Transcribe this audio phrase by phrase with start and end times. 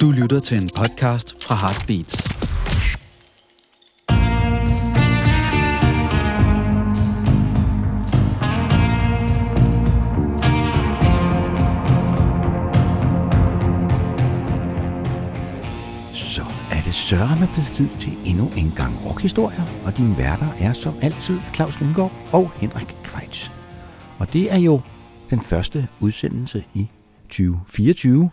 [0.00, 2.22] Du lytter til en podcast fra Heartbeats.
[16.14, 16.42] Så
[16.72, 20.94] er det sørme blevet tid til endnu en gang rockhistorier, og dine værter er som
[21.02, 23.50] altid Claus Lyngård og Henrik Kvejts.
[24.18, 24.80] Og det er jo
[25.30, 26.88] den første udsendelse i
[27.28, 28.30] 2024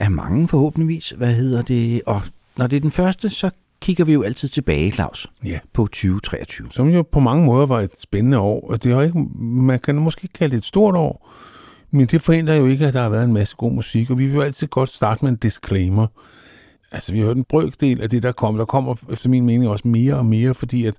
[0.00, 1.14] af mange forhåbentligvis.
[1.16, 2.02] Hvad hedder det?
[2.06, 2.22] Og
[2.56, 3.50] når det er den første, så
[3.80, 5.58] kigger vi jo altid tilbage, Claus, Ja.
[5.72, 6.66] på 2023.
[6.70, 9.96] Som jo på mange måder var et spændende år, og det har ikke, man kan
[9.96, 11.28] måske kalde det et stort år,
[11.90, 14.26] men det forhindrer jo ikke, at der har været en masse god musik, og vi
[14.26, 16.06] vil jo altid godt starte med en disclaimer.
[16.92, 18.58] Altså, vi har hørt en brøkdel af det, der kommer.
[18.60, 20.94] Der kommer efter min mening også mere og mere, fordi at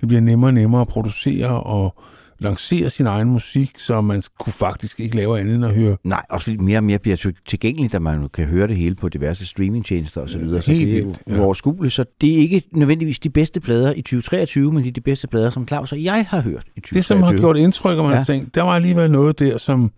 [0.00, 1.94] det bliver nemmere og nemmere at producere og
[2.40, 6.22] lancere sin egen musik, så man kunne faktisk ikke lave andet end at høre Nej,
[6.30, 9.08] også fordi mere og mere bliver til- tilgængeligt, at man kan høre det hele på
[9.08, 10.32] diverse streamingtjenester osv.
[10.32, 10.62] Så, videre.
[10.62, 11.88] så helt det er jo ja.
[11.90, 15.50] Så det er ikke nødvendigvis de bedste plader i 2023, men er de bedste plader,
[15.50, 16.98] som Claus og jeg har hørt i 2023.
[16.98, 18.14] Det, som har gjort indtryk, og man Ja.
[18.14, 18.16] ja.
[18.18, 19.90] har tænkt, der var alligevel noget der, som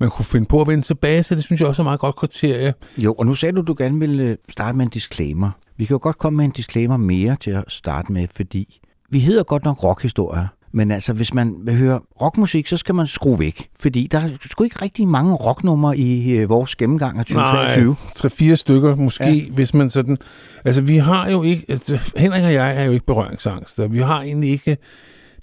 [0.00, 1.36] man kunne finde på at vende tilbage til.
[1.36, 2.74] Det synes jeg også er et meget godt kriterie.
[2.98, 5.50] Jo, og nu sagde du, at du gerne ville øh, starte med en disclaimer.
[5.76, 8.80] Vi kan jo godt komme med en disclaimer mere til at starte med, fordi
[9.10, 10.46] vi hedder godt nok rockhistorier.
[10.72, 13.68] Men altså, hvis man vil høre rockmusik, så skal man skrue væk.
[13.80, 17.96] Fordi der er sgu ikke rigtig mange rocknumre i øh, vores gennemgang af 2023.
[18.14, 19.50] tre-fire stykker måske, Ja.
[19.54, 20.18] hvis man sådan...
[20.64, 21.64] Altså, vi har jo ikke...
[21.68, 24.76] Altså, Henrik og jeg er jo ikke berøringsangst, vi har egentlig ikke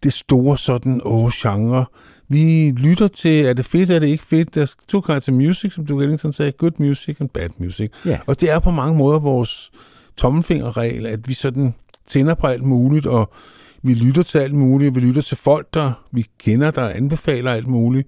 [0.03, 1.86] det store sådan, åh, genre.
[2.30, 4.56] Vi lytter til, er det fedt, er det ikke fedt?
[4.56, 7.91] Der er to kinds of music, som du Ellington sagde, good music and bad music.
[8.06, 8.19] Ja.
[8.25, 9.72] Og det er på mange måder vores
[10.17, 11.73] tommelfingerregel, at vi sådan
[12.08, 13.34] tænder på alt muligt, og
[13.83, 17.67] vi lytter til alt muligt, vi lytter til folk, der vi kender, der anbefaler alt
[17.67, 18.08] muligt.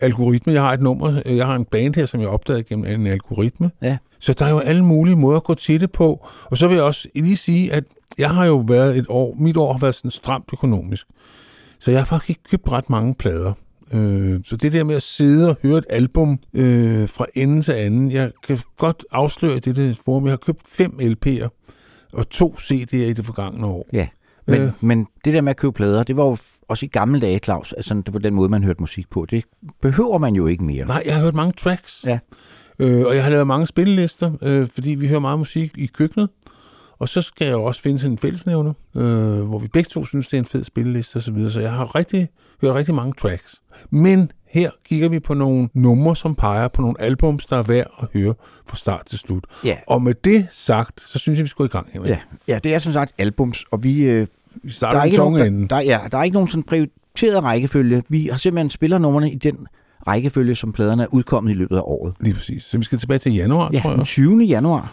[0.00, 3.06] Algoritme, jeg har et nummer, jeg har en band her, som jeg opdagede gennem en
[3.06, 3.70] algoritme.
[3.82, 3.98] Ja.
[4.18, 6.26] Så der er jo alle mulige måder at gå til det på.
[6.44, 7.84] Og så vil jeg også lige sige, at
[8.18, 11.06] jeg har jo været et år, mit år har været sådan stramt økonomisk.
[11.80, 13.52] Så jeg har faktisk ikke købt ret mange plader.
[13.92, 17.72] Øh, så det der med at sidde og høre et album øh, fra ende til
[17.72, 21.48] anden, jeg kan godt afsløre i dette forum, jeg har købt fem LP'er
[22.12, 23.88] og to CD'er i det forgangne år.
[23.92, 24.08] Ja.
[24.50, 24.72] Men, Øh.
[24.80, 26.36] men det der med at købe plader, det var jo
[26.68, 27.72] også i gamle dage, Claus.
[27.72, 29.26] Altså, det var den måde, man hørte musik på.
[29.30, 29.44] Det
[29.82, 30.86] behøver man jo ikke mere.
[30.86, 32.04] Nej, jeg har hørt mange tracks.
[32.06, 32.18] Ja.
[32.78, 36.28] Øh, og jeg har lavet mange spillelister, øh, fordi vi hører meget musik i køkkenet.
[36.98, 40.04] Og så skal jeg jo også finde sådan en fællesnævner, øh, hvor vi begge to
[40.04, 41.22] synes, det er en fed spilleliste osv.
[41.22, 41.52] Så, videre.
[41.52, 42.28] så jeg har rigtig,
[42.62, 43.62] hørt rigtig mange tracks.
[43.90, 47.90] Men her kigger vi på nogle numre, som peger på nogle albums, der er værd
[48.02, 48.34] at høre
[48.66, 49.44] fra start til slut.
[49.64, 49.76] Ja.
[49.88, 51.88] Og med det sagt, så synes jeg, vi skal gå i gang.
[51.92, 52.10] Henrik.
[52.10, 52.18] Ja,
[52.48, 54.02] ja det er som sagt albums, og vi...
[54.02, 54.26] Øh,
[54.62, 57.42] Vi starter der, er ikke nogen, der, der, ja, der er ikke nogen sådan prioriteret
[57.42, 58.02] rækkefølge.
[58.08, 59.66] Vi har simpelthen spillernummerne i den
[60.06, 62.14] rækkefølge, som pladerne er udkommet i løbet af året.
[62.20, 62.62] Lige præcis.
[62.62, 64.06] Så vi skal tilbage til januar, Ja, tror den jeg.
[64.06, 64.42] 20.
[64.44, 64.92] januar.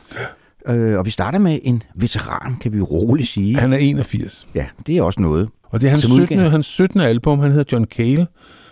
[0.67, 3.55] Øh, og vi starter med en veteran, kan vi roligt sige.
[3.57, 4.47] Han er 81.
[4.55, 5.49] Ja, det er også noget.
[5.63, 6.37] Og det er hans Som 17.
[6.37, 6.49] udgav.
[6.49, 6.99] hans 17.
[7.01, 8.27] album, han hedder John Cale,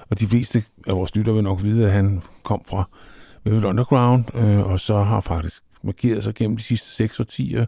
[0.09, 2.89] og de fleste af vores lyttere vil nok vide, at han kom fra
[3.43, 7.65] Velvet Underground, øh, og så har faktisk markeret sig gennem de sidste seks årtier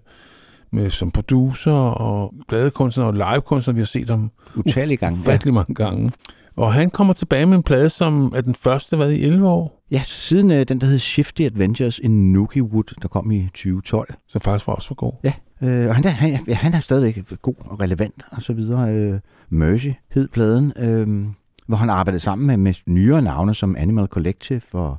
[0.71, 3.73] med, som producer og pladekunstner og livekunstner.
[3.73, 5.17] Vi har set ham Utallige gange.
[5.17, 5.29] Ja.
[5.29, 6.11] ufattelig mange gange.
[6.55, 9.83] Og han kommer tilbage med en plade, som er den første, hvad i 11 år,
[9.91, 14.13] ja, siden øh, den, der hed Shifty Adventures in Nookie Wood, der kom i 2012.
[14.27, 15.13] som faktisk var også for god.
[15.23, 18.95] Ja, øh, og han han, ja, han er stadigvæk god og relevant og så videre.
[18.95, 21.25] Øh, Mercy hed pladen, øh,
[21.67, 24.97] hvor han arbejdede sammen med, med nyere navne som Animal Collective og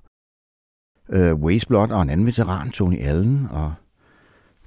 [1.11, 3.75] øh, Wasteblot og en anden veteran, Tony Allen og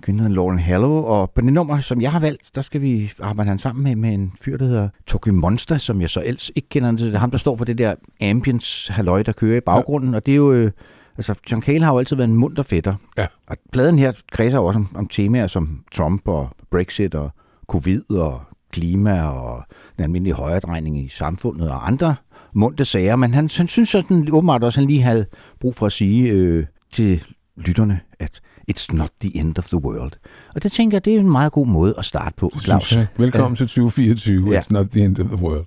[0.08, 0.92] hedder Lauren Hallow.
[0.92, 3.96] Og på det nummer, som jeg har valgt, der skal vi arbejde han sammen med,
[3.96, 6.92] med en fyr, der hedder Tokyo Monster, som jeg så ellers ikke kender.
[6.92, 10.16] Det er ham, der står for det der ambience halløj, der kører i baggrunden.
[10.16, 10.54] Og det er jo...
[10.54, 10.72] Øh,
[11.18, 12.96] Altså, John Cale har jo altid været en munter fætter.
[13.18, 13.28] Ja.
[13.48, 17.32] Og pladen her kredser også om, om temaer som Trump og Brexit og
[17.68, 18.42] covid og
[18.72, 19.64] klima og
[19.96, 22.16] den almindelige højredrejning i samfundet og andre
[22.54, 23.16] munte sager.
[23.16, 25.26] Men han, han synes sådan åbenbart også, at han lige havde
[25.60, 27.24] brug for at sige øh, til
[27.58, 30.12] lytterne, at it's not the end of the world.
[30.56, 32.96] Og det tænker jeg, det er en meget god måde at starte på, Claus.
[32.96, 33.08] jeg.
[33.18, 34.52] Velkommen til 2024.
[34.54, 34.60] Ja.
[34.60, 35.66] It's not the end of the world.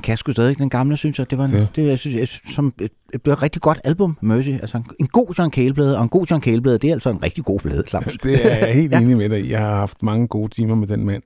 [0.00, 1.30] Han kan sgu stadig den gamle, synes jeg.
[1.30, 1.66] Det var en, Ja.
[1.76, 4.48] det, jeg synes, jeg, som et, et, et rigtig godt album, Mercy.
[4.48, 7.22] Altså en, en god John Cale-plade, og en god John Cale-plade, det er altså en
[7.22, 8.16] rigtig god plade, Claus.
[8.22, 9.00] Det er jeg helt Ja.
[9.00, 9.50] enig med dig.
[9.50, 11.22] Jeg har haft mange gode timer med den mand.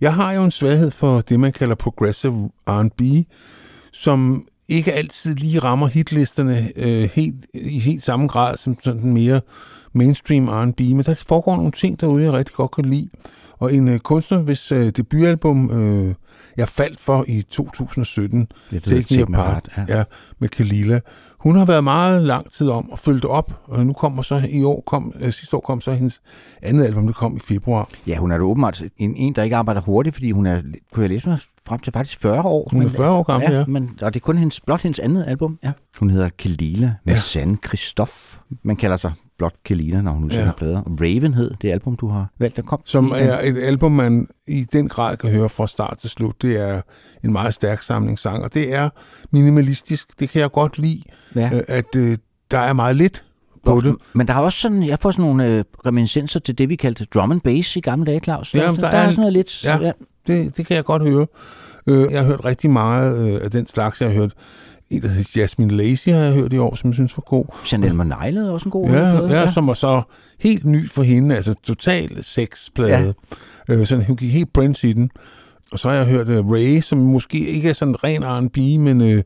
[0.00, 3.00] Jeg har jo en svaghed for det, man kalder progressive R&B,
[3.92, 9.14] som ikke altid lige rammer hitlisterne øh, helt, i helt samme grad som sådan den
[9.14, 9.40] mere
[9.92, 13.08] mainstream R&B, men der foregår nogle ting derude, jeg rigtig godt kan lide.
[13.58, 16.14] Og en øh, kunstner, hvis øh, debutalbum øh,
[16.56, 19.98] jeg faldt for i 2017, Det Take Me Apart, ja.
[19.98, 20.04] ja,
[20.42, 21.00] med Kalila.
[21.38, 24.42] Hun har været meget lang tid om at følge det op, og nu kommer så
[24.50, 26.20] i år, kom, øh, sidste år kom så hendes
[26.62, 27.88] andet album, det kom i februar.
[28.06, 30.60] Ja, hun er da åbenbart en, en, der ikke arbejder hurtigt, fordi hun er,
[30.92, 32.68] kunne jeg læse mig, frem til faktisk 40 år.
[32.70, 33.58] Hun er Men- 40 år gammel, ja.
[33.58, 33.64] ja.
[33.68, 35.58] Men, og det er kun hendes, blot hendes andet album.
[35.64, 35.72] Ja.
[35.98, 37.20] Hun hedder Kelila med Ja.
[37.20, 38.12] Sande Christoph.
[38.62, 40.52] Man kalder sig blot Kelila, når hun udsender Ja.
[40.52, 40.82] plader.
[41.00, 42.82] Raven hed det album, du har valgt at komme.
[42.86, 46.42] Som er et album, man i den grad kan høre fra start til slut.
[46.42, 46.80] Det er
[47.24, 48.88] en meget stærk samling sang, og det er
[49.30, 50.20] minimalistisk.
[50.20, 51.02] Det kan jeg godt lide,
[51.34, 51.50] Ja.
[51.54, 52.16] øh, at øh,
[52.50, 53.24] der er meget lidt
[53.66, 53.94] på det.
[54.12, 57.04] Men der er også sådan, jeg får sådan nogle øh, reminiscenser til det, vi kaldte
[57.14, 58.54] drum and bass i gamle dage, Claus.
[58.54, 59.64] Ja, der, der, er- er sådan noget lidt...
[59.64, 59.76] ja.
[59.78, 59.92] ja.
[60.26, 61.26] Det, det kan jeg godt høre.
[61.86, 64.00] Øh, jeg har hørt rigtig meget øh, af den slags.
[64.00, 64.32] Jeg har hørt
[64.90, 67.44] en, der hedder Jasmine Lacey, har jeg hørt i år, som jeg synes var god.
[67.64, 70.02] Chanel Monaile er også en god Ja, plade, ja, som var så
[70.40, 73.14] helt ny for hende, altså total sexplade.
[73.68, 73.74] Ja.
[73.74, 75.10] Øh, så hun gik helt Prince i den.
[75.72, 79.00] Og så har jeg hørt uh, Ray, som måske ikke er sådan ren R&B, men
[79.00, 79.22] øh,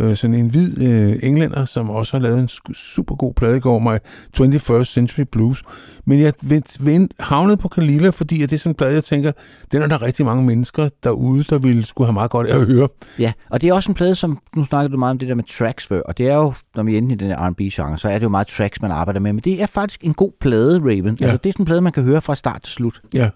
[0.00, 3.78] øh, sådan en hvid øh, englænder, som også har lavet en super god plade går,
[3.78, 3.98] My
[4.40, 5.62] 21st Century Blues.
[6.04, 9.04] Men jeg vent, vent, havnede på Kalila, fordi at det er sådan en plade, jeg
[9.04, 9.32] tænker,
[9.72, 12.66] den er der rigtig mange mennesker derude, der ville skulle have meget godt af at
[12.66, 12.88] høre.
[13.18, 15.34] Ja, og det er også en plade, som, nu snakkede du meget om det der
[15.34, 17.98] med tracks før, og det er jo, når vi er inde i den her R&B-genre,
[17.98, 20.32] så er det jo meget tracks, man arbejder med, men det er faktisk en god
[20.40, 21.18] plade, Raven.
[21.20, 21.24] Ja.
[21.24, 23.00] Altså, det er sådan en plade, man kan høre fra start til slut.
[23.14, 23.28] Ja.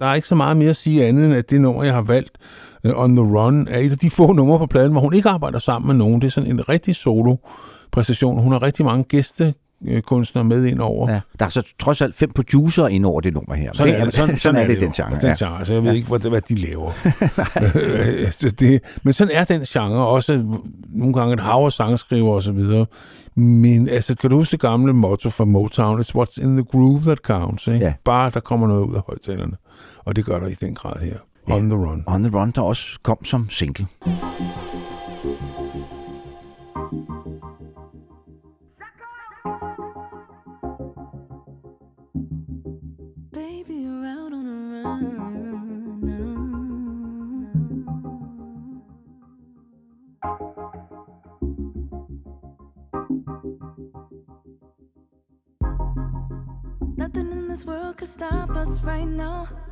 [0.00, 2.02] Der er ikke så meget mere at sige andet, end at det nummer, jeg har
[2.02, 2.30] valgt,
[2.84, 5.28] uh, On The Run, er et af de få numre på pladen, hvor hun ikke
[5.28, 6.20] arbejder sammen med nogen.
[6.20, 8.42] Det er sådan en rigtig solo-præstation.
[8.42, 11.10] Hun har rigtig mange gæstekunstnere med ind over.
[11.12, 11.20] Ja.
[11.38, 13.70] Der er så trods alt fem producer ind over det nummer her.
[13.74, 14.92] Sådan, det, er det, sådan, sådan, er det, den jo.
[14.96, 15.20] genre.
[15.20, 15.46] Den Ja.
[15.46, 15.64] genre.
[15.64, 16.90] Så jeg ved ikke, hvad, hvad de laver.
[18.40, 20.06] så det, men sådan er den genre.
[20.06, 20.44] Også
[20.88, 22.86] nogle gange et hav af sangskriver og så videre.
[23.38, 26.00] Men altså, kan du huske det gamle motto fra Motown?
[26.00, 27.66] It's what's in the groove that counts.
[27.66, 27.84] Ikke?
[27.84, 27.92] Ja.
[28.04, 29.56] Bare der kommer noget ud af højtalerne.
[30.06, 31.18] Og det gør der i den grad her.
[31.48, 31.54] Ja.
[31.54, 32.04] On the Run.
[32.06, 33.86] On the Run, der også kom som single.
[43.32, 45.02] Baby, you're out on a run.
[56.96, 59.65] Nothing in this world could stop us right now.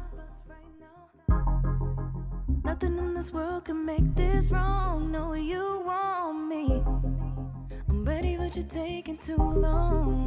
[2.74, 5.12] Nothing in this world can make this wrong.
[5.12, 6.82] No, you want me.
[7.88, 10.24] I'm ready, but you're taking too long.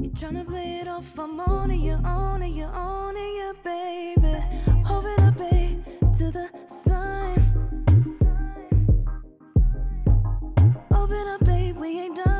[0.00, 3.52] You're tryna play it off, I'm on it, you're on it, you're on it, yeah,
[3.62, 4.34] baby.
[4.86, 5.76] Hoping I pay
[6.16, 7.36] to the sun.
[10.90, 12.33] Open up, babe, we ain't done.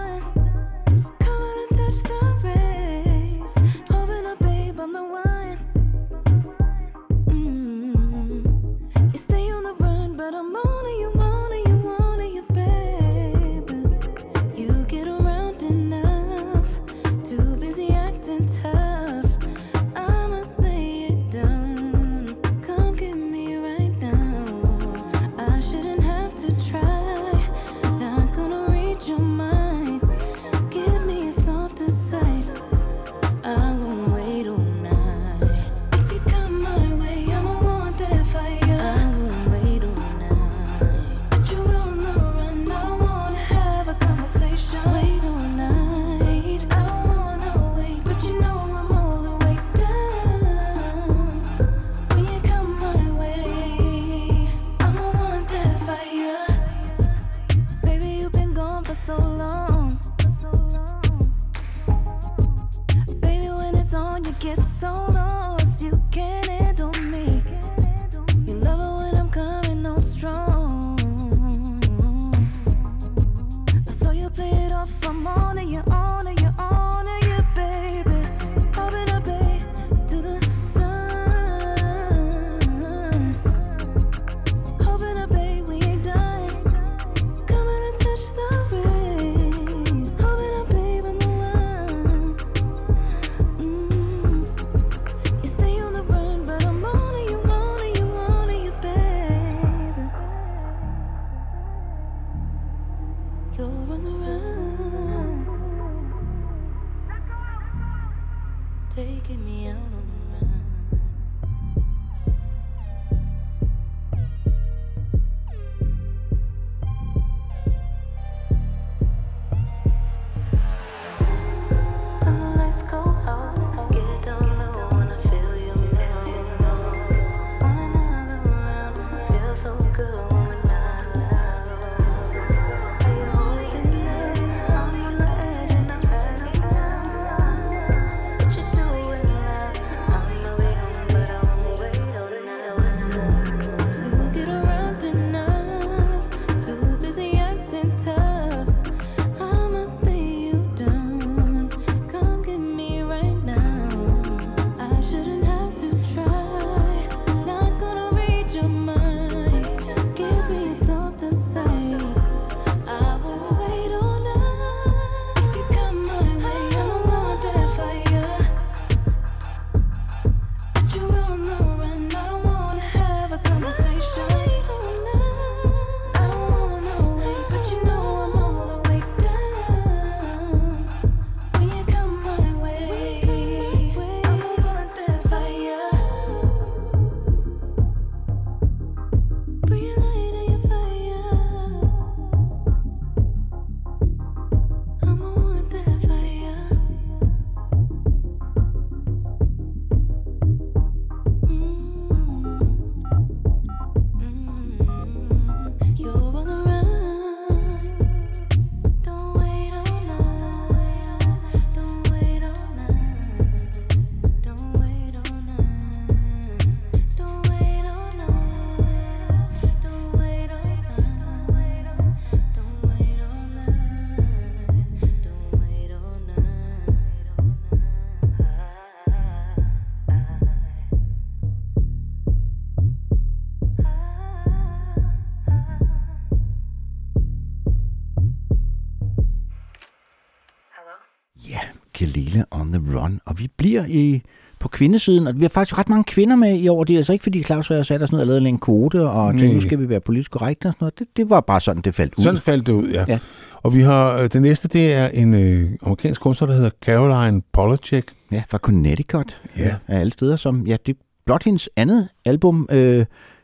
[243.83, 244.23] Bliver i,
[244.61, 246.85] på kvindesiden, og vi har faktisk ret mange kvinder med i år.
[246.85, 249.09] Det er altså ikke, fordi Claus og jeg satte os ned og lavede en kvote,
[249.09, 250.99] og tænkte, nu skal vi være politisk korrekte og sådan noget.
[250.99, 252.25] Det, det var bare sådan, det faldt ud.
[252.25, 253.05] Sådan faldt det ud, ja.
[253.09, 253.19] Ja.
[253.55, 257.43] Og vi har, øh, det næste, det er en øh, amerikansk kunstner, der hedder Caroline
[257.53, 258.05] Polachek.
[258.33, 259.41] Ja, fra Connecticut.
[259.59, 259.75] Ja.
[259.89, 262.79] Af alle steder, som, ja, det er blot hendes andet album øh,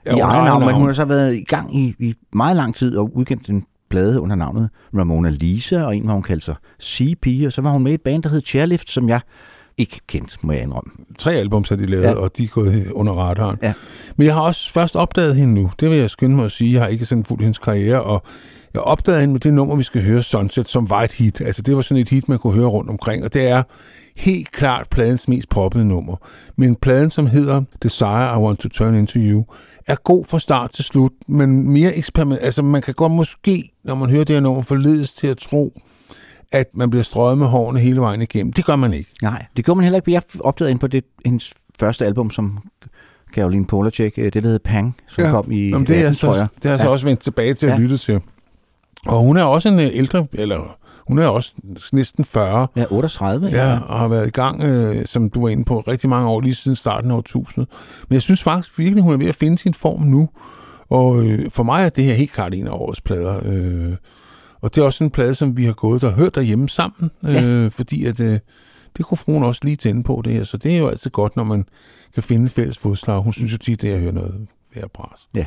[0.06, 2.74] Ja, i eget navn, men hun har så været i gang i, i meget lang
[2.74, 6.54] tid og udkendt en plade under navnet Ramona Lisa, og en, hvor hun kaldte sig
[6.82, 9.20] CP, og så var hun med i et band, der hed Chairlift, som jeg
[9.80, 10.90] ikke kendte, må jeg indrømme.
[11.18, 12.14] Tre album har de lavet, ja.
[12.14, 13.58] og de er gået under radaren.
[13.62, 13.72] Ja.
[14.16, 15.70] Men jeg har også først opdaget hende nu.
[15.80, 16.72] Det vil jeg skynde mig at sige.
[16.72, 18.22] Jeg har ikke sådan fuldt hendes karriere, og
[18.74, 21.40] jeg opdagede hende med det nummer, vi skal høre, Sunset, som var et hit.
[21.40, 23.62] Altså, det var sådan et hit, man kunne høre rundt omkring, og det er
[24.16, 26.16] helt klart pladens mest poppede nummer.
[26.56, 29.44] Men pladen, som hedder Desire I Want to Turn Into You,
[29.86, 32.40] er god fra start til slut, men mere eksperiment.
[32.42, 35.72] Altså, man kan godt måske, når man hører det her nummer, forledes til at tro,
[36.52, 38.52] at man bliver strøget med hårene hele vejen igennem.
[38.52, 39.10] Det gør man ikke.
[39.22, 42.58] Nej, det gjorde man heller ikke, jeg opdagede ind på det, hendes første album, som
[43.34, 46.14] Caroline Polachek, øh, det der hed Pang, som Ja, kom i Jamen, det, er 18,
[46.14, 46.48] tror så, jeg.
[46.54, 46.90] det har jeg så Ja.
[46.90, 47.78] også vendt tilbage til at Ja.
[47.78, 48.20] lytte til.
[49.06, 50.76] Og hun er også en øh, ældre, eller
[51.08, 51.52] hun er også
[51.92, 53.48] næsten 40, Ja, 38.
[53.48, 56.40] ja, og har været i gang, øh, som du var inde på, rigtig mange år,
[56.40, 57.68] lige siden starten af årtusindet.
[58.08, 60.28] Men jeg synes faktisk virkelig, hun er ved at finde sin form nu.
[60.88, 63.40] Og øh, for mig er det her helt klart en af årets plader.
[63.44, 63.92] Øh,
[64.62, 67.34] og det er også en plade, som vi har gået og hørt derhjemme sammen, øh,
[67.34, 67.68] Ja.
[67.72, 68.38] fordi at, øh,
[68.96, 70.44] det kunne fruen også lige tænde på det her.
[70.44, 71.64] Så det er jo altid godt, når man
[72.14, 73.22] kan finde fælles fodslag.
[73.22, 75.28] Hun synes jo tit, det er at høre noget værd bras.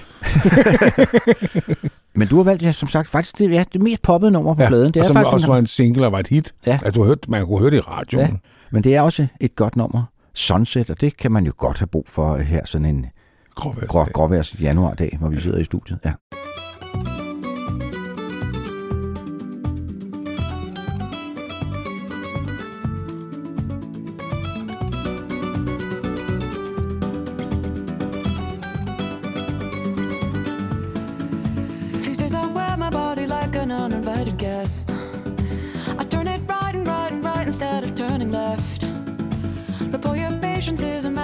[2.16, 4.62] Men du har valgt, ja, som sagt, faktisk det, ja, det mest poppede nummer på
[4.62, 4.88] ja, pladen.
[4.88, 6.54] Det og er som faktisk også en- var en single og var et hit.
[6.68, 6.72] Ja.
[6.72, 8.26] Altså, du har hørt, man kunne høre det i radioen.
[8.28, 8.34] Ja.
[8.72, 10.04] Men det er også et godt nummer.
[10.34, 13.06] Sunset, og det kan man jo godt have brug for her sådan en
[13.60, 16.00] Gråværs- grå, gråværs januardag, hvor vi sidder i studiet.
[16.06, 16.12] Ja.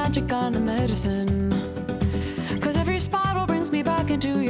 [0.10, 1.52] Magic on of medicine.
[2.60, 4.49] Cause every spiral brings me back into your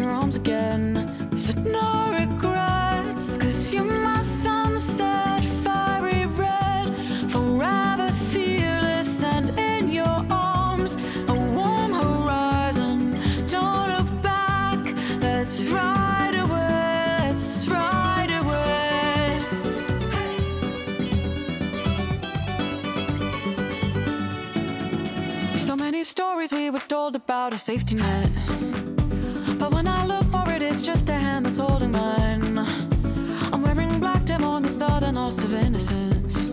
[27.50, 28.30] about a safety net.
[29.58, 32.60] But when I look for it, it's just a hand that's holding mine.
[33.52, 36.49] I'm wearing black to mourn the sudden loss of innocence.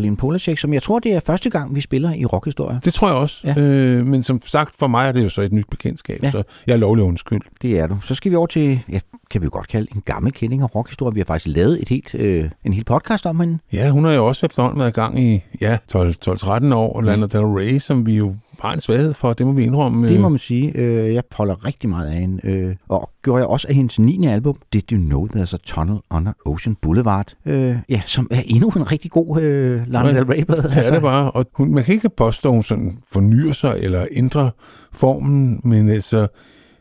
[0.00, 2.80] Caroline Polacek, som jeg tror, det er første gang, vi spiller i rockhistorie.
[2.84, 3.40] Det tror jeg også.
[3.44, 3.54] Ja.
[3.60, 6.30] Øh, men som sagt, for mig er det jo så et nyt bekendtskab, Ja.
[6.30, 7.40] så jeg er lovlig undskyld.
[7.62, 7.96] Det er du.
[8.00, 10.74] Så skal vi over til, ja, kan vi jo godt kalde en gammel kending af
[10.74, 11.14] rockhistorie.
[11.14, 13.58] Vi har faktisk lavet et helt, øh, en hel podcast om hende.
[13.72, 17.26] Ja, hun har jo også efterhånden været i gang i ja, 12-13 år, og Lana
[17.26, 20.08] Del Rey, som vi jo har en svaghed for, det må vi indrømme.
[20.08, 20.72] Det må man sige.
[20.74, 22.46] Øh, jeg holder rigtig meget af hende.
[22.46, 24.26] Øh, og gjorde jeg også af hendes 9.
[24.26, 27.34] album, Did You Know There's a Tunnel Under Ocean Boulevard?
[27.46, 30.62] Øh, ja, som er endnu en rigtig god øh, Lana Ja, Del Rey-plade.
[30.62, 31.30] Det er det bare.
[31.30, 34.50] Og hun, man kan ikke påstå, at hun sådan fornyer sig eller ændrer
[34.92, 36.26] formen, men altså,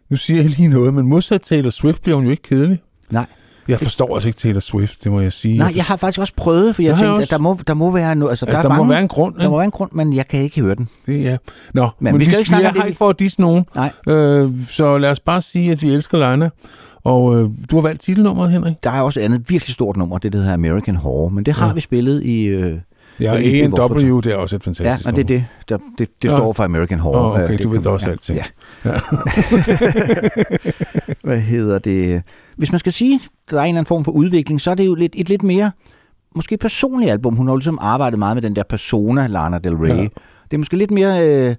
[0.09, 2.79] nu siger jeg lige noget, men modsat Taylor Swift bliver hun jo ikke kedelig.
[3.11, 3.25] Nej.
[3.69, 5.57] Jeg forstår altså ikke Taylor Swift, det må jeg sige.
[5.57, 7.23] Nej, jeg har faktisk også prøvet, for jeg jeg tænkte, også.
[7.23, 8.31] at der må, der må være noget.
[8.31, 9.35] Altså, altså, der, der, er må mange, være en grund.
[9.35, 10.89] der må være en grund, men jeg kan ikke høre den.
[11.05, 11.37] Det, ja.
[11.73, 13.09] Nå, Men men, vi skal vi ikke snakke jeg om det, har vi- ikke for
[13.09, 13.65] at disse nogen.
[13.75, 13.91] Nej.
[14.07, 16.49] Øh, så lad os bare sige, at vi elsker Lana.
[17.03, 18.73] Og øh, du har valgt titelnummeret, Henrik.
[18.83, 21.53] Der er også et andet virkelig stort nummer, det der hedder American Horror, men det
[21.53, 21.73] har Ja.
[21.73, 22.43] vi spillet i...
[22.43, 22.77] Øh,
[23.19, 25.45] Ja, A&W, det er også et ja, fantastisk og det er det.
[25.69, 26.37] Der, det, det Nå.
[26.37, 27.19] står for American Horror.
[27.19, 28.39] Åh, okay, det du ved også ja, alting.
[28.39, 28.43] Ja.
[31.27, 32.23] Hvad hedder det?
[32.57, 33.19] Hvis man skal sige,
[33.51, 35.43] der er en eller anden form for udvikling, så er det jo lidt, et lidt
[35.43, 35.71] mere,
[36.35, 37.35] måske personligt album.
[37.35, 39.97] Hun har ligesom arbejdet meget med den der persona, Lana Del Rey.
[39.97, 40.03] Ja.
[40.43, 41.55] Det er måske lidt mere øh,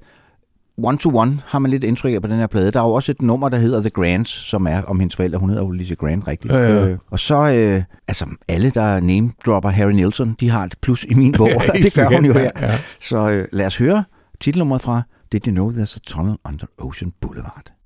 [0.85, 2.71] one-to-one, har man lidt indtryk af på den her plade.
[2.71, 5.39] Der er jo også et nummer, der hedder The Grants, som er om hendes forældre.
[5.39, 6.53] Hun hedder jo Lizzie Grant, rigtigt.
[6.53, 6.87] Ja, ja.
[6.87, 11.15] Øh, og så, øh, altså alle, der name-dropper Harry Nilsson, de har et plus i
[11.15, 11.49] min bog.
[11.49, 12.51] Ja, det gør hun jo her.
[12.61, 12.79] Ja.
[13.01, 14.05] Så øh, lad os høre
[14.41, 17.80] titelnummeret fra Did You Know There's a Tunnel Under Ocean Boulevard?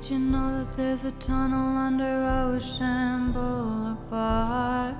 [0.00, 4.94] Did you know that there's a tunnel under Ocean Boulevard?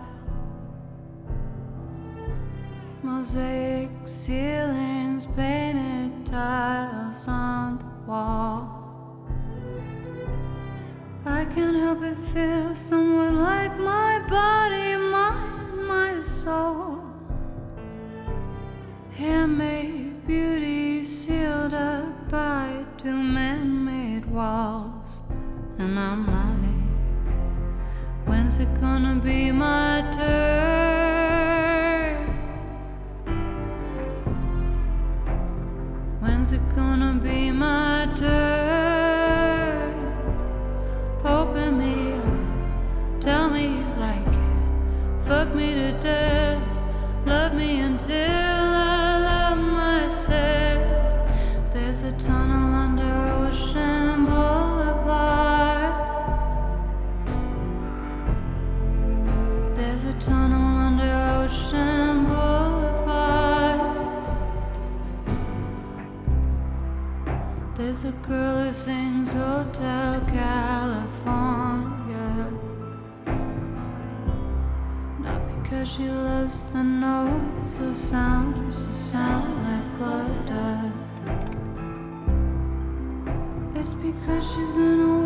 [3.04, 9.24] Mosaic ceilings, painted tiles on the wall.
[11.24, 17.04] I can't help but feel somewhat like my body, mind, my soul.
[19.12, 22.67] Handmade beauty sealed up by
[24.38, 25.20] walls.
[25.80, 26.84] And I'm like,
[28.28, 31.48] when's it gonna be my turn?
[36.20, 39.90] When's it gonna be my turn?
[41.24, 44.54] Open me up, tell me you like it,
[45.26, 46.37] fuck me to death,
[68.28, 71.32] girl who sings Hotel California.
[75.18, 80.92] Not because she loves the notes or sounds that sound like flutter.
[83.74, 85.17] It's because she's in a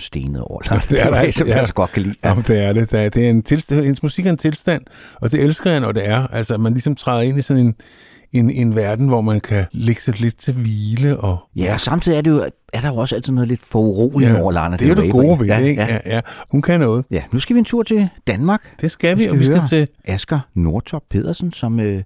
[0.00, 0.60] valiumstenet over.
[0.70, 1.56] Ja, det er der, som ja.
[1.56, 2.14] jeg så godt kan lide.
[2.24, 2.28] Ja.
[2.28, 2.90] Jamen, det er det.
[2.90, 4.82] Det er, det er en tilstand, hendes musik er en tilstand,
[5.20, 6.26] og det elsker jeg, når det er.
[6.26, 7.74] Altså, man ligesom træder ind i sådan en,
[8.32, 11.16] en, en verden, hvor man kan lægge sig lidt til hvile.
[11.16, 14.42] Og, Ja, og samtidig er, det jo, er der jo også altid noget lidt foruroligende
[14.42, 15.82] over Lana det er det gode ved ja, det, ikke?
[15.82, 15.92] Ja.
[15.92, 16.20] Ja, ja.
[16.50, 17.04] Hun kan noget.
[17.10, 18.80] ja, nu skal vi en tur til Danmark.
[18.80, 19.88] Det skal vi, Vi og vi skal skal til...
[20.04, 22.02] Asger Nordtop Pedersen, som øh,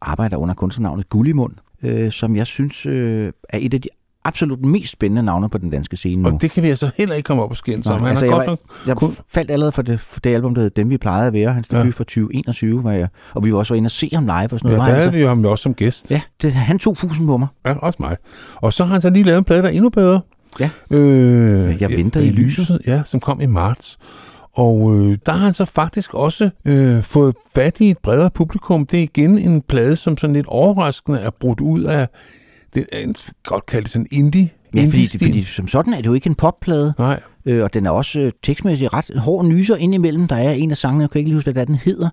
[0.00, 3.88] arbejder under kunstnernavnet Gullimund, øh, som jeg synes øh, er et af de
[4.28, 6.28] absolut mest spændende navne på den danske scene nu.
[6.30, 8.04] Og det kan vi altså heller ikke komme op og skændes om.
[8.04, 10.70] Altså, jeg, godt var, jeg kun- faldt allerede for det, for det album, der hed
[10.70, 11.52] Dem, vi plejede at være.
[11.52, 11.78] Hans Ja.
[11.78, 13.08] debut fra 2021 var jeg.
[13.34, 14.76] Og vi var også inde og se ham live og sådan Ja, noget.
[14.76, 16.10] der Var han havde så- vi jo ham også som gæst.
[16.10, 17.48] ja det, han tog fusen på mig.
[17.66, 18.16] Ja, også mig.
[18.56, 20.20] Og så har han så lige lavet en plade, der er endnu bedre.
[20.60, 20.70] Ja.
[20.90, 22.80] Øh, Jeg venter i lyset.
[22.86, 23.98] Ja, som kom i marts.
[24.54, 28.86] Og øh, der har han så faktisk også øh, fået fat i et bredere publikum.
[28.86, 32.08] Det er igen en plade, som sådan lidt overraskende er brudt ud af,
[32.74, 34.50] det er en, godt kalde det sådan indie.
[34.74, 35.20] Ja, fordi, indie-stil.
[35.20, 38.20] fordi som sådan er det jo ikke en popplade, Nej, øh, og den er også
[38.20, 40.26] øh, tekstmæssigt ret hård nyser indimellem.
[40.26, 42.08] Der er en af sangene, jeg kan ikke lige huske, hvad den hedder,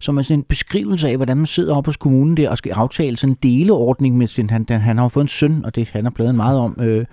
[0.00, 2.72] som er sådan en beskrivelse af, hvordan man sidder oppe hos kommunen der og skal
[2.72, 4.50] aftale sådan en deleordning med sin...
[4.50, 6.76] Han, den, han har jo fået en søn, og det handler pladen meget om.
[6.80, 7.04] Øh,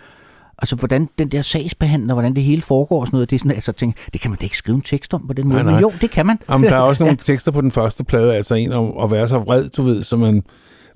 [0.57, 3.29] altså, hvordan den der sagsbehandler, hvordan det hele foregår og sådan noget.
[3.29, 5.33] Det er sådan, altså, tænker, det kan man da ikke skrive en tekst om på
[5.33, 5.55] den måde.
[5.55, 5.73] Nej, nej.
[5.73, 6.39] Men jo, det kan man.
[6.49, 9.27] Jamen, der er også nogle tekster på den første plade, altså en om at være
[9.27, 10.43] så vred, du ved, så man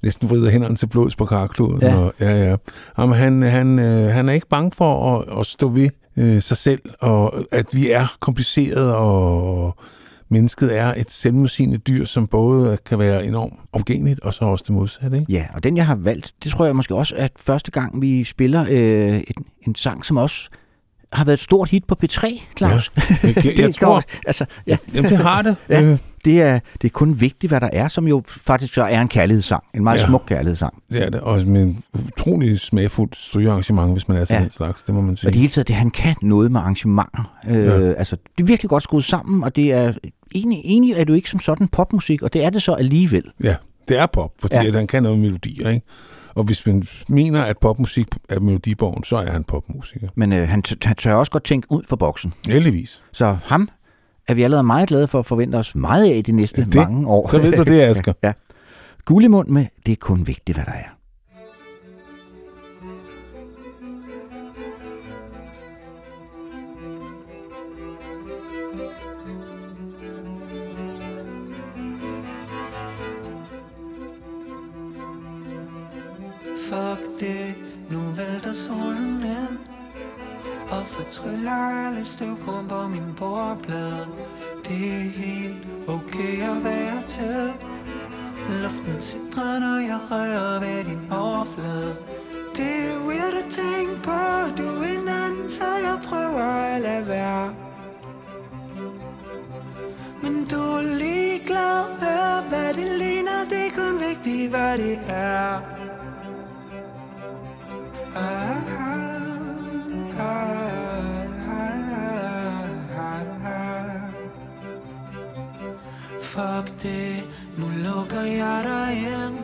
[0.04, 1.80] næsten vrider hænderne til blods på karkluden.
[1.82, 1.96] Ja.
[1.96, 2.56] Og, ja, ja.
[2.98, 6.58] Jamen, han, han, øh, han er ikke bange for at, at stå ved øh, sig
[6.58, 9.78] selv, og at vi er kompliceret, og
[10.30, 14.76] mennesket er et selvmodsigende dyr, som både kan være enormt omgængeligt, og så også det
[14.76, 15.18] modsatte.
[15.18, 15.32] Ikke?
[15.32, 18.24] Ja, og den jeg har valgt, det tror jeg måske også er første gang, vi
[18.24, 20.50] spiller øh, en, en sang, som også
[21.14, 22.92] har været et stort hit på P3, Claus.
[23.24, 24.04] Jeg, jeg, jeg er tror.
[24.28, 24.78] Altså, ja.
[24.94, 25.56] Jamen, det har det.
[25.70, 25.82] Ja.
[25.82, 25.92] ja.
[25.92, 29.02] øh, det er, det er kun vigtigt, hvad der er, som jo faktisk så er
[29.02, 29.64] en kærlighedssang.
[29.76, 30.02] En meget Ja.
[30.02, 30.08] ja.
[30.08, 30.74] smuk kærlighedssang.
[30.90, 34.42] Det er det, og med en utrolig smagfuldt strygearrangement, hvis man er til Ja.
[34.42, 35.28] den slags, det må man sige.
[35.30, 37.36] Og det hele taget, det han kan noget med arrangementer.
[37.50, 37.92] Øh, Ja.
[37.94, 39.94] Altså, det er virkelig godt skruet sammen, og det er
[40.36, 43.24] egentlig, egentlig er du ikke som sådan popmusik, og det er det så alligevel.
[43.44, 43.56] Ja,
[43.88, 44.64] det er pop, fordi Ja.
[44.64, 44.72] ja.
[44.72, 45.86] han kan noget med melodier, ikke?
[46.36, 50.08] Og hvis man mener, at popmusik er melodiborgen, så er han popmusiker.
[50.16, 52.34] Men øh, han, han tør også godt tænke ud for boksen.
[52.46, 53.02] Heldigvis.
[53.12, 53.70] Så ham
[54.28, 57.08] er vi allerede meget glade for at forvente os meget af de næste Det- mange
[57.08, 57.30] år.
[57.30, 58.14] Så ved du det, Asger.
[58.24, 58.32] ja.
[59.06, 60.90] Gullimund med, det er kun vigtigt, hvad der er.
[76.70, 77.56] Fuck det,
[77.92, 79.03] nu vælter solen
[80.74, 84.08] og fortryller alle støvkorn på min bordplade.
[84.68, 87.54] Det er helt okay at være til
[88.64, 91.96] Luften sidder, når jeg rører ved din overflade.
[92.56, 94.20] Det er weird at tænke på,
[94.58, 97.56] du er en anden, så jeg prøver at lade være.
[100.22, 105.62] Men du er ligeglad med, hvad det ligner, det er kun vigtigt, hvad det er.
[108.16, 109.13] Ah, ah.
[116.34, 119.38] Fuck det, nu lukker jeg dig ind.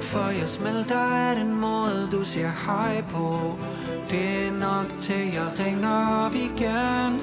[0.00, 3.58] For jeg smelter af den måde, du siger hej på.
[4.10, 7.20] Det er nok til, jeg ringer op igen.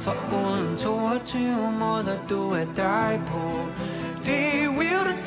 [0.00, 3.68] For uden 22 måder, du er dig på.
[4.24, 5.24] Det er weird at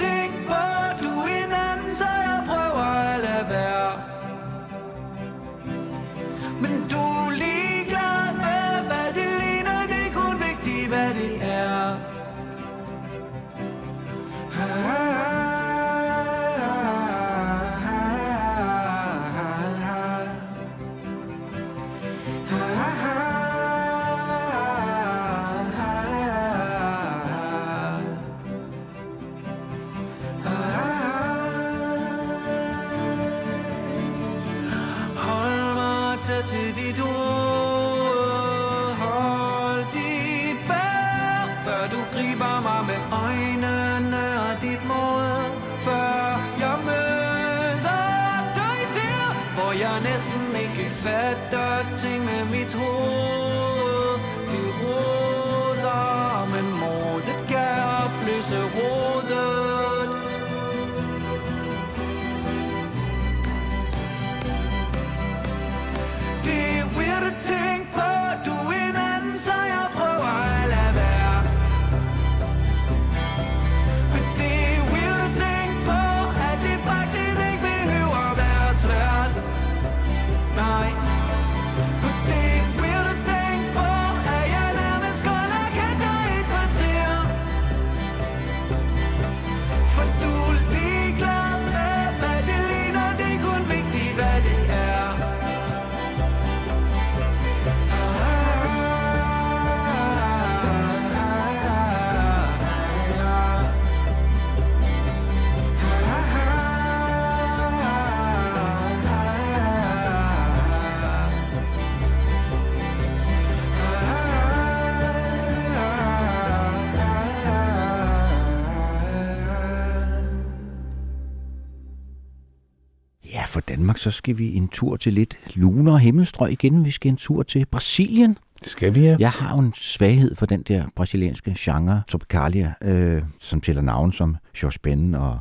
[123.89, 126.85] Danmark, så skal vi en tur til lidt lunere himmelstrøg igen.
[126.85, 128.37] Vi skal en tur til Brasilien.
[128.63, 129.15] Det skal vi, ja.
[129.19, 134.11] Jeg har jo en svaghed for den der brasilianske genre, Tropicalia, øh, som tæller navn
[134.11, 135.39] som Jorge Ben og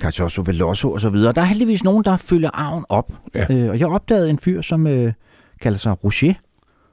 [0.00, 1.32] Cartoso Veloso og så videre.
[1.32, 3.12] Der er heldigvis nogen, der følger arven op.
[3.34, 3.54] Ja.
[3.54, 5.12] Øh, og jeg opdagede en fyr, som øh,
[5.60, 6.34] kalder sig Roger.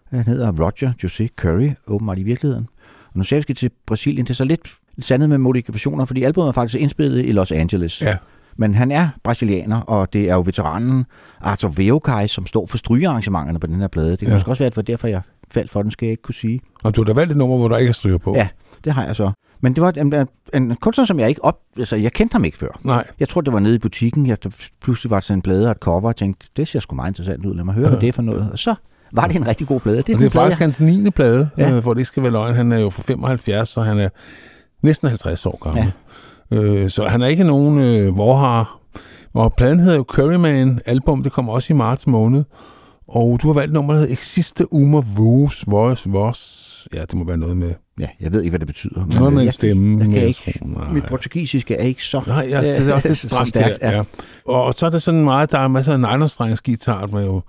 [0.09, 2.67] Han hedder Roger José Curry, åbenbart i virkeligheden.
[3.07, 4.25] Og nu ser vi skal til Brasilien.
[4.25, 8.01] Det er så lidt sandet med modifikationer, fordi albumet er faktisk indspillet i Los Angeles.
[8.01, 8.17] Ja.
[8.57, 11.05] Men han er brasilianer, og det er jo veteranen
[11.41, 14.11] Arthur Veokai, som står for strygearrangementerne på den her plade.
[14.11, 14.31] Det kan Ja.
[14.33, 14.37] ja.
[14.37, 16.35] måske også være, at det var derfor, jeg faldt for den, skal jeg ikke kunne
[16.35, 16.59] sige.
[16.83, 18.35] Og du har da valgt et nummer, hvor der ikke er stryger på.
[18.35, 18.47] Ja,
[18.83, 19.31] det har jeg så.
[19.61, 21.59] Men det var en, en, kunstner, som jeg ikke op...
[21.77, 22.79] Altså, jeg kendte ham ikke før.
[22.83, 23.07] Nej.
[23.19, 24.27] Jeg tror, det var nede i butikken.
[24.27, 24.37] Jeg,
[24.81, 27.09] pludselig var der sådan en plade og et cover, og tænkte, det ser sgu meget
[27.09, 27.55] interessant ud.
[27.55, 28.49] Lad mig høre, hvad det er for noget.
[28.51, 28.75] Og så
[29.11, 29.97] var det en rigtig god plade.
[29.97, 31.09] Det er, det er plade, faktisk hans 9.
[31.09, 31.69] plade, Ja.
[31.69, 31.75] ja.
[31.75, 32.55] øh, hvor det ikke skal være løgn.
[32.55, 34.09] Han er jo fra 75, så han er
[34.81, 35.83] næsten 50 år gammel.
[35.83, 35.91] Ja.
[36.53, 38.79] Øh, så han er ikke nogen øh, vorhar.
[39.33, 42.43] Og pladen hedder jo Curryman album, det kommer også i marts måned.
[43.07, 46.87] Og du har valgt nummer, der hedder Existe Uma Vos, Vos, Vos.
[46.93, 48.99] Ja, det må være noget med, Ja, jeg ved ikke, hvad det betyder.
[49.05, 49.97] men, noget med en jeg, stemme.
[49.99, 50.59] Jeg kan vil ikke.
[50.65, 50.93] Nej.
[50.93, 52.21] mit portugisiske er ikke så...
[52.27, 54.03] Nej, ja, det er også lidt stramt der, ja.
[54.45, 57.41] Og så er der sådan meget, der er masser af nylonstrengsgitar, som jo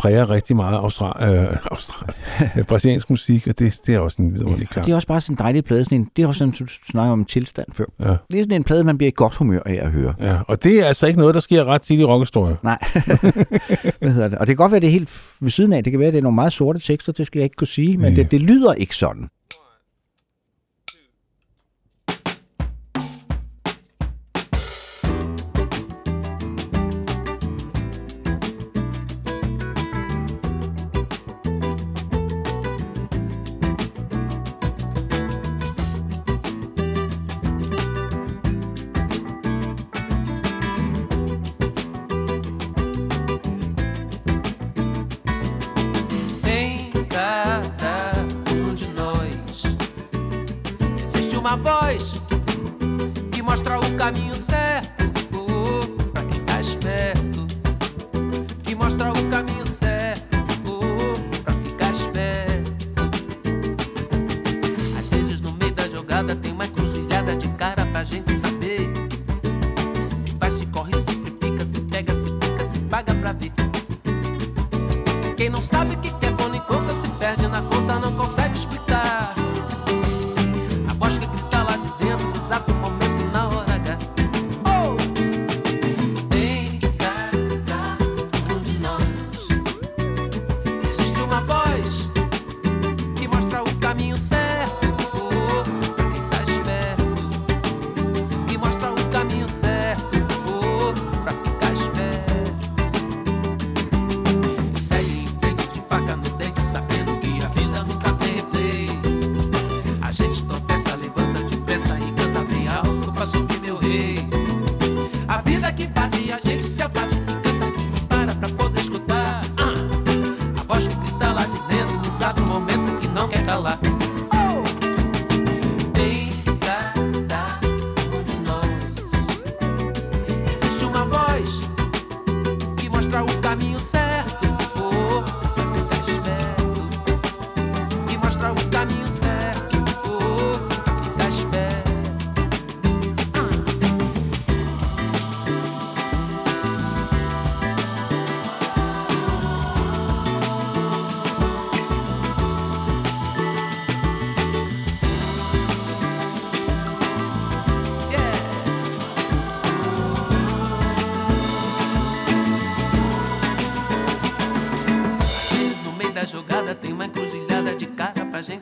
[0.00, 4.68] præger rigtig meget Austra- øh, Australien, brasiliansk musik, og det, det er også en vidunderlig
[4.68, 4.86] klang.
[4.86, 5.84] det er også bare sådan en dejlig plade.
[5.84, 7.84] Sådan en, det er også sådan, du snakker om en tilstand før.
[8.00, 10.14] Ja, Det er sådan en plade, man bliver i godt humør af at høre.
[10.20, 12.56] ja, og det er altså ikke noget, der sker ret tit i rockhistorie.
[12.62, 12.78] Nej.
[14.00, 14.38] Hvad hedder det?
[14.38, 15.08] Og det kan godt være, det er helt
[15.40, 15.84] ved siden af.
[15.84, 17.96] Det kan være, det er nogle meget sorte tekster, det skal jeg ikke kunne sige.
[17.98, 18.22] Men Ja.
[18.22, 19.28] det, det lyder ikke sådan.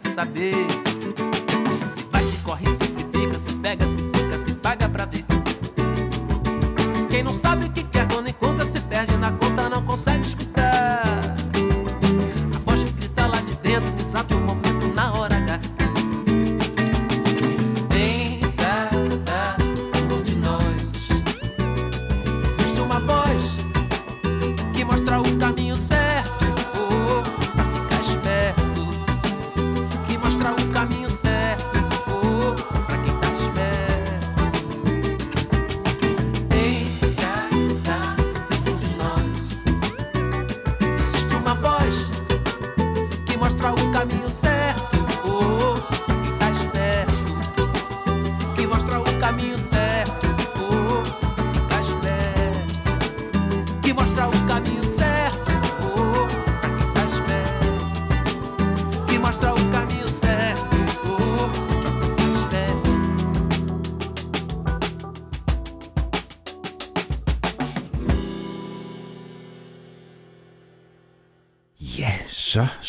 [0.03, 0.68] Saber.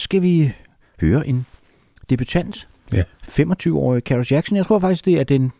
[0.10, 0.54] Skal vi
[1.02, 1.46] høre en
[2.10, 2.68] debutant.
[2.94, 3.04] Ja.
[3.28, 4.58] 25-årig Carol Jackson.
[4.58, 5.52] Jeg tror faktisk, det er den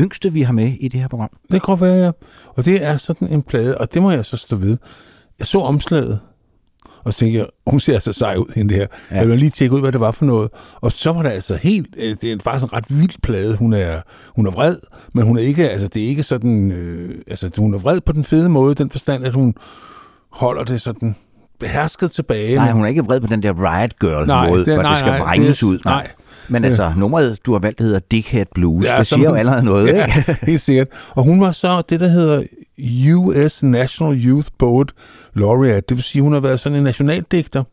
[0.00, 1.30] yngste, vi har med i det her program.
[1.42, 2.10] Det kan godt være, ja.
[2.46, 4.76] Og det er sådan en plade, og det må jeg så stå ved.
[5.38, 6.20] Jeg så omslaget,
[7.04, 8.86] og så tænkte jeg, hun ser altså sej ud, hende her.
[9.10, 9.16] Ja.
[9.16, 10.50] Jeg ville lige tjekke ud, hvad det var for noget.
[10.80, 13.56] Og så var det altså helt, øh, det er faktisk en ret vild plade.
[13.56, 14.00] Hun er,
[14.36, 14.76] hun er vred,
[15.12, 18.12] men hun er ikke, altså det er ikke sådan, øh, altså hun er vred på
[18.12, 19.54] den fede måde, den forstand, at hun
[20.30, 21.16] holder det sådan
[21.60, 22.54] behersket tilbage.
[22.54, 24.90] Nej, hun er ikke vred på den der Riot Girl Nej, måde, det- hvor nej,
[24.90, 25.78] det skal nej, vrænges det- ud.
[25.84, 26.06] nej.
[26.50, 28.84] Men altså, nummeret, du har valgt, hedder Dickhead Blues.
[28.84, 30.36] Ja, det som siger jo allerede noget, ja, ikke?
[30.50, 30.88] helt sikkert.
[31.10, 32.42] Og hun var så det, der hedder
[33.16, 34.92] US National Youth Poet
[35.34, 35.80] Laureate.
[35.88, 37.64] Det vil sige, hun har været sådan en nationaldigter.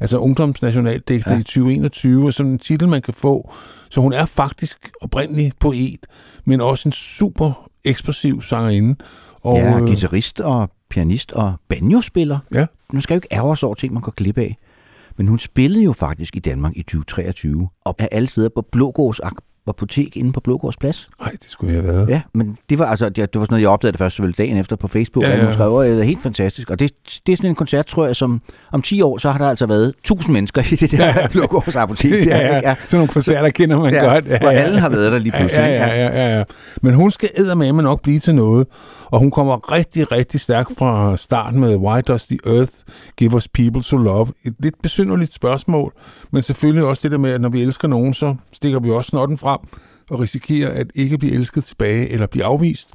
[0.00, 1.34] altså ungdomsnationaldigter Ja.
[1.34, 1.40] ja.
[1.40, 3.52] i 2021, og sådan en titel, man kan få.
[3.90, 5.98] Så hun er faktisk oprindelig poet,
[6.44, 8.96] men også en super ekspressiv sangerinde.
[9.44, 12.38] Og, ja, øh, guitarist og pianist og banjospiller.
[12.54, 12.66] Ja.
[12.92, 14.56] Man skal jo ikke ærge over ting, man går glip af.
[15.16, 19.20] Men hun spillede jo faktisk i Danmark i 2023, og af alle steder på Blågårds
[19.66, 21.08] ak- apotek inde på Blågårds Plads.
[21.20, 22.08] Nej, det skulle jeg have været.
[22.08, 24.38] Ja, men det var altså det, det var sådan noget, jeg opdagede det først selvfølgelig
[24.38, 25.44] dagen efter på Facebook, Ja, ja, ja.
[25.44, 25.52] ja.
[25.52, 26.70] skrev, og det er helt fantastisk.
[26.70, 26.92] Og det,
[27.26, 28.40] det er sådan en koncert, tror jeg, som
[28.72, 31.28] om 10 år, så har der altså været 1000 mennesker i det der ja.
[31.28, 32.12] Blågårds apotek.
[32.12, 32.56] Der, ja, ja.
[32.56, 32.68] ikke?
[32.68, 32.74] ja.
[32.88, 34.24] Sådan nogle koncerter kender man Ja, godt.
[34.24, 35.84] hvor alle har været der lige pludselig, Ja, ikke?
[35.84, 36.44] ja, ja, ja, ja.
[36.82, 38.66] Men hun skal eddermame nok blive til noget,
[39.06, 42.72] og hun kommer rigtig, rigtig stærkt fra starten med Why does the earth
[43.16, 44.26] give us people to love?
[44.44, 45.92] Et lidt besynderligt spørgsmål,
[46.34, 49.08] men selvfølgelig også det der med, at når vi elsker nogen, så stikker vi også
[49.08, 49.60] snotten frem
[50.10, 52.90] og risikerer at ikke blive elsket tilbage eller blive afvist.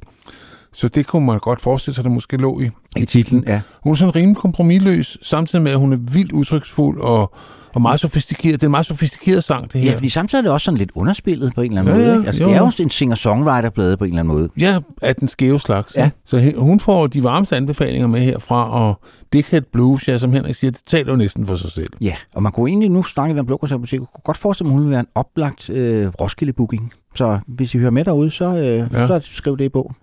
[0.72, 3.44] Så det kunne man godt forestille sig, der måske lå i, i titlen.
[3.46, 3.60] Ja.
[3.82, 7.34] Hun er sådan rimelig kompromilløs, samtidig med, at hun er vildt udtryksfuld og,
[7.74, 8.54] og meget sofistikeret.
[8.54, 9.90] Det er en meget sofistikeret sang, det her.
[9.90, 12.16] Ja, fordi samtidig er det også sådan lidt underspillet på en eller anden Ja, måde.
[12.16, 12.26] Ikke?
[12.26, 12.48] Altså, jo.
[12.48, 14.48] det er jo en singer-songwriter-plade på en eller anden måde.
[14.60, 15.96] Ja, af den skæve slags.
[15.96, 16.10] Ja.
[16.24, 19.00] Så hun får de varmeste anbefalinger med herfra, og
[19.32, 21.90] Dickhead Blues, ja, som Henrik siger, det taler jo næsten for sig selv.
[22.00, 23.92] Ja, og man kunne egentlig nu snakke om Blågårds Apotek.
[23.92, 26.92] Jeg kunne godt forestille mig, at hun ville være en oplagt øh, Roskilde-booking.
[27.14, 28.88] Så hvis I hører med derude, så, øh.
[28.92, 29.06] Ja.
[29.06, 29.94] så skriv det i bogen.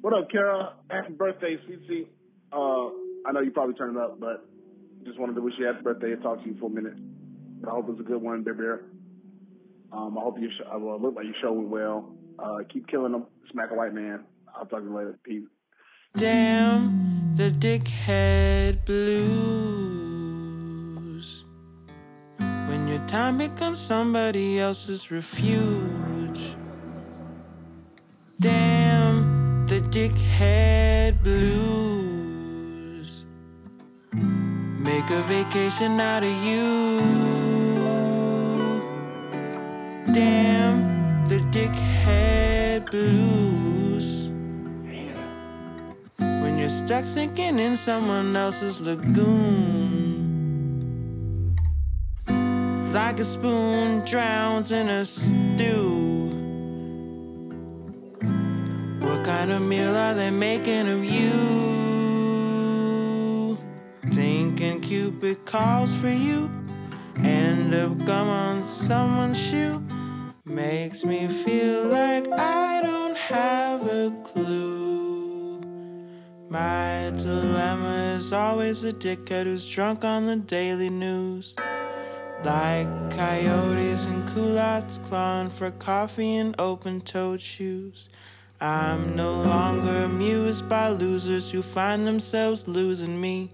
[0.00, 0.74] What up, Kara?
[0.90, 2.06] Happy birthday, CC.
[2.52, 2.90] Uh,
[3.28, 4.48] I know you probably turned up, but
[5.04, 6.94] just wanted to wish you happy birthday and talk to you for a minute.
[7.66, 8.80] I hope it's a good one, Bear.
[9.92, 12.14] Um, I hope you sh- well, it looked like your show went well.
[12.38, 13.26] Uh, keep killing them.
[13.52, 14.24] Smack a white man.
[14.56, 15.18] I'll talk to you later.
[15.22, 15.42] Peace.
[16.16, 19.34] Damn the dickhead blues.
[22.38, 26.54] When your time becomes somebody else's refuge.
[28.40, 28.69] Damn
[29.90, 32.44] dickhead blues.
[34.12, 37.00] Make a vacation out of you.
[40.14, 44.28] Damn the dickhead blues.
[46.18, 50.20] When you're stuck sinking in someone else's lagoon.
[52.92, 56.19] Like a spoon drowns in a stew.
[59.30, 61.30] Kind of meal are they making of you?
[64.10, 66.50] Thinking Cupid calls for you.
[67.18, 69.80] End up gum on someone's shoe.
[70.44, 75.60] Makes me feel like I don't have a clue.
[76.48, 81.54] My dilemma is always a dickhead who's drunk on the daily news.
[82.42, 88.08] Like coyotes and culottes clawing for coffee in open toed shoes.
[88.62, 93.50] I'm no longer amused by losers who find themselves losing me.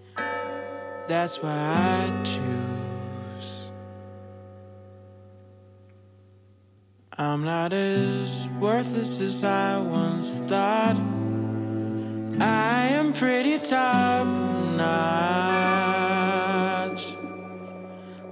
[1.06, 3.70] That's why I choose.
[7.16, 10.96] I'm not as worthless as I once thought.
[12.40, 14.26] I am pretty top
[14.76, 15.06] notch.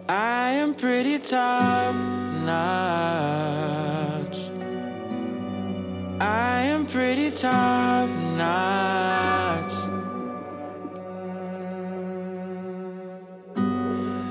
[0.08, 1.94] I am pretty top
[2.44, 3.73] notch.
[6.20, 9.72] I am pretty top notch.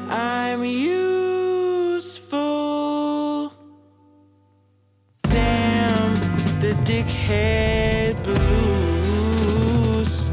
[0.10, 2.40] I'm useful.
[5.24, 6.16] Damn
[6.62, 10.24] the dickhead blues.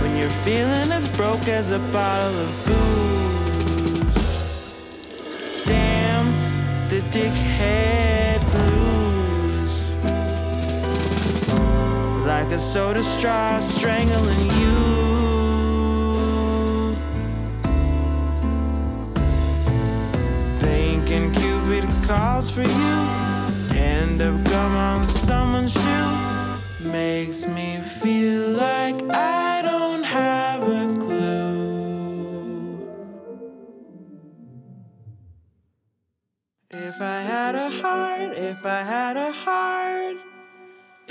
[0.00, 4.04] When you're feeling as broke as a bottle of booze.
[5.66, 6.32] Damn
[6.88, 7.71] the dickhead
[12.42, 14.74] Like a soda straw strangling you.
[20.58, 22.96] Thinking Cupid calls for you.
[23.78, 26.88] End up gum on someone's shoe.
[26.88, 32.02] Makes me feel like I don't have a clue.
[36.72, 39.71] If I had a heart, if I had a heart,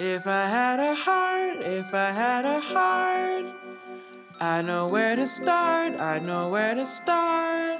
[0.02, 3.46] if I had a heart, if I had a heart,
[4.40, 7.80] I know where to start, I know where to start.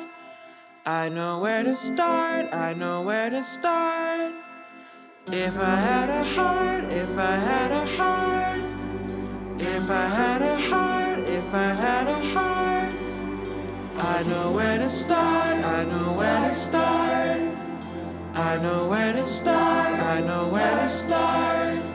[0.86, 4.36] I know where to start, I know where to start.
[5.32, 8.62] If I had a heart, if I had a heart,
[9.58, 12.94] if I had a heart, if I had a heart,
[13.98, 17.42] I know where to start, I know where to start.
[18.36, 21.91] I know where to start, I know where to start.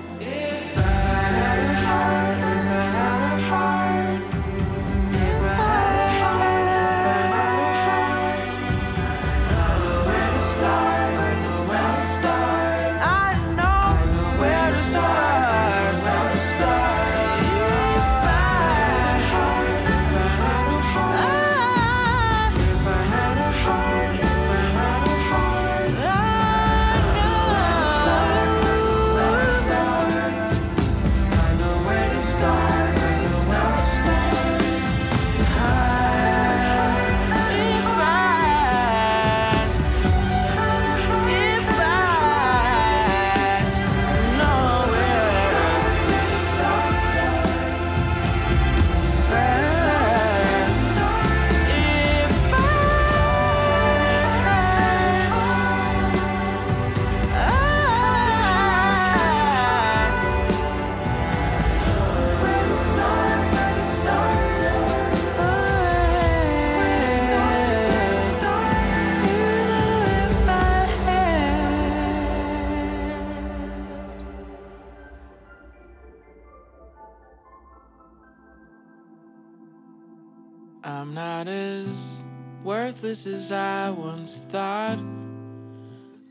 [82.97, 84.99] Worthless as I once thought.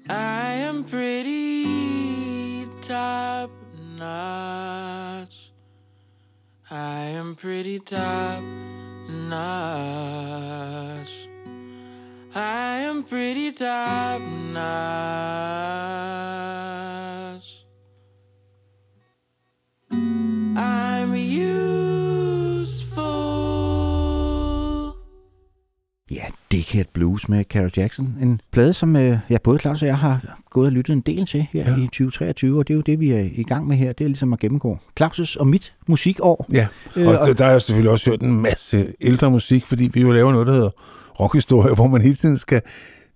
[0.10, 3.52] I am pretty top
[4.00, 5.52] notch.
[6.72, 8.42] I am pretty top
[9.10, 9.50] notch.
[12.34, 14.66] I am pretty top notch.
[19.92, 21.85] I'm useful.
[26.52, 28.16] Dickhead Blues med Carol Jackson.
[28.22, 31.26] En plade, som øh, ja, både Claus og jeg har gået og lyttet en del
[31.26, 31.78] til her Ja.
[31.84, 33.94] i 2023, og det er jo det, vi er i gang med her.
[33.94, 36.46] Det er ligesom at gennemgå Claus' og mit musikår.
[36.54, 39.90] Ja, Øh, og og- der, har jeg selvfølgelig også hørt en masse ældre musik, fordi
[39.94, 40.70] vi jo laver noget, der hedder
[41.20, 42.62] rockhistorie, hvor man hele tiden skal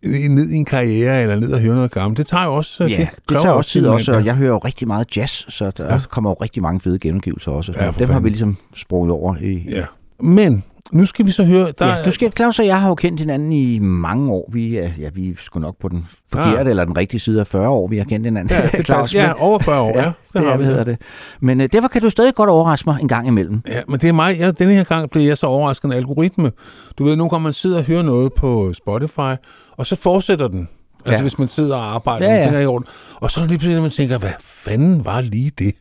[0.06, 2.18] ned i en karriere, eller ned og høre noget gammelt.
[2.18, 2.84] Det tager jo også...
[2.84, 5.72] Ja, det, kræver tager også tid også, og jeg hører jo rigtig meget jazz, så
[5.78, 6.00] der Ja.
[6.10, 7.72] kommer jo rigtig mange fede genudgivelser også.
[7.76, 8.24] Ja, Dem har fanden.
[8.24, 9.86] vi ligesom sprunget over i, Ja.
[10.20, 11.72] Men nu skal vi så høre...
[11.80, 14.50] Der, ja, du skal, Claus og jeg har jo kendt hinanden i mange år.
[14.54, 16.68] Vi er, ja, vi er sgu nok på den forkerte Ah.
[16.70, 18.58] eller den rigtige side af 40 år, vi har kendt hinanden.
[18.58, 19.92] Ja, det Claus, ja, over 40 år.
[20.00, 20.64] Ja, Ja, det, har vi.
[20.64, 20.98] hedder det.
[21.42, 23.62] Men øh, derfor kan du stadig godt overraske mig en gang imellem.
[23.68, 24.38] Ja, men det er mig.
[24.38, 26.52] Ja, denne her gang blev jeg så overrasket af algoritme.
[26.98, 29.36] Du ved, nogle gange man sidder og hører noget på Spotify,
[29.78, 30.70] og så fortsætter den.
[31.06, 31.22] Altså Ja.
[31.22, 32.40] hvis man sidder og arbejder, Ja, ja, ja.
[32.42, 32.46] ja.
[32.46, 32.88] Tænker, i orden.
[33.16, 35.76] og så er det lige pludselig, at man tænker, hvad fanden var lige det?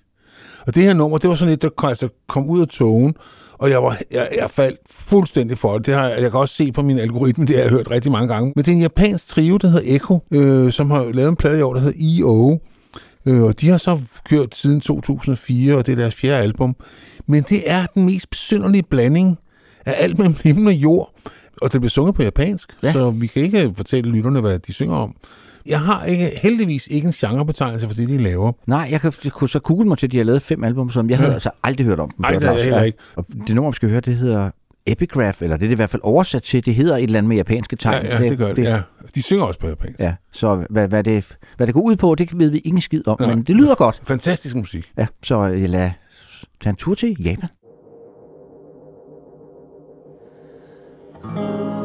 [0.67, 3.15] Og det her nummer, det var sådan lidt, der kom, altså, kom ud af togen,
[3.59, 5.87] og jeg, var, jeg, jeg faldt fuldstændig for det.
[5.87, 8.29] det har, jeg kan også se på min algoritme, det har jeg hørt rigtig mange
[8.29, 8.53] gange.
[8.57, 11.59] Men det er en japansk trio, der hedder Echo, øh, som har lavet en plade
[11.59, 12.59] i år, der hedder E.O.,
[13.29, 16.77] Øh, og de har så kørt siden 2004, og det er deres fjerde album.
[17.27, 19.39] Men det er den mest besynderlige blanding
[19.87, 21.15] af alt mellem himmel og jord.
[21.63, 22.87] Og det bliver sunget på japansk, ja.
[22.87, 22.93] Ja.
[22.93, 25.17] så vi kan ikke fortælle lytterne, hvad de synger om.
[25.69, 28.53] Jeg har ikke, heldigvis ikke en genrebetegnelse for det, de laver.
[28.67, 30.91] Nej, jeg, kan, jeg kunne så google mig til, at de har lavet fem album,
[30.91, 32.11] som jeg havde altså aldrig hørt om.
[32.19, 32.85] Nej, det havde jeg heller Ja.
[32.85, 32.99] ikke.
[33.17, 34.51] Og det nummer, vi skal høre, det hedder
[34.87, 36.65] Epigraph, eller det er det i hvert fald oversat til.
[36.67, 38.07] Det hedder et eller andet med japanske tegn.
[38.07, 38.63] Ja, ja det, gør det.
[38.65, 38.81] Ja.
[39.15, 40.01] De synger også på japansk.
[40.01, 43.09] Ja, så hvad, hvad, det, hvad det går ud på, det ved vi ingen skid
[43.09, 43.35] om, Nej.
[43.35, 44.01] men det lyder godt.
[44.05, 44.93] Fantastisk musik.
[44.99, 45.91] Ja, så jeg lader
[46.61, 47.49] tage en tur til Japan.
[51.35, 51.78] 静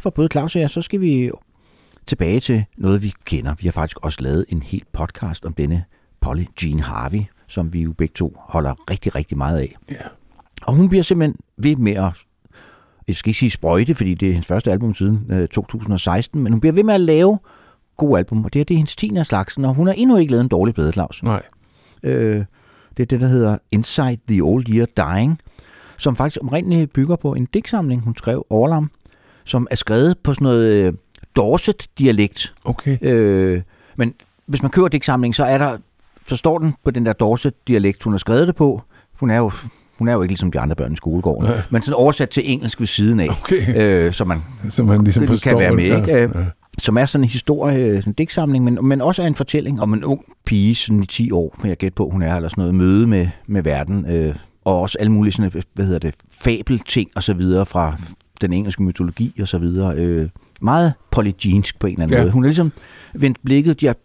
[0.00, 1.30] for både Claus og jeg, så skal vi
[2.06, 3.54] tilbage til noget, vi kender.
[3.60, 5.84] Vi har faktisk også lavet en helt podcast om denne
[6.20, 9.76] Polly Jean Harvey, som vi jo begge to holder rigtig, rigtig meget af.
[9.90, 9.96] Ja.
[10.62, 12.12] Og hun bliver simpelthen ved med at,
[13.08, 16.52] jeg skal ikke sige sprøjte, fordi det er hendes første album siden øh, 2016, men
[16.52, 17.38] hun bliver ved med at lave
[17.96, 19.16] gode album, og det her det er hendes 10.
[19.16, 21.22] af slagsen, og hun har endnu ikke lavet en dårlig plade, Claus.
[21.22, 21.42] Nej.
[22.02, 22.44] Øh,
[22.96, 25.38] det er det, der hedder Inside the Old Year Dying,
[25.96, 28.90] som faktisk omrindeligt bygger på en digtsamling, hun skrev, Orlam,
[29.50, 30.92] som er skrevet på sådan noget øh,
[31.36, 32.54] Dorset-dialekt.
[32.64, 32.98] Okay.
[33.02, 33.62] Øh,
[33.96, 34.14] men
[34.46, 35.76] hvis man køber digtsamlingen, så er der,
[36.28, 38.82] så står den på den der Dorset-dialekt, hun har skrevet det på.
[39.20, 39.50] Hun er jo,
[39.98, 41.60] hun er jo ikke ligesom de andre børn i skolegården, Nej.
[41.70, 44.06] men sådan oversat til engelsk ved siden af, Okay.
[44.06, 45.96] øh, så man Så man ligesom det forstår kan være med, det.
[45.96, 46.10] ikke?
[46.12, 46.40] Ja, Øh, ja.
[46.78, 49.92] som er sådan en historie, sådan en digtsamling, men, men også er en fortælling om
[49.94, 52.62] en ung pige, sådan i 10 år, for jeg gætter på, hun er, eller sådan
[52.62, 54.34] noget møde med, med verden, øh,
[54.64, 57.96] og også alle mulige sådan, hvad hedder det, fabelting og så videre fra
[58.40, 59.96] den engelske mytologi og så videre.
[59.96, 60.28] Øh,
[60.60, 62.22] meget polygensk på en eller anden Ja.
[62.22, 62.32] måde.
[62.32, 62.72] Hun har ligesom
[63.14, 63.96] vendt blikket, de har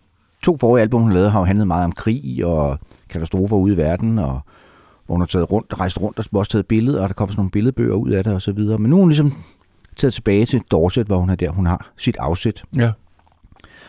[0.43, 2.79] to forrige album, hun lavede, har jo handlet meget om krig og
[3.09, 4.39] katastrofer ude i verden, og
[5.05, 7.39] hvor hun har taget rundt, rejst rundt og også taget billeder, og der kommer sådan
[7.39, 8.77] nogle billedbøger ud af det og så videre.
[8.77, 9.33] Men nu er hun ligesom
[9.97, 12.63] taget tilbage til Dorset, hvor hun er der, hun har sit afsæt.
[12.77, 12.91] Ja.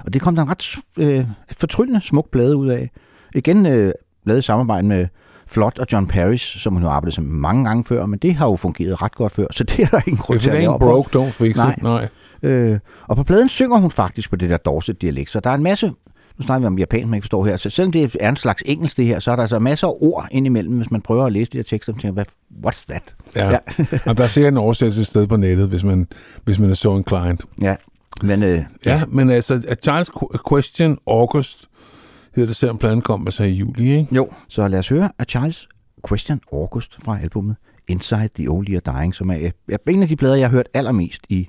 [0.05, 1.25] Og det kom der en ret øh,
[1.57, 2.91] fortryllende smuk plade ud af.
[3.35, 3.93] Igen øh,
[4.25, 5.07] lavet samarbejde med
[5.49, 8.35] Flot og John Paris, som hun har arbejdet sammen med mange gange før, men det
[8.35, 10.79] har jo fungeret ret godt før, så det er der ingen grund til at lave
[10.79, 11.75] broke, don't fix Nej.
[11.77, 11.83] it.
[11.83, 12.09] Nej.
[12.43, 12.79] Øh,
[13.09, 15.87] og på pladen synger hun faktisk på det der Dorset-dialekt, så der er en masse,
[16.39, 18.63] nu snakker vi om japansk, man ikke forstår her, så selvom det er en slags
[18.67, 21.33] engelsk det her, så er der altså masser af ord indimellem, hvis man prøver at
[21.33, 22.25] læse de her tekster, og tænker, hvad,
[22.67, 23.03] what's that?
[23.37, 23.51] Ja.
[23.51, 23.59] Ja.
[23.79, 23.99] ja.
[24.07, 26.07] og der er sikkert en oversættelse et sted på nettet, hvis man,
[26.45, 27.39] hvis man er så inclined.
[27.63, 27.75] Ja,
[28.23, 31.69] men øh, Ja, men altså, A Child's Qu- Question August
[32.37, 34.15] hedder det, selvom pladen kom altså i juli, ikke?
[34.15, 35.69] Jo, så lad os høre af Charles
[36.09, 37.57] Question August fra albumet
[37.89, 40.69] Inside the Old Year Dying, som er, er en af de plader, jeg har hørt
[40.75, 41.49] allermest i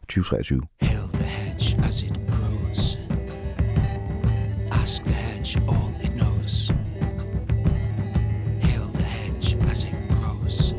[0.00, 0.62] 2023.
[0.80, 2.98] Hail the hedge as it grows.
[4.70, 6.72] Ask the hedge all it knows.
[8.60, 10.74] Hail the hedge as it grows.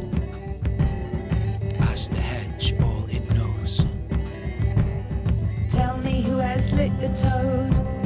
[1.91, 3.87] Ask the hedge all it knows.
[5.69, 7.98] Tell me who has lit the toad.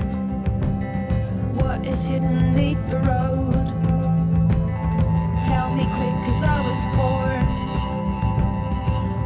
[1.56, 3.68] What is hidden neath the road?
[5.44, 7.46] Tell me quick, cause I was born.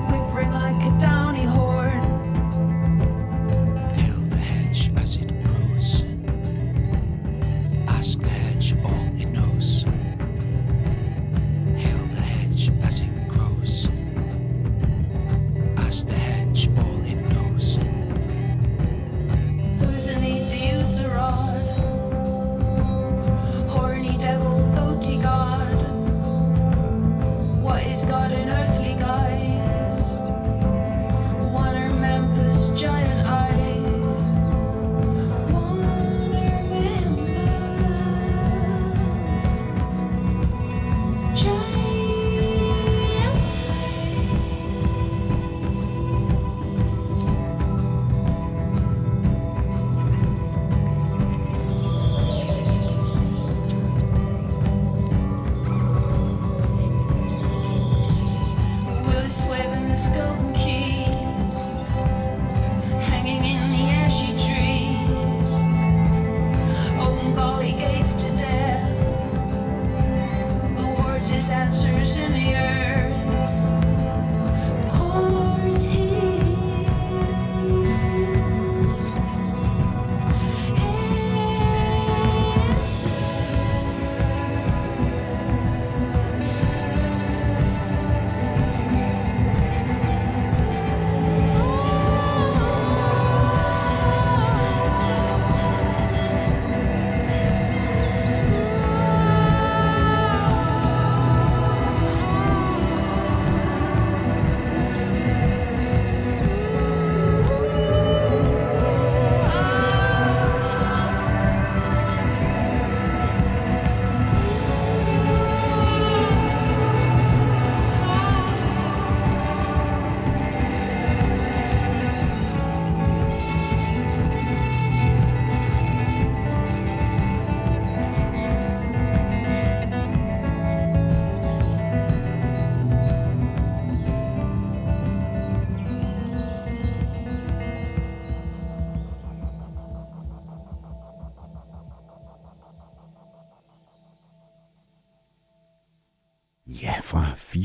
[0.10, 2.02] Whiffering like a downy horn.
[3.96, 6.04] Hail the hedge as it grows.
[7.88, 9.84] Ask the hedge all it knows.
[11.76, 13.90] Hail the hedge as it grows.
[15.78, 17.80] Ask the hedge all it knows.
[19.80, 21.16] Who's beneath the user
[27.78, 30.18] What is God in earthly guise?
[31.54, 33.57] One Memphis giant eyes.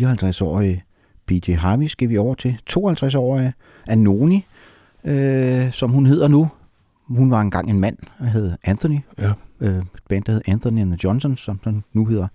[0.03, 0.84] 54-årige
[1.26, 3.53] PJ Harvey skal vi over til 52-årige
[3.86, 4.46] Anoni,
[5.05, 6.50] øh, som hun hedder nu.
[7.07, 8.98] Hun var engang en mand, der hed Anthony.
[9.18, 9.32] Ja.
[9.61, 12.28] Øh, et band, der hed Anthony and the Johnsons, som den nu hedder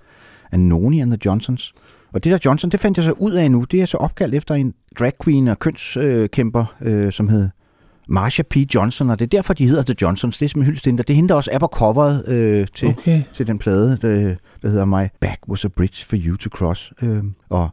[0.52, 1.74] Anoni and the Johnsons.
[2.12, 3.64] Og det der Johnson, det fandt jeg så ud af nu.
[3.64, 7.50] Det er så opkaldt efter en drag queen og kønskæmper, øh, som hed
[8.08, 8.56] Marsha P.
[8.76, 10.38] Johnson, og det er derfor, de hedder The Johnsons.
[10.38, 11.04] Det er simpelthen hyldest hende.
[11.04, 13.22] Det er hende, der også er på coveret øh, til, Okay.
[13.34, 16.94] til den plade, der, der hedder My Back Was a Bridge for You to Cross.
[17.02, 17.70] Øh, og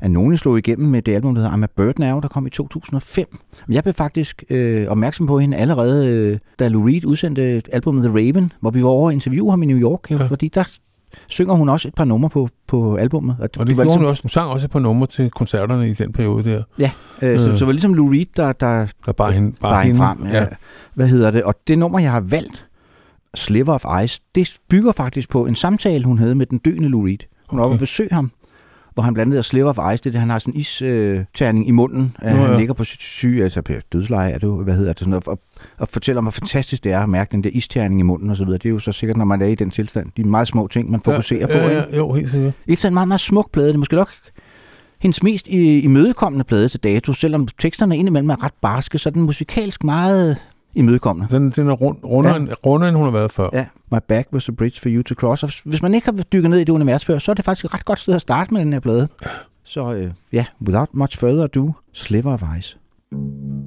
[0.00, 2.50] Anoni slog igennem med det album, der hedder I'm a Bird Now, der kom i
[2.50, 3.38] 2005.
[3.66, 8.02] Men jeg blev faktisk øh, opmærksom på hende allerede, øh, da Lou Reed udsendte albumet
[8.04, 10.10] The Raven, hvor vi var over og interviewe ham i New York.
[10.10, 10.16] Ja.
[10.16, 10.78] fordi der
[11.26, 13.36] synger hun også et par numre på, på albumet.
[13.40, 14.22] Og det var gjorde ligesom, hun også.
[14.22, 16.62] Hun sang også et par numre til koncerterne i den periode der.
[16.78, 16.90] Ja,
[17.22, 17.58] øh, så, Øh.
[17.58, 20.26] så var det ligesom Lou Reed, der, der Og bare hende, bare bare hende frem.
[20.26, 20.46] Ja.
[20.94, 21.42] Hvad hedder det?
[21.42, 22.66] Og det nummer, jeg har valgt,
[23.34, 27.04] Sliver of Ice, det bygger faktisk på en samtale, hun havde med den døende Lou
[27.04, 27.18] Reed.
[27.48, 27.76] Hun var oppe Okay.
[27.76, 28.30] og besøge ham,
[28.98, 31.68] hvor han blandt andet Sliver of Ice, det er det, han har sådan en isterning
[31.68, 32.16] i munden.
[32.22, 32.58] Nå, Nå, han ja.
[32.58, 35.22] ligger på sit syge, altså på dødsleje, er det, jo, hvad hedder det, sådan, og,
[35.26, 35.40] og,
[35.78, 38.36] og fortæller om, hvor fantastisk det er at mærke den der isterning i munden og
[38.36, 38.58] så videre.
[38.58, 40.06] Det er jo så sikkert, når man er i den tilstand.
[40.16, 41.52] De er meget små ting, man fokuserer på.
[41.52, 41.82] ja, ikke?
[41.92, 42.52] ja, jo, helt sikkert.
[42.66, 43.68] Ikke så en meget, meget smuk plade.
[43.68, 44.10] Det er måske nok
[45.00, 47.12] hendes mest i- imødekommende plade til dato.
[47.12, 50.36] Selvom teksterne indimellem er ret barske, så er den musikalsk meget
[50.74, 51.34] imødekommende.
[51.36, 52.38] Den, den er rund, rundere, Ja.
[52.40, 53.48] end, rundere, end hun har været før.
[53.52, 55.42] Ja, My Back Was a Bridge for You to Cross.
[55.42, 57.64] Og hvis man ikke har dykket ned i det univers før, så er det faktisk
[57.64, 59.08] et ret godt sted at starte med den her plade.
[59.64, 62.76] Så øh, ja, without much further ado, Sliver of Ice.
[63.12, 63.57] Now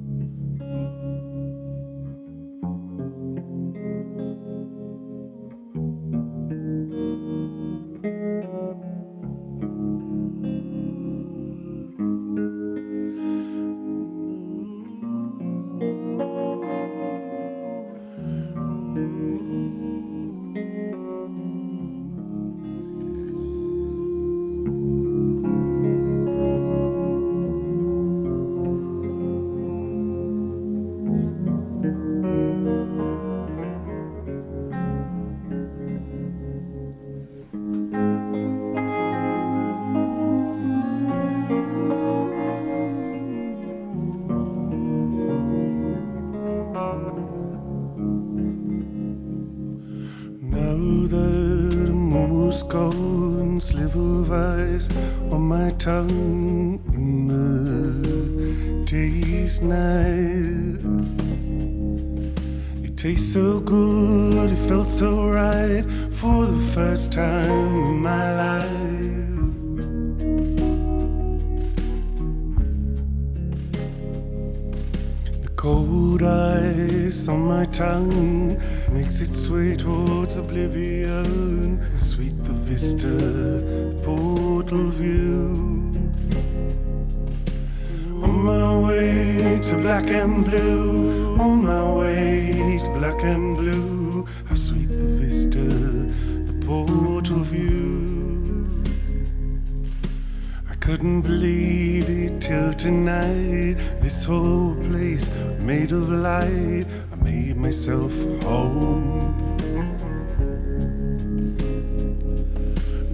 [106.32, 106.86] light.
[107.12, 108.12] I made myself
[108.42, 109.34] home.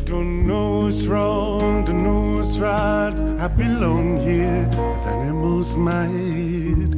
[0.05, 3.15] Don't know what's wrong, don't know what's right.
[3.45, 6.91] I belong here as animals might.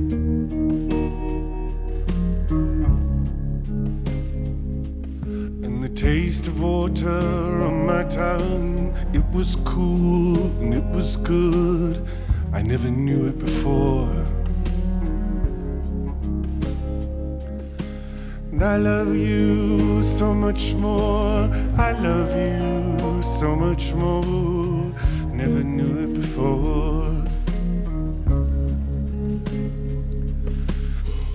[5.64, 7.20] And the taste of water
[7.68, 11.94] on my tongue, it was cool and it was good.
[12.52, 14.19] I never knew it before.
[18.60, 21.48] And I love you so much more.
[21.78, 24.92] I love you so much more.
[25.32, 27.24] Never knew it before.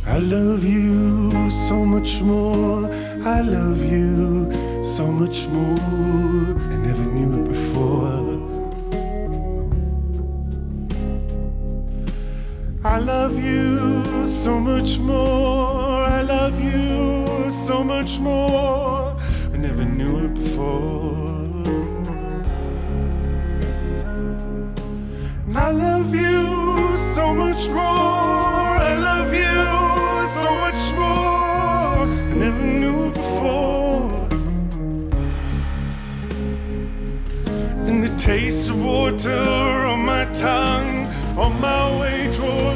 [0.06, 2.92] I love you so much more.
[3.24, 6.60] I love you so much more.
[6.74, 8.22] I never knew it before.
[12.84, 16.04] I love you so much more.
[16.06, 16.85] I love you
[17.66, 19.18] so much more.
[19.52, 21.42] I never knew it before.
[25.56, 28.70] I love you so much more.
[28.90, 29.58] I love you
[30.42, 32.06] so much more.
[32.32, 34.12] I never knew it before.
[37.88, 42.75] And the taste of water on my tongue, on my way towards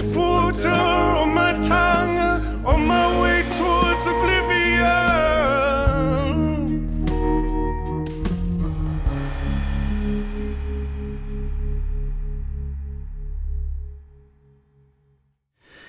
[0.00, 0.70] It's water
[1.22, 2.18] on my tongue,
[2.64, 4.90] on my way towards oblivion.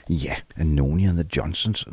[0.09, 1.86] Ja, Anoni and the Johnsons.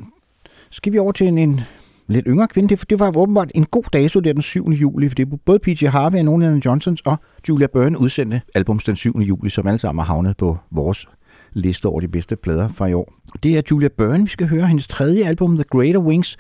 [0.71, 1.61] Skal vi over til en, en
[2.07, 2.69] lidt yngre kvinde.
[2.77, 4.71] Det, det var åbenbart en god dato der den 7.
[4.71, 7.17] juli, for det både PJ Harvey, Anoni and Johnsons og
[7.49, 9.19] Julia Byrne udsendte albums den 7.
[9.19, 11.07] juli, som alle sammen har havnet på vores
[11.53, 13.13] liste over de bedste plader fra i år.
[13.43, 16.37] Det er Julia Byrne, vi skal høre hendes tredje album, The Greater Wings.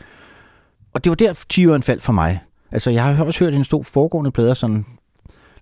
[0.95, 2.41] Og det var der 10'eren faldt for mig.
[2.73, 4.87] Altså, jeg har også hørt hendes to foregående plader sådan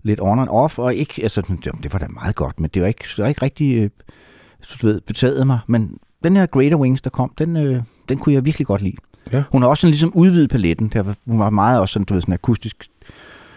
[0.03, 1.43] lidt on and off, og ikke, altså,
[1.83, 3.91] det, var da meget godt, men det var ikke, det var ikke rigtig, øh,
[4.83, 5.59] du ved, betaget mig.
[5.67, 8.97] Men den her Greater Wings, der kom, den, øh, den kunne jeg virkelig godt lide.
[9.33, 9.45] Ja.
[9.53, 10.89] Hun har også sådan ligesom udvidet paletten.
[10.89, 12.91] Der var, hun var meget også sådan, du ved, sådan akustisk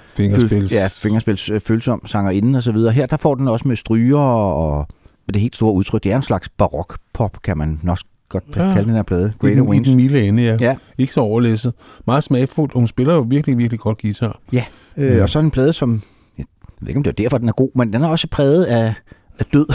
[0.10, 0.72] Fingerspils.
[0.72, 2.94] Ja, fingerspils øh, følsom sangerinden og så videre.
[2.94, 4.88] Her der får den også med stryger og
[5.30, 6.04] med det helt store udtryk.
[6.04, 8.00] Det er en slags barok-pop, kan man nok
[8.30, 8.74] godt ja.
[8.74, 9.34] kalde den her plade.
[9.36, 9.88] I Greater den, I Wings.
[9.88, 10.58] den milde ende, ja.
[10.62, 10.76] Ja.
[10.98, 11.74] Ikke så overlæsset.
[12.08, 14.40] Meget smagfuldt, og hun spiller jo virkelig, virkelig godt guitar.
[14.54, 14.66] Ja,
[14.98, 15.22] øh, Ja.
[15.22, 16.02] og så en plade, som...
[16.38, 16.46] Jeg
[16.82, 18.94] ved ikke, om det er derfor, den er god, men den er også præget af,
[19.40, 19.66] af død.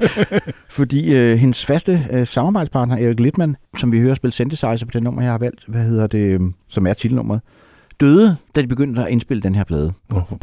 [0.70, 5.02] Fordi øh, hendes faste øh, samarbejdspartner, Erik Littmann, som vi hører spille synthesizer på det
[5.02, 7.40] nummer, jeg har valgt, hvad hedder det, øh, som er titelnummeret,
[8.00, 9.92] døde, da de begyndte at indspille den her plade.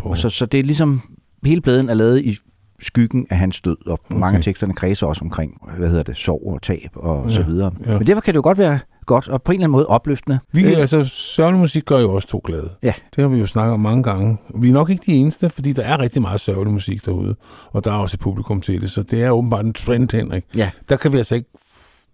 [0.03, 1.01] Oh, så, så det er ligesom,
[1.45, 2.37] hele pladen er lavet i
[2.81, 4.19] skyggen af hans død, og okay.
[4.19, 7.43] mange af teksterne kredser også omkring, hvad hedder det, sorg og tab og Ja, så
[7.43, 7.71] videre.
[7.85, 7.97] ja.
[7.97, 10.39] Men derfor kan det jo godt være godt, og på en eller anden måde opløftende.
[10.51, 12.69] Vi, Øh, altså, sørgelig musik gør jo også to glade.
[12.83, 12.93] Ja.
[13.15, 14.37] Det har vi jo snakket om mange gange.
[14.55, 17.35] Vi er nok ikke de eneste, fordi der er rigtig meget sørgelig musik derude,
[17.71, 20.43] og der er også et publikum til det, så det er åbenbart en trend, Henrik.
[20.55, 20.69] Ja.
[20.89, 21.49] Der kan vi altså ikke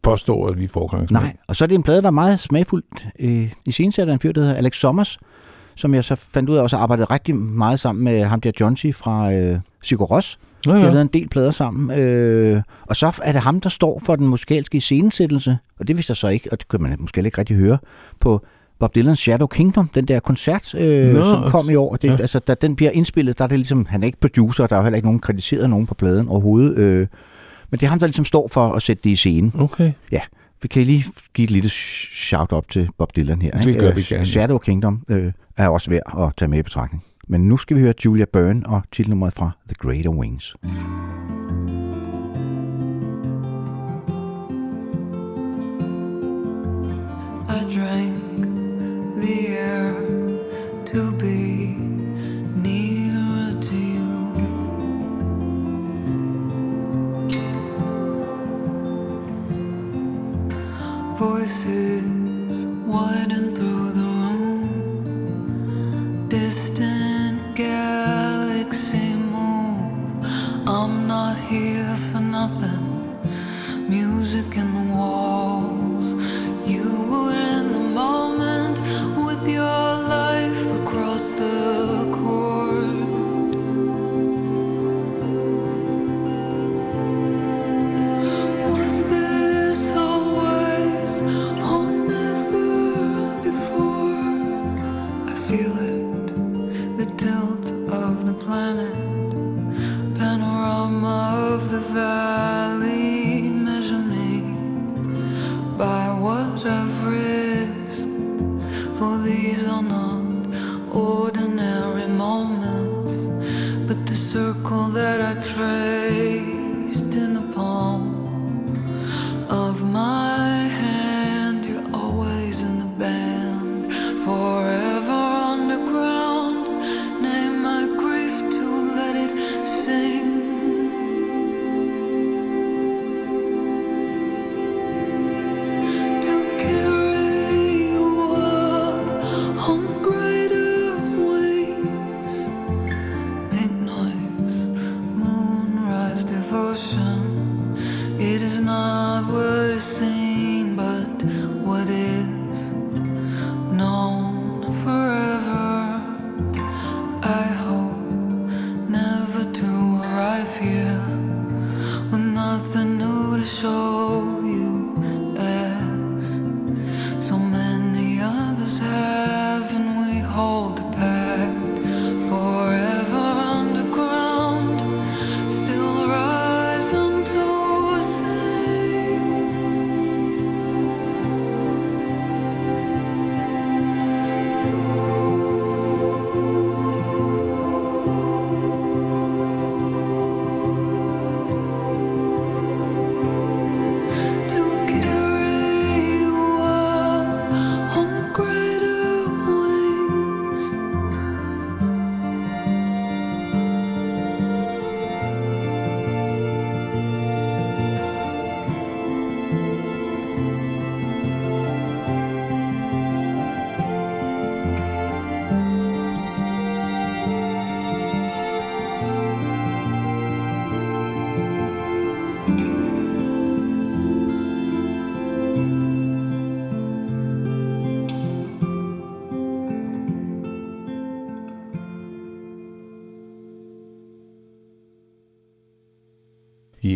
[0.03, 1.23] påstå, at vi er forgangsmænd.
[1.23, 3.07] Nej, og så er det en plade, der er meget smagfuldt.
[3.19, 5.19] Øh, I scenesætter en fyr, der hedder Alex Sommers,
[5.75, 8.77] som jeg så fandt ud af også arbejdede rigtig meget sammen med ham der John
[8.77, 8.95] C.
[8.95, 10.39] fra øh, Sigur Ros.
[10.65, 10.89] Ja, De har ja.
[10.89, 11.99] lavet en del plader sammen.
[11.99, 16.11] Øh, og så er det ham, der står for den musikalske iscenesættelse, og det vidste
[16.11, 17.77] jeg så ikke, og det kunne man måske ikke rigtig høre,
[18.19, 18.45] på
[18.79, 21.95] Bob Dylan's Shadow Kingdom, den der koncert, øh, Nå, som kom i år.
[21.95, 22.13] Det, ja.
[22.13, 22.19] ja.
[22.21, 24.79] altså, da den bliver indspillet, der er det ligesom, han er ikke producer, der er
[24.79, 26.77] jo heller ikke nogen kritiseret nogen på pladen overhovedet.
[26.77, 27.07] Øh,
[27.71, 29.53] men det er ham, der ligesom står for at sætte det i scenen.
[29.59, 29.91] Okay.
[30.11, 30.19] Ja,
[30.61, 33.51] vi kan lige give et lille shout-out til Bob Dylan her.
[33.51, 34.25] Det gør Øh, vi gerne.
[34.25, 37.03] Shadow Kingdom øh, er også værd at tage med i betragtning.
[37.27, 40.55] Men nu skal vi høre Julia Byrne og titelnummeret fra The Greater Wings.
[40.63, 41.32] Mm.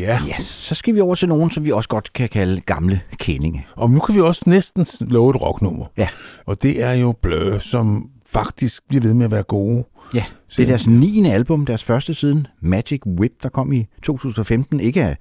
[0.07, 0.19] Ja.
[0.27, 3.65] Ja, så skal vi over til nogen, som vi også godt kan kalde gamle kendinge.
[3.75, 5.85] Og nu kan vi også næsten love et rocknummer.
[5.97, 6.07] Ja.
[6.45, 9.83] Og det er jo Blur, som faktisk bliver ved med at være gode.
[10.13, 10.23] Ja,
[10.57, 11.29] det er deres 9.
[11.29, 14.79] album, deres første siden, Magic Whip, der kom i 2015.
[14.79, 15.17] Ikke af,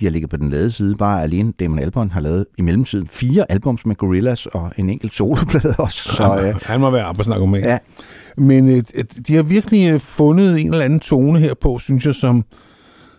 [0.00, 3.08] de har ligget på den lade side, bare alene Damon Albarn har lavet i mellemtiden
[3.08, 5.98] fire albums med Gorillaz og en enkelt soloplade også.
[6.16, 7.62] Så, han, øh, han må være arbejdsnarkoman.
[7.62, 7.78] Ja.
[8.36, 8.82] Men øh,
[9.26, 12.44] de har virkelig øh, fundet en eller anden tone her på, synes jeg, som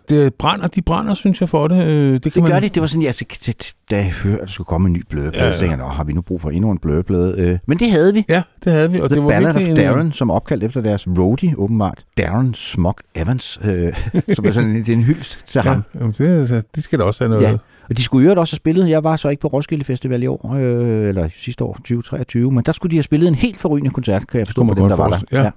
[0.10, 1.76] det brænder, de brænder, synes jeg, for det.
[1.88, 2.70] Øh, det, kan det man, gør de.
[2.70, 5.04] Det var sådan, ja, så, så- da jeg hørte, at der skulle komme en ny
[5.10, 7.36] blødeplade, Ja, ja, så tænkte jeg, "Nå, har vi nu brug for endnu en blødeplade?
[7.38, 8.26] Øh, men det havde vi.
[8.30, 9.00] Ja, det havde vi.
[9.00, 12.06] Og The det var Ballad of virkelig en- Darren, som opkaldt efter deres roadie, åbenbart.
[12.18, 13.94] Darren Smog Evans, øh,
[14.36, 15.84] som er sådan en, det er en hyldest til Ja, ham.
[15.96, 17.44] jamen, det, altså, de skal da også have noget.
[17.52, 17.58] Ja.
[17.90, 20.28] Og de skulle øvrigt også have spillet, jeg var så ikke på Roskilde Festival i
[20.28, 23.92] år, øh, eller sidste år, 2023, men der skulle de have spillet en helt forrygende
[23.92, 25.20] koncert, kan jeg forstå på dem, der var der.
[25.32, 25.44] Ja.
[25.44, 25.50] Ja,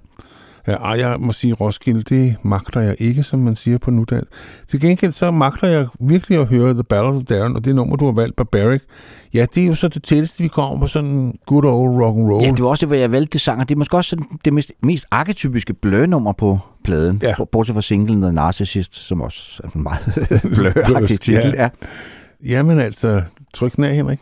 [0.66, 4.30] ej, jeg må sige, Roskilde, det magter jeg ikke, som man siger på nudansk.
[4.68, 7.96] Til gengæld så magter jeg virkelig at høre The Battle of Darren, og det nummer,
[7.96, 8.80] du har valgt, Barbaric.
[9.34, 12.30] Ja, det er jo så det tætteste, vi kommer på sådan good old rock and
[12.30, 12.44] roll.
[12.44, 14.08] Ja, det var også det, hvor jeg valgte det sang, og det er måske også
[14.10, 17.20] sådan det mest, mest arketypiske blø-nummer på pladen.
[17.22, 17.34] Ja.
[17.52, 20.00] Bortset fra singlen The Narcissist, som også er en meget
[20.86, 21.54] Blødsk, titel.
[21.56, 21.62] ja.
[21.62, 21.68] Ja.
[22.44, 23.22] Jamen altså,
[23.54, 24.18] tryk den af, Henrik.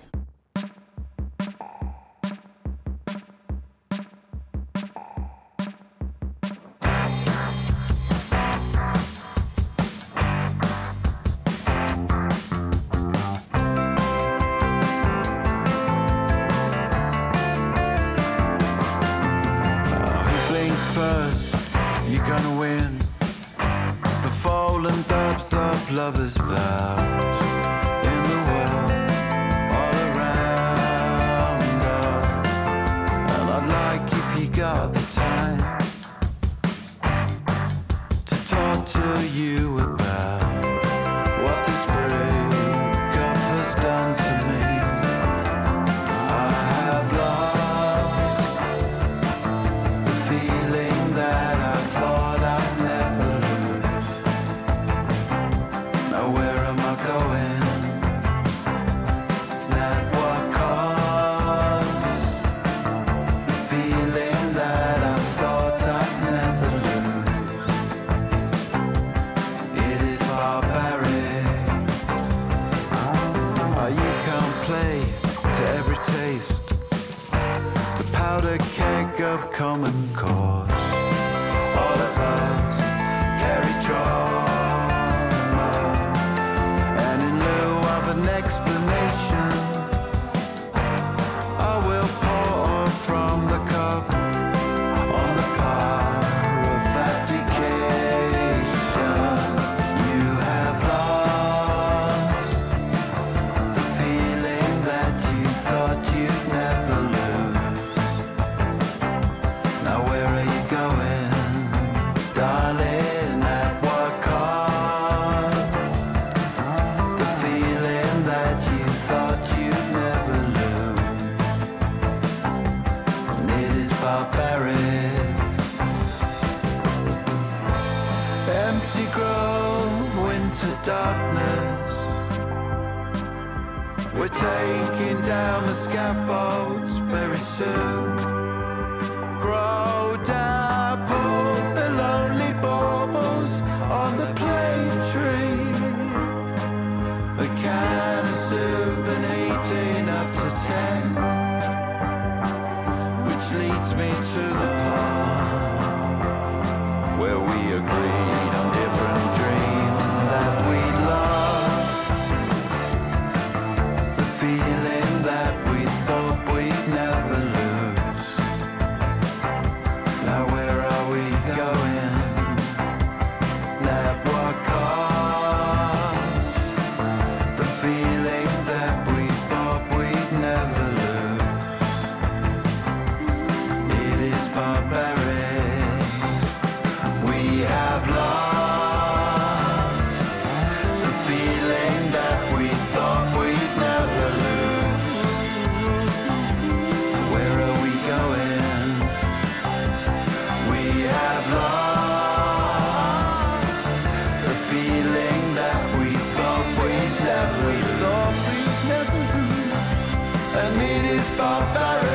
[210.68, 212.07] And it is barbaric,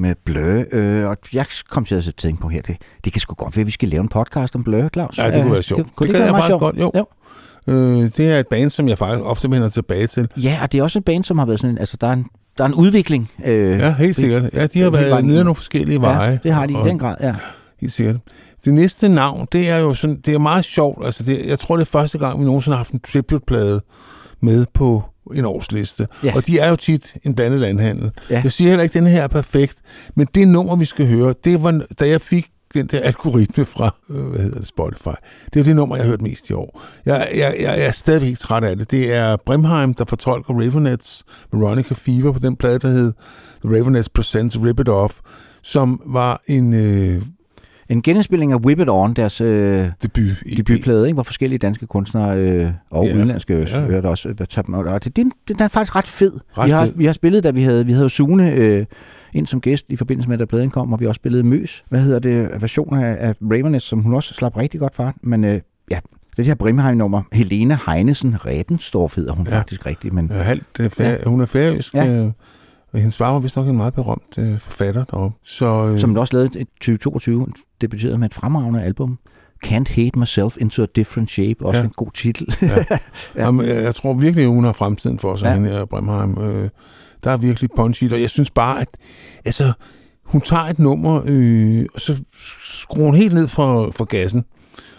[0.00, 3.34] med Blur, øh, og jeg kom til at tænke på her, det, det kan sgu
[3.34, 5.18] godt være, at vi skal lave en podcast om Blur, Claus.
[5.18, 5.84] Ja, det kunne Øh, være sjovt.
[5.84, 6.92] Det, kunne det det, kan jeg meget godt, jo.
[6.96, 7.06] jo.
[7.66, 10.28] Øh, det er et band, som jeg faktisk ofte vender tilbage til.
[10.36, 12.26] Ja, og det er også et band, som har været sådan, altså der er en,
[12.58, 13.30] der er en udvikling.
[13.44, 14.42] Øh, Ja, helt sikkert.
[14.54, 15.34] Ja, de har været nede igennem.
[15.44, 16.30] nogle forskellige veje.
[16.30, 17.34] Ja, det har de i Og- den grad, ja.
[17.80, 18.16] Helt sikkert.
[18.64, 21.04] Det næste navn, det er jo sådan, det er meget sjovt.
[21.06, 23.80] Altså, det, jeg tror, det er første gang, vi nogensinde har haft en triplet-plade
[24.40, 25.02] med på
[25.34, 26.06] en årsliste.
[26.24, 26.36] Ja.
[26.36, 28.10] Og de er jo tit en blandet landhandel.
[28.30, 28.40] Ja.
[28.44, 29.76] Jeg siger heller ikke, at den her er perfekt,
[30.14, 33.94] men det nummer, vi skal høre, det var, da jeg fik den der algoritme fra,
[34.10, 35.16] øh, hvad hedder det, Spotify.
[35.54, 36.82] Det er det nummer, jeg har hørt mest i år.
[37.06, 38.90] Jeg, jeg, jeg, jeg er stadigvæk ikke træt af det.
[38.90, 43.12] Det er Brimheim, der fortolker Ravenets Veronica Fever på den plade, der hed
[43.64, 45.14] The Ravenets Presents Rip It Off,
[45.62, 47.22] som var en øh,
[47.90, 50.22] En genindspilling af Whip It On, deres øh, debut.
[50.56, 51.14] debutplade, ikke?
[51.14, 53.14] hvor forskellige danske kunstnere øh, og ja.
[53.14, 53.80] udenlandske ja.
[53.80, 54.28] hørte også.
[54.28, 54.34] Øh,
[54.66, 56.32] dem, og det, det, den er faktisk ret fed.
[56.58, 56.92] Ret vi, har, fed.
[56.96, 58.84] vi har spillet, da vi havde, vi havde Sune øh,
[59.34, 61.84] ind som gæst i forbindelse med, da pladen kom, og vi har også spillet Møs.
[61.88, 62.48] Hvad hedder det?
[62.62, 65.12] Version af, af Ravenets, som hun også slap rigtig godt fra.
[65.22, 65.60] Men øh,
[65.90, 65.98] ja,
[66.36, 69.58] det her Brimheim-nummer, Helena Heinesen Redenstorff hedder hun Ja.
[69.58, 70.14] faktisk rigtigt.
[70.14, 71.16] Men, Ja, halvt, det er fær- Ja.
[71.26, 72.06] Hun er færøsk, ja.
[72.24, 72.30] øh,
[72.92, 75.36] og hendes far var vist nok en meget berømt øh, forfatter deroppe.
[75.44, 77.46] Så, øh, som også lavede et 2022,
[77.80, 79.18] debuterede med et fremragende album.
[79.66, 81.66] Can't Hate Myself Into a Different Shape.
[81.66, 81.84] Også Ja.
[81.84, 82.54] en god titel.
[82.62, 82.68] Ja.
[82.90, 83.44] Ja.
[83.44, 85.46] Jamen, jeg, tror virkelig, at hun har fremtiden for sig.
[85.46, 85.54] Ja.
[85.54, 86.38] hende her Bremheim.
[86.38, 86.68] Øh,
[87.24, 88.88] der er virkelig punch i det, og jeg synes bare, at
[89.44, 89.72] altså,
[90.24, 92.16] hun tager et nummer, øh, og så
[92.62, 94.44] skruer hun helt ned for, for gassen.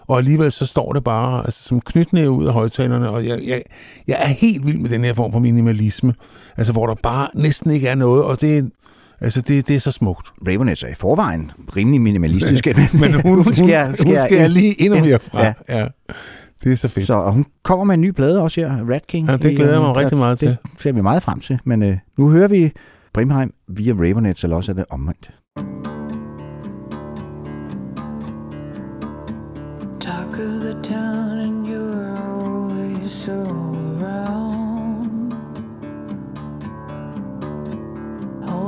[0.08, 3.62] Og alligevel så står det bare altså, som knytnæve ud af højtalerne, og jeg, jeg,
[4.08, 6.14] jeg er helt vild med den her form for minimalisme,
[6.58, 8.64] altså hvor der bare næsten ikke er noget, og det, er-
[9.22, 10.28] altså, det, det er så smukt.
[10.48, 12.76] Ravenets er i forvejen rimelig minimalistiske.
[13.02, 15.44] Men hun, hun, skærer- hun skærer skærer ind- lige endnu mere fra.
[15.44, 15.54] Ja.
[15.70, 15.78] Ja.
[15.80, 15.88] ja.
[16.64, 17.08] Det er så fedt.
[17.08, 19.28] Så og hun kommer med en ny plade også her, Rat King.
[19.30, 20.48] Ja, det glæder jeg mig rigtig meget til.
[20.48, 21.60] Det ser vi meget frem til.
[21.66, 22.72] Men øh, nu hører vi
[23.14, 25.32] Brimheim via Ravenets, eller også er det omvendt.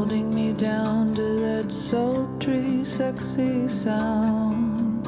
[0.04, 5.08] Holding me down to that sultry, sexy sound.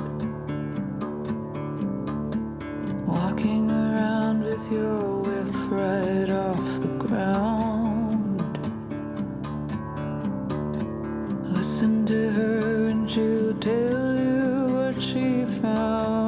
[3.05, 8.57] Walking around with your whip right off the ground.
[11.43, 16.24] Listen to her and she'll tell you what she found.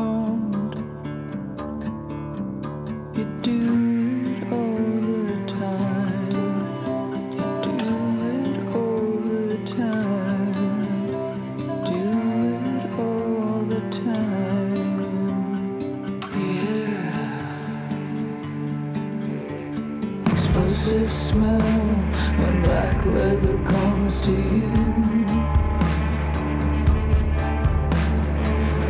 [22.77, 24.71] Black leather comes to you.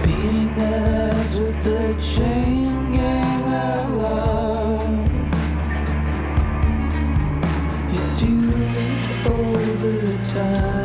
[0.03, 4.89] Beating that ass with the chain gang of love.
[7.93, 8.35] You do
[8.65, 9.53] it all
[9.83, 10.76] the time.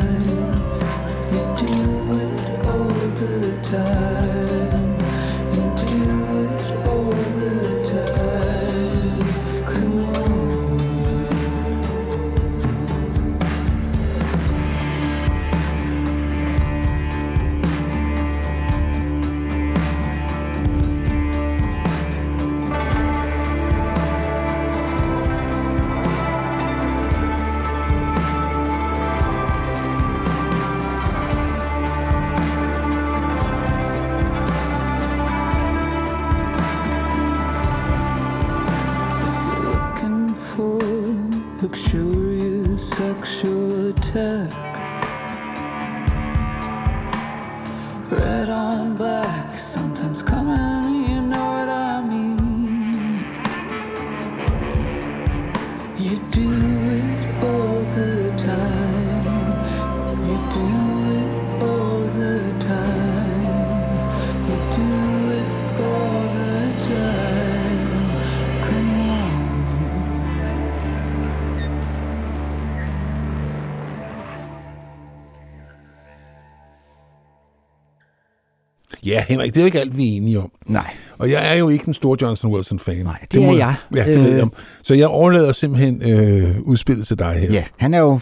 [79.13, 80.51] Ja, Henrik, det er jo ikke alt, vi er enige om.
[80.67, 80.91] Nej.
[81.19, 83.05] Og jeg er jo ikke en stor Johnson Wilson-fan.
[83.05, 83.75] Nej, det er jeg.
[83.95, 84.39] Ja, det ved Øh.
[84.39, 84.49] jeg.
[84.83, 87.53] Så jeg overlader simpelthen øh, udspillet til dig her.
[87.53, 88.21] Ja, han er jo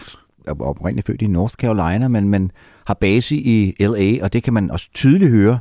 [0.59, 2.51] oprindeligt født i North Carolina, men, men
[2.87, 5.59] har base i L.A., og det kan man også tydeligt høre.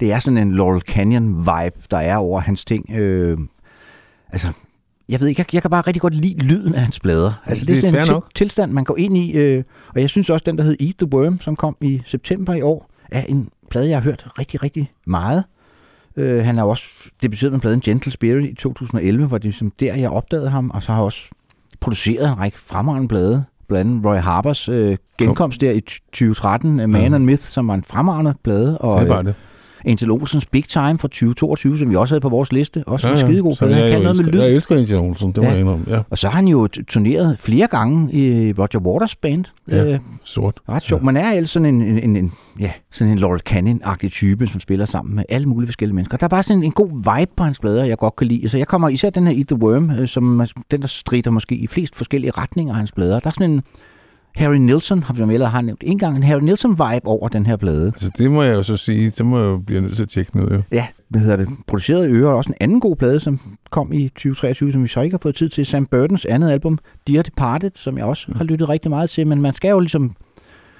[0.00, 2.90] Det er sådan en Laurel Canyon-vibe, der er over hans ting.
[2.90, 3.38] Øh,
[4.32, 4.48] altså,
[5.08, 7.42] jeg ved ikke, jeg, jeg kan bare rigtig godt lide lyden af hans plader.
[7.46, 9.32] Altså, det, det er sådan en til, tilstand, man går ind i.
[9.32, 12.54] Øh, og jeg synes også, den, der hed Eat the Worm, som kom i september
[12.54, 15.44] i år, er en plade, jeg har hørt rigtig, rigtig meget.
[16.16, 16.84] Øh, han har også
[17.22, 20.70] debuteret med pladen Gentle Spirit i 2011, hvor det er ligesom der, jeg opdagede ham,
[20.74, 21.28] og så har også
[21.80, 23.44] produceret en række fremragende blade.
[23.68, 27.74] Blandt andet Roy Harbers øh, genkomst der i 2013, øh, Man and Myth, som var
[27.74, 28.78] en fremragende plade.
[28.78, 29.34] Og, Det var øh, det.
[29.86, 32.84] Angel Olsens Big Time fra 2022, som vi også havde på vores liste.
[32.86, 33.74] Også ja, en skidegod plade.
[33.74, 34.40] Han kan noget med lyd.
[34.40, 35.50] Jeg elsker Angel Olsen, det må Ja.
[35.50, 35.84] jeg indrømme.
[35.88, 39.44] Ja, Og så har han jo turneret flere gange i Roger Waters band.
[39.70, 40.60] Ja, Øh, sort.
[40.68, 41.02] ret sjovt.
[41.02, 44.60] Man er ellers sådan en, en, en, en, ja, sådan en Laurel Canyon-agtig type, som
[44.60, 46.16] spiller sammen med alle mulige forskellige mennesker.
[46.18, 46.88] Der er bare sådan en, en god
[47.18, 48.48] vibe på hans plader, jeg godt kan lide.
[48.48, 51.54] Så jeg kommer især den her Eat the Worm, øh, som den, der strider måske
[51.54, 53.20] i flest forskellige retninger af hans plader.
[53.20, 53.62] Der er sådan en
[54.36, 57.46] Harry Nilsson, har vi jo eller har nævnt en gang, en Harry Nilsson-vibe over den
[57.46, 57.86] her plade.
[57.86, 60.08] Altså, det må jeg jo så sige, det må jeg jo blive nødt til at
[60.08, 60.62] tjekke ned, jo.
[60.72, 61.48] Ja, hvad hedder det?
[61.66, 63.40] Produceret i øre, og også en anden god plade, som
[63.70, 65.66] kom i 2023, som vi så ikke har fået tid til.
[65.66, 69.42] Sam Burtons andet album, Dear Departed, som jeg også har lyttet rigtig meget til, men
[69.42, 70.02] man skal jo ligesom...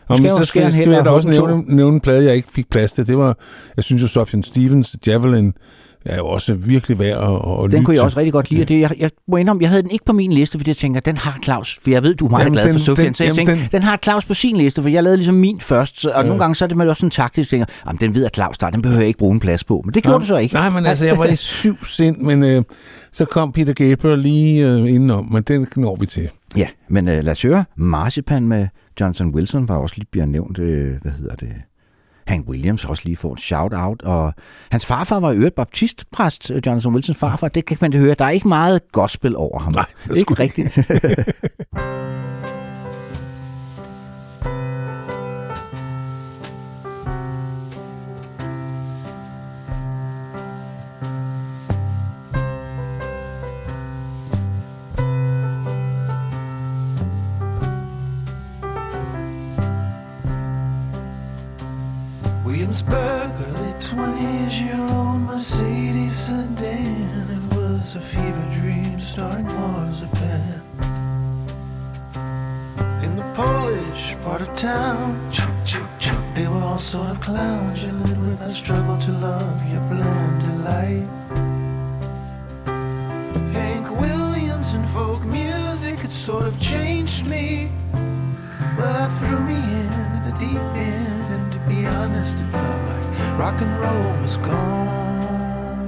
[0.08, 2.36] Nå, skal men så skal, skal jeg da og også nævne, nævne en plade, jeg
[2.36, 3.06] ikke fik plads til.
[3.06, 3.38] Det var,
[3.76, 5.54] jeg synes jo, Sofjan Stevens, Javelin,
[6.08, 8.62] er jo også virkelig værd at, at Den lytte kunne jeg også rigtig godt lide.
[8.62, 10.76] og Det, jeg, jeg må indrømme, jeg havde den ikke på min liste, fordi jeg
[10.76, 11.78] tænker, den har Claus.
[11.82, 13.68] For jeg ved, du er meget Jamen, glad for Sofian, så jeg jamen, tænkte, den-
[13.72, 16.00] den, har Claus på sin liste, for jeg lavede ligesom min først.
[16.00, 16.26] Så, og Ja.
[16.28, 18.58] nogle gange så er det man også sådan taktisk, tænker, jamen, den ved jeg Claus
[18.58, 19.82] der, den behøver jeg ikke bruge en plads på.
[19.84, 20.54] Men det gjorde Nå, du så ikke.
[20.54, 22.62] Nej, men altså, jeg var i syv sind, men øh,
[23.12, 26.28] så kom Peter Gabriel lige øh, indenom, men den når vi til.
[26.56, 27.64] Ja, men uh, lad os høre.
[27.76, 28.66] Marzipan med
[29.00, 31.48] Johnson Wilson var også lige bliver nævnt, øh, hvad hedder det,
[32.26, 34.34] Hank Williams har også lige fået en shout-out, og
[34.70, 38.14] hans farfar var i øvrigt baptistpræst, øh, Johnson Wilsons farfar, det kan man høre.
[38.18, 39.72] Der er ikke meget gospel over ham.
[39.72, 40.78] Nej, det er ikke rigtigt.
[62.66, 67.30] Williamsburg, early 20s, your old Mercedes sedan.
[67.30, 70.60] It was a fever dream starring marzipan.
[73.04, 75.14] In the Polish part of town,
[76.34, 77.84] they were all sort of clowns.
[77.84, 81.06] You lived with a struggle to love your bland delight.
[83.52, 87.70] Hank Williams and folk music had sort of changed me.
[88.76, 91.05] Well, that threw me into the deep end,
[91.68, 95.86] be honest, it felt like rock and roll was gone.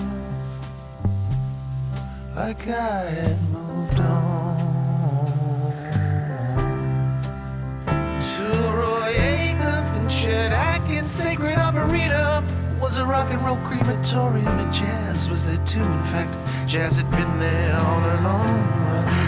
[2.34, 4.56] Like I had moved on.
[7.86, 8.44] To
[8.76, 12.44] Roy Acuff and Chet Atkins, Sacred Arboretum
[12.80, 15.82] was a rock and roll crematorium, and jazz was there too.
[15.82, 16.34] In fact,
[16.66, 18.48] jazz had been there all along.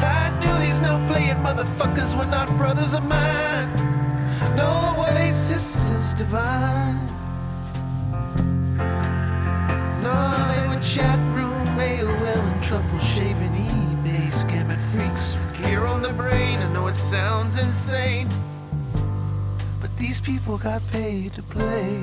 [0.02, 3.68] I knew these no playing motherfuckers were not brothers of mine,
[4.56, 4.89] they
[5.58, 6.94] sisters divine.
[10.00, 16.02] No, they were chat room, AOL, and truffle shaving eBay scamming freaks with gear on
[16.02, 16.60] the brain.
[16.60, 18.28] I know it sounds insane,
[19.80, 21.98] but these people got paid to play.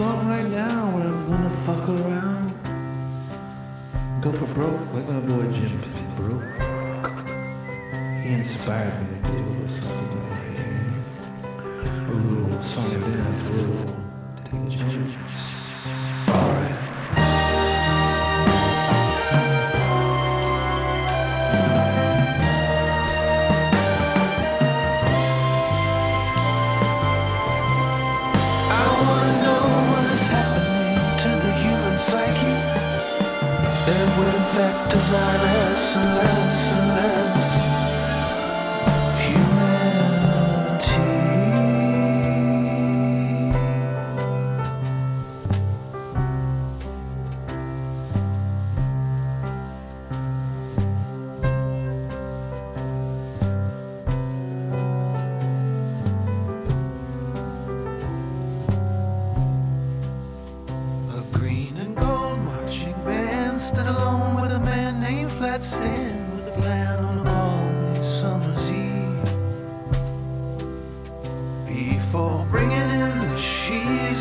[0.00, 0.79] Song right now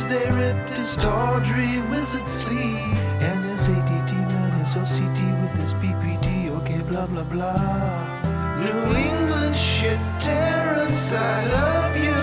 [0.10, 6.49] they ripped his tawdry wizard sleeve and his ADD man, his OCD with his BPD.
[6.57, 8.19] Okay, blah blah blah.
[8.57, 12.22] New England shit, Terrence, I love you.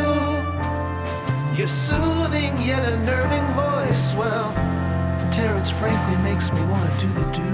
[1.56, 4.52] Your soothing yet unnerving voice, well,
[5.30, 7.52] Terrence frankly makes me want to do the do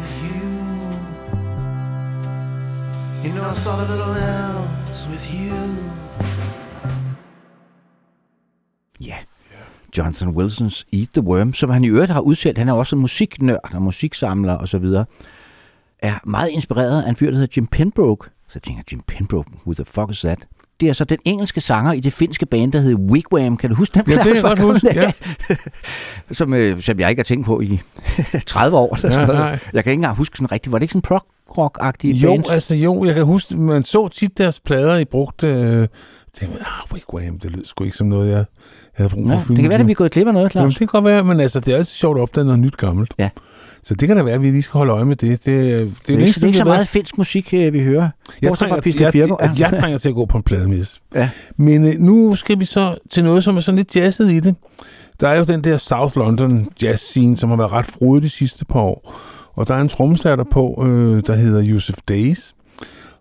[0.00, 0.48] with you.
[3.24, 5.54] You know, I saw the little elves with you.
[9.98, 12.58] Johnson Wilsons Eat the Worm, som han i øvrigt har udsendt.
[12.58, 15.04] Han er også en musiknørd og musiksamler og så videre.
[15.98, 18.30] Er meget inspireret af en fyr, der hedder Jim Penbroke.
[18.48, 20.38] Så jeg tænker, Jim Penbroke, who the fuck is that?
[20.80, 23.56] Det er så den engelske sanger i det finske band, der hedder Wigwam.
[23.56, 24.04] Kan du huske dem?
[24.08, 25.12] Ja, det kan jeg godt huske, dage?
[26.38, 27.80] som, øh, som jeg ikke har tænkt på i
[28.46, 28.94] 30 år.
[28.96, 29.40] Eller Ja, sådan noget.
[29.42, 29.58] nej.
[29.72, 30.72] Jeg kan ikke engang huske sådan rigtigt.
[30.72, 32.50] Var det ikke sådan prog-rock-agtige Jo, bands?
[32.50, 35.46] altså jo, jeg kan huske, man så tit deres plader i brugte...
[35.46, 35.88] Øh,
[36.34, 38.44] tænkte, man, ah, Wigwam, det lød sgu ikke som noget, jeg
[38.94, 39.34] havde brug for.
[39.34, 40.72] Ja, fylde det kan være, at vi er gået glip af noget, Jamen, Claus.
[40.72, 43.14] det kan godt være, men altså, det er altid sjovt at opdage noget nyt gammelt.
[43.18, 43.28] Ja.
[43.84, 45.30] Så det kan da være, at vi lige skal holde øje med det.
[45.30, 47.72] Det, det, det, er Det er, ikke, det er ikke så meget finsk musik, øh,
[47.72, 48.08] vi hører.
[48.42, 51.00] Jeg trænger, Pista jeg, jeg, jeg trænger til at gå på en plademis.
[51.14, 51.28] Ja.
[51.56, 54.54] Men øh, nu skal vi så til noget, som er sådan lidt jazzet i det.
[55.20, 58.28] Der er jo den der South London jazz scene, som har været ret frodig de
[58.28, 59.14] sidste par år.
[59.54, 62.54] Og der er en trommeslager på, øh, der hedder Yusuf Days.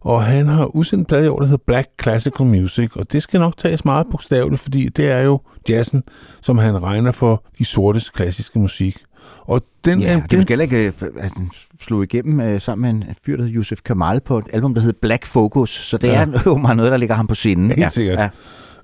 [0.02, 2.96] Og han har udsendt en plade i år, der hedder Black Classical Music.
[2.96, 5.40] Og det skal nok tages meget bogstaveligt, fordi det er jo
[5.70, 6.04] jazzen,
[6.42, 8.98] som han regner for de sortes klassiske musik.
[9.40, 11.52] Og den Ja, er, det er måske ikke, øh, at den
[11.82, 14.82] slog igennem øh, sammen med en fyr, der hedder Yusuf Kamal på et album, der
[14.82, 15.70] hedder Black Focus.
[15.70, 16.22] Så det Ja.
[16.34, 17.72] er jo meget noget, der ligger ham på sinden.
[17.72, 18.30] Helt sikkert.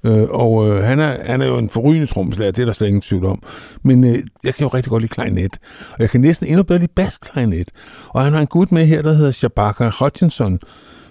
[0.05, 2.87] Øh, og øh, han, er, han er jo en forrygende trommeslager, det er der slet
[2.87, 3.43] ingen tvivl om.
[3.83, 5.57] Men øh, jeg kan jo rigtig godt lide klarinet.
[5.91, 7.71] Og jeg kan næsten endnu bedre lide basklarinet.
[8.09, 10.59] Og han har en gut med her, der hedder Shabaka Hutchinson,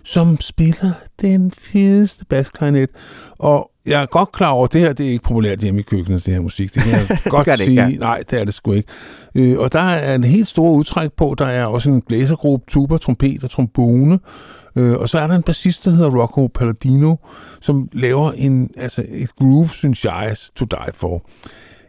[0.05, 2.91] som spiller den fedeste basklarinet.
[3.39, 5.83] Og jeg er godt klar over, at det her det er ikke populært hjemme i
[5.83, 6.75] køkkenet, det her musik.
[6.75, 7.71] Det kan jeg godt det sige.
[7.71, 7.89] ikke, ja.
[7.89, 8.89] Nej, det er det sgu ikke.
[9.35, 11.35] Øh, og der er en helt stor udtræk på.
[11.39, 14.19] Der er også en blæsergruppe, tuba, trompet og trombone.
[14.77, 17.17] Øh, og så er der en bassist, der hedder Rocco Palladino,
[17.61, 21.23] som laver en, altså et groove, synes jeg, to die for.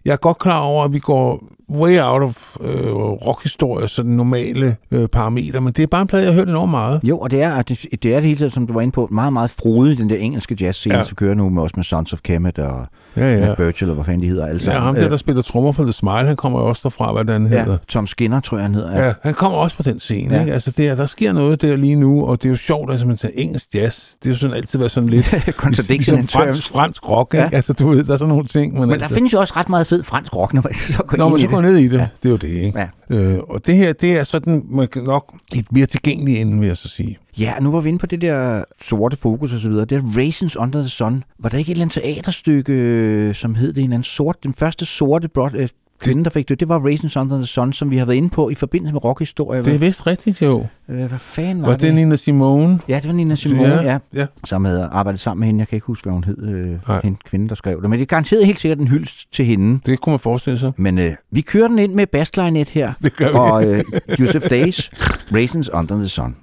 [0.05, 4.75] Jeg er godt klar over, at vi går way out of øh, rockhistorie, sådan normale
[4.91, 6.99] øh, parametre, men det er bare en plade, jeg har hørt enormt meget.
[7.03, 9.07] Jo, og det er, det, det er det hele tiden, som du var inde på,
[9.11, 10.99] meget, meget frodig, den der engelske jazzscene, Ja.
[10.99, 11.05] ja.
[11.05, 12.85] så kører nu med, også med Sons of Kemet og
[13.17, 13.47] Ja, ja.
[13.47, 13.53] ja.
[13.55, 15.83] Birchall, og hvad fanden de hedder alle Ja, ham der, Øh, der spiller trommer for
[15.83, 17.71] The Smile, han kommer jo også derfra, hvad den hedder.
[17.71, 19.05] ja, Tom Skinner, tror jeg, han hedder.
[19.05, 20.29] Ja, han kommer også fra den scene.
[20.29, 20.35] Ja.
[20.35, 20.41] Ja.
[20.41, 20.53] Ikke?
[20.53, 23.07] Altså, det er, der sker noget der lige nu, og det er jo sjovt, altså
[23.07, 24.09] man tager engelsk jazz.
[24.23, 25.25] Det er jo sådan altid været sådan lidt...
[25.57, 26.67] Contradiction ligesom in fransk, terms.
[26.67, 27.43] fransk rock, ikke?
[27.43, 27.49] Ja.
[27.53, 28.73] Altså, du ved, der er sådan nogle ting.
[28.73, 31.03] Men, Men altså, der findes jo også ret meget fed fransk rock, når man så
[31.07, 32.07] går Når ind går ned i det, ja.
[32.23, 32.79] det er jo det, ikke?
[32.79, 32.87] Ja.
[33.09, 36.67] Øh, og det her, det er sådan, man kan nok et mere tilgængeligt ende, vil
[36.67, 37.17] jeg så sige.
[37.39, 39.85] Ja, nu var vi inde på det der sorte fokus og så videre.
[39.85, 41.23] Det er Raisins Under the Sun.
[41.39, 44.43] Var der ikke et eller andet teaterstykke, øh, som hed det en anden sort?
[44.43, 45.55] Den første sorte blot,
[46.01, 48.17] øh, kvinde, der fik det, det var Raisins Under the Sun, som vi har været
[48.17, 49.63] inde på i forbindelse med rockhistorie.
[49.63, 50.65] Det er vist rigtigt, jo.
[50.89, 52.79] Øh, hvad fanden var, Var det Nina Simone?
[52.87, 54.25] Ja, det var Nina Simone, Ja, ja, ja.
[54.45, 55.59] Som havde arbejdet sammen med hende.
[55.59, 57.01] Jeg kan ikke huske, hvad hun hed, øh, Nej.
[57.03, 57.89] hende kvinde, der skrev det.
[57.89, 59.79] Men det er garanteret helt sikkert en hyldest til hende.
[59.85, 60.71] Det kunne man forestille sig.
[60.77, 62.93] Men øh, vi kører den ind med bassklarinet her.
[63.03, 63.33] Det gør vi.
[63.33, 63.83] Og øh,
[64.19, 64.91] Yusuf Days,
[65.33, 66.35] Raisins Under the Sun.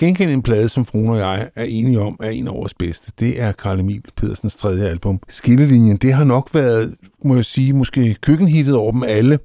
[0.00, 3.12] Gengæld en plade, som Fruen og jeg er enige om, er en af årets bedste.
[3.20, 5.20] Det er Karl Emil Pedersens tredje album.
[5.28, 6.94] Skillelinjen, det har nok været,
[7.24, 9.38] må jeg sige, måske køkkenhittet over dem alle.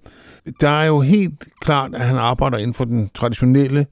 [0.62, 3.86] Der er jo helt klart, at han arbejder inden for den traditionelle,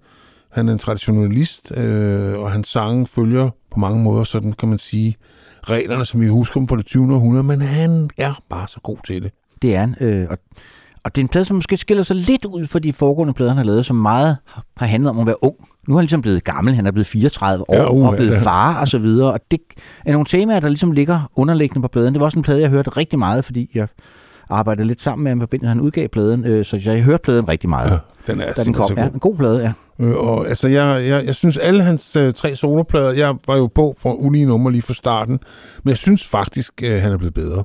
[0.51, 4.77] han er en traditionalist, øh, og hans sange følger på mange måder, sådan kan man
[4.77, 5.15] sige,
[5.63, 7.13] reglerne, som vi husker dem fra det 20.
[7.13, 9.31] århundrede, men han er bare så god til det.
[9.61, 9.95] Det er han.
[10.01, 10.37] Øh, og,
[11.05, 13.51] og det er en plade, som måske skiller sig lidt ud for de foregående plader,
[13.51, 14.37] han har lavet, som meget
[14.77, 15.55] har handlet om at være ung.
[15.87, 18.37] Nu er han ligesom blevet gammel, han er blevet 34 år Ja, uh, og blevet
[18.37, 19.33] far og så videre.
[19.33, 19.59] Og det
[20.05, 22.13] er nogle temaer, der ligesom ligger underliggende på pladen.
[22.13, 23.87] Det var også en plade, jeg hørte rigtig meget, fordi jeg
[24.49, 27.69] arbejdede lidt sammen med ham forbindelse, han udgav pladen, øh, så jeg hørte pladen rigtig
[27.69, 27.97] meget, Ja,
[28.33, 28.91] den er da den kom.
[28.97, 29.73] Ja, en god plade, ja.
[29.99, 33.67] Øh, og altså, jeg, jeg, jeg synes, alle hans øh, tre soloplader, jeg var jo
[33.67, 35.39] på for ulige numre lige fra starten,
[35.83, 37.63] men jeg synes faktisk, øh, han er blevet bedre.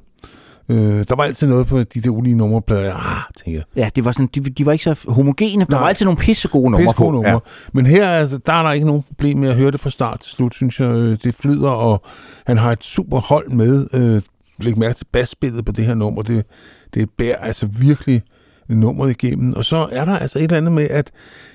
[0.69, 3.83] Øh, der var altid noget på de der ulige nummerplader, ah, tænker jeg.
[3.85, 5.65] Ja, det var sådan, de, de var ikke så homogene.
[5.65, 5.81] Der Nej.
[5.81, 7.11] var altid nogle pissegode numre Pisse på.
[7.11, 7.41] numre.
[7.73, 10.21] Men her altså, der er der ikke nogen problem med at høre det fra start
[10.21, 10.89] til slut, synes jeg.
[10.89, 12.03] Øh, Det flyder, og
[12.47, 13.87] han har et super hold med.
[13.95, 14.23] Øh,
[14.61, 16.23] læg mærke til basspillet på det her nummer.
[16.23, 16.47] Det,
[16.95, 18.23] det bærer altså virkelig
[18.69, 19.53] nummeret igennem.
[19.55, 21.11] Og så er der altså et eller andet med, at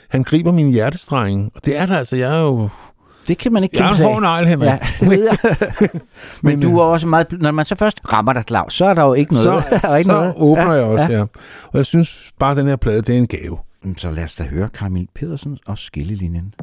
[0.10, 1.52] han griber min hjertestreng.
[1.56, 2.70] Og det er der altså, jeg er jo...
[3.28, 4.68] Det kan man ikke Jeg er en hård negl, Henrik.
[4.68, 4.78] Ja.
[5.82, 5.90] Men,
[6.42, 7.28] Men, du er også meget...
[7.32, 9.64] Når man så først rammer dig, Claus, så er der jo ikke noget.
[9.64, 10.34] Så, der er ikke så noget.
[10.38, 11.18] åbner jeg også, ja.
[11.18, 11.22] ja.
[11.72, 13.58] Og jeg synes bare, at den her plade, det er en gave.
[13.98, 16.54] Så lad os da høre Karmil Pedersen og Skillelinjen.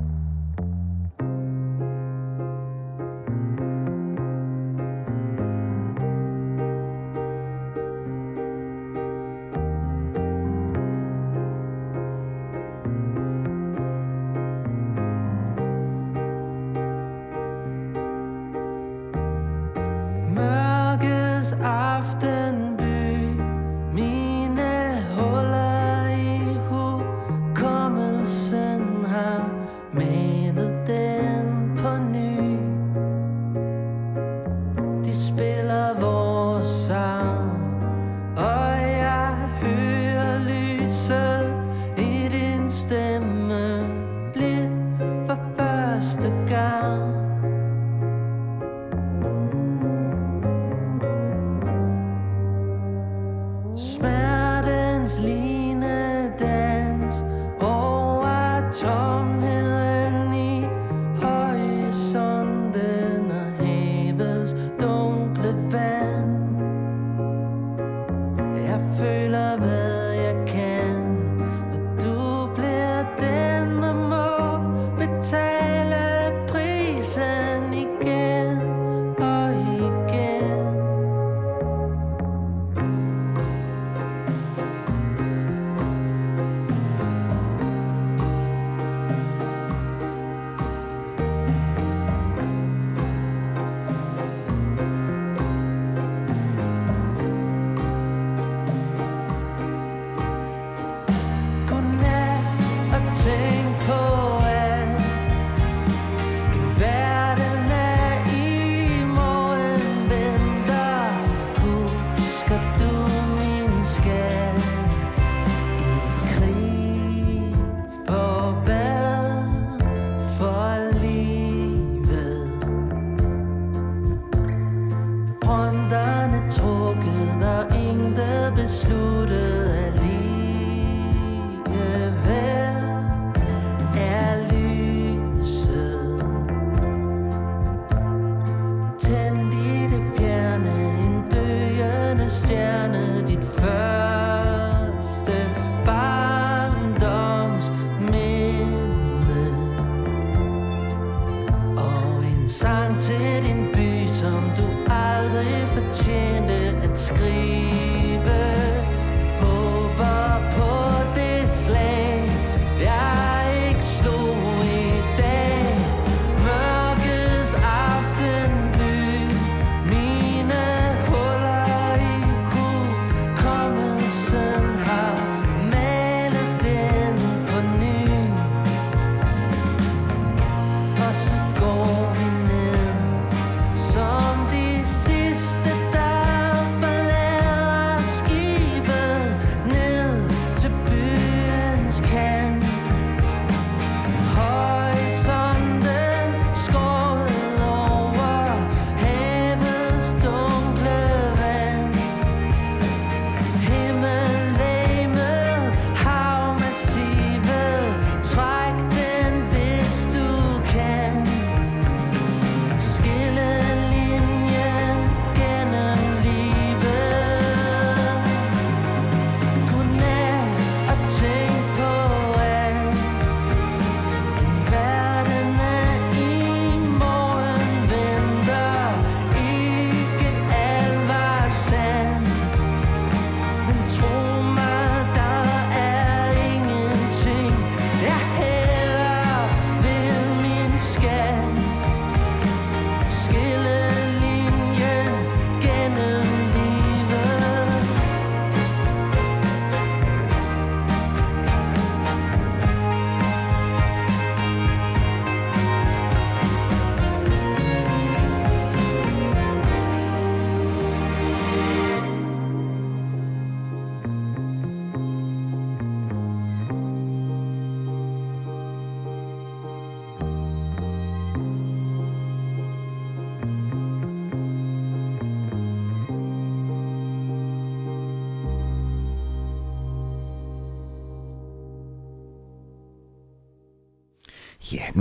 [21.54, 22.59] often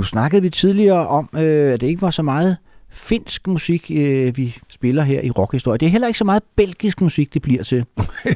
[0.09, 2.57] snakkede vi tidligere om, øh, at det ikke var så meget
[2.89, 5.77] finsk musik, øh, vi spiller her i rockhistorie.
[5.77, 7.85] Det er heller ikke så meget belgisk musik, det bliver til.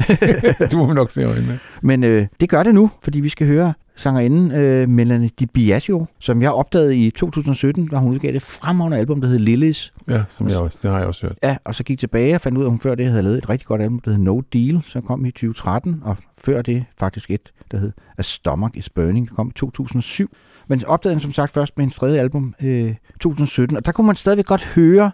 [0.69, 1.59] det må man nok se øjnene.
[1.81, 6.05] Men øh, det gør det nu, fordi vi skal høre sangerinden øh, Melanie Di Biagio,
[6.19, 9.93] som jeg opdagede i 2017, da hun udgav det fremragende album, der hed Lilies.
[10.09, 11.37] Ja, som jeg også, det har jeg også hørt.
[11.43, 13.37] Ja, og så gik tilbage og fandt ud af, at hun før det havde lavet
[13.37, 16.85] et rigtig godt album, der hed No Deal, som kom i 2013, og før det
[16.99, 20.35] faktisk et, der hed A Stomach is Burning, der kom i 2007.
[20.67, 24.07] Men opdagede den som sagt først med en tredje album øh, 2017, og der kunne
[24.07, 25.11] man stadigvæk godt høre,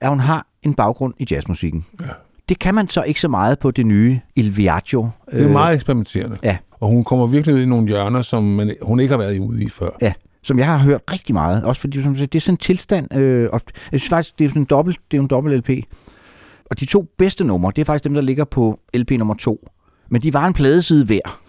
[0.00, 1.86] at hun har en baggrund i jazzmusikken.
[2.00, 2.06] Ja.
[2.48, 5.08] Det kan man så ikke så meget på det nye Il Viaggio.
[5.30, 6.36] Det er meget eksperimenterende.
[6.42, 6.56] Ja.
[6.80, 9.64] Og hun kommer virkelig ud i nogle hjørner, som man, hun ikke har været ude
[9.64, 9.90] i før.
[10.00, 10.12] Ja,
[10.42, 11.64] som jeg har hørt rigtig meget.
[11.64, 13.60] Også fordi som, sagt, det er sådan en tilstand, øh, og
[13.92, 15.84] jeg synes faktisk, det er sådan en dobbelt, det er en dobbelt LP.
[16.70, 19.68] Og de to bedste numre, det er faktisk dem, der ligger på LP nummer to.
[20.10, 21.40] Men de var en pladeside hver.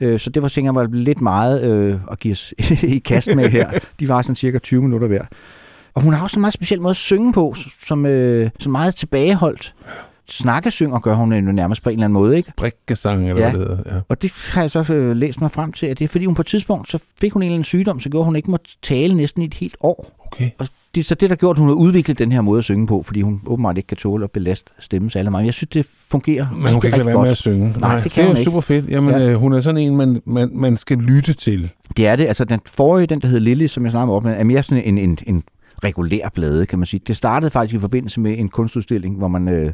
[0.00, 3.34] Øh, så det var, tænker jeg, var lidt meget øh, at give os i kast
[3.36, 3.70] med her.
[4.00, 5.24] De var sådan cirka 20 minutter hver.
[5.94, 7.54] Og hun har også en meget speciel måde at synge på,
[7.86, 9.74] som, øh, som meget tilbageholdt.
[10.30, 12.52] Snakkesynger gør hun jo nærmest på en eller anden måde, ikke?
[12.56, 13.50] Brikkesang, eller Ja.
[13.50, 13.94] hvad det hedder.
[13.96, 14.00] Ja.
[14.08, 16.34] Og det har jeg så øh, læst mig frem til, at det er fordi hun
[16.34, 18.70] på et tidspunkt, så fik hun en eller anden sygdom, så gjorde hun ikke måtte
[18.82, 20.26] tale næsten i et helt år.
[20.32, 20.50] Okay.
[20.58, 22.64] Og det er så det, der gjort, at hun har udviklet den her måde at
[22.64, 25.44] synge på, fordi hun åbenbart ikke kan tåle at belaste stemmen særlig meget.
[25.46, 27.74] Jeg synes, det fungerer Men hun kan ikke lade være med at synge.
[27.78, 28.88] Nej, det det kan er hun jo super fedt.
[28.88, 29.30] Jamen, Ja.
[29.30, 31.70] øh, hun er sådan en, man, man, man skal lytte til.
[31.96, 32.26] Det er det.
[32.26, 34.98] Altså den forrige, den der hed Lille, som jeg snakkede om, er mere sådan en,
[34.98, 35.42] en, en
[35.84, 37.00] regulær plade, kan man sige.
[37.06, 39.48] Det startede faktisk i forbindelse med en kunstudstilling, hvor man...
[39.48, 39.72] Øh,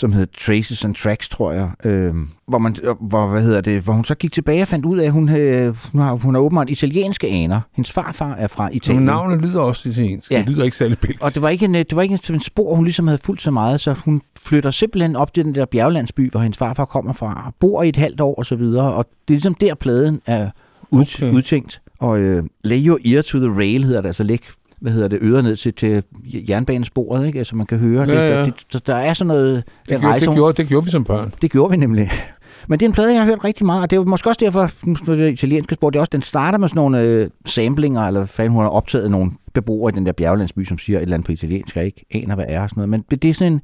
[0.00, 2.14] som hed Traces and Tracks, tror jeg, øh,
[2.46, 4.98] hvor, man, øh, hvor, hvad hedder det, hvor hun så gik tilbage og fandt ud
[4.98, 7.60] af, at hun, øh, hun har, hun har åbenbart italienske aner.
[7.76, 9.02] Hendes farfar er fra Italien.
[9.02, 10.30] navnet lyder også italiensk.
[10.30, 10.38] Ja.
[10.38, 11.24] Det lyder ikke særlig belgisk.
[11.24, 13.42] Og det var ikke en, øh, det var ikke en, spor, hun ligesom havde fulgt
[13.42, 17.12] så meget, så hun flytter simpelthen op til den der bjerglandsby, hvor hendes farfar kommer
[17.12, 19.74] fra, og bor i et halvt år og så videre, og det er ligesom der
[19.74, 20.50] pladen er
[20.90, 21.00] ud.
[21.00, 21.32] Okay.
[21.32, 21.82] udtænkt.
[21.98, 24.44] Og øh, lay your ear to the rail hedder det, altså læg
[24.80, 26.02] hvad hedder det, øret ned til, til
[26.48, 27.38] jernbanesporet, ikke?
[27.38, 28.30] Altså man kan høre Ja, det.
[28.30, 28.44] ja.
[28.44, 31.04] det, det der er sådan noget det, en gjorde, det, gjorde, det gjorde vi som
[31.04, 31.32] børn.
[31.42, 32.10] det gjorde vi nemlig.
[32.68, 34.40] Men det er en plade, jeg har hørt rigtig meget, og det er måske også
[34.44, 34.70] derfor,
[35.08, 38.26] nu det italienske spor, det er også, den starter med sådan nogle øh, samplinger, eller
[38.26, 41.26] fanden hun har optaget nogle beboere i den der bjerglandsby, som siger et eller andet
[41.26, 43.04] på italiensk, jeg ikke aner, hvad er og sådan noget.
[43.10, 43.60] Men det er sådan en,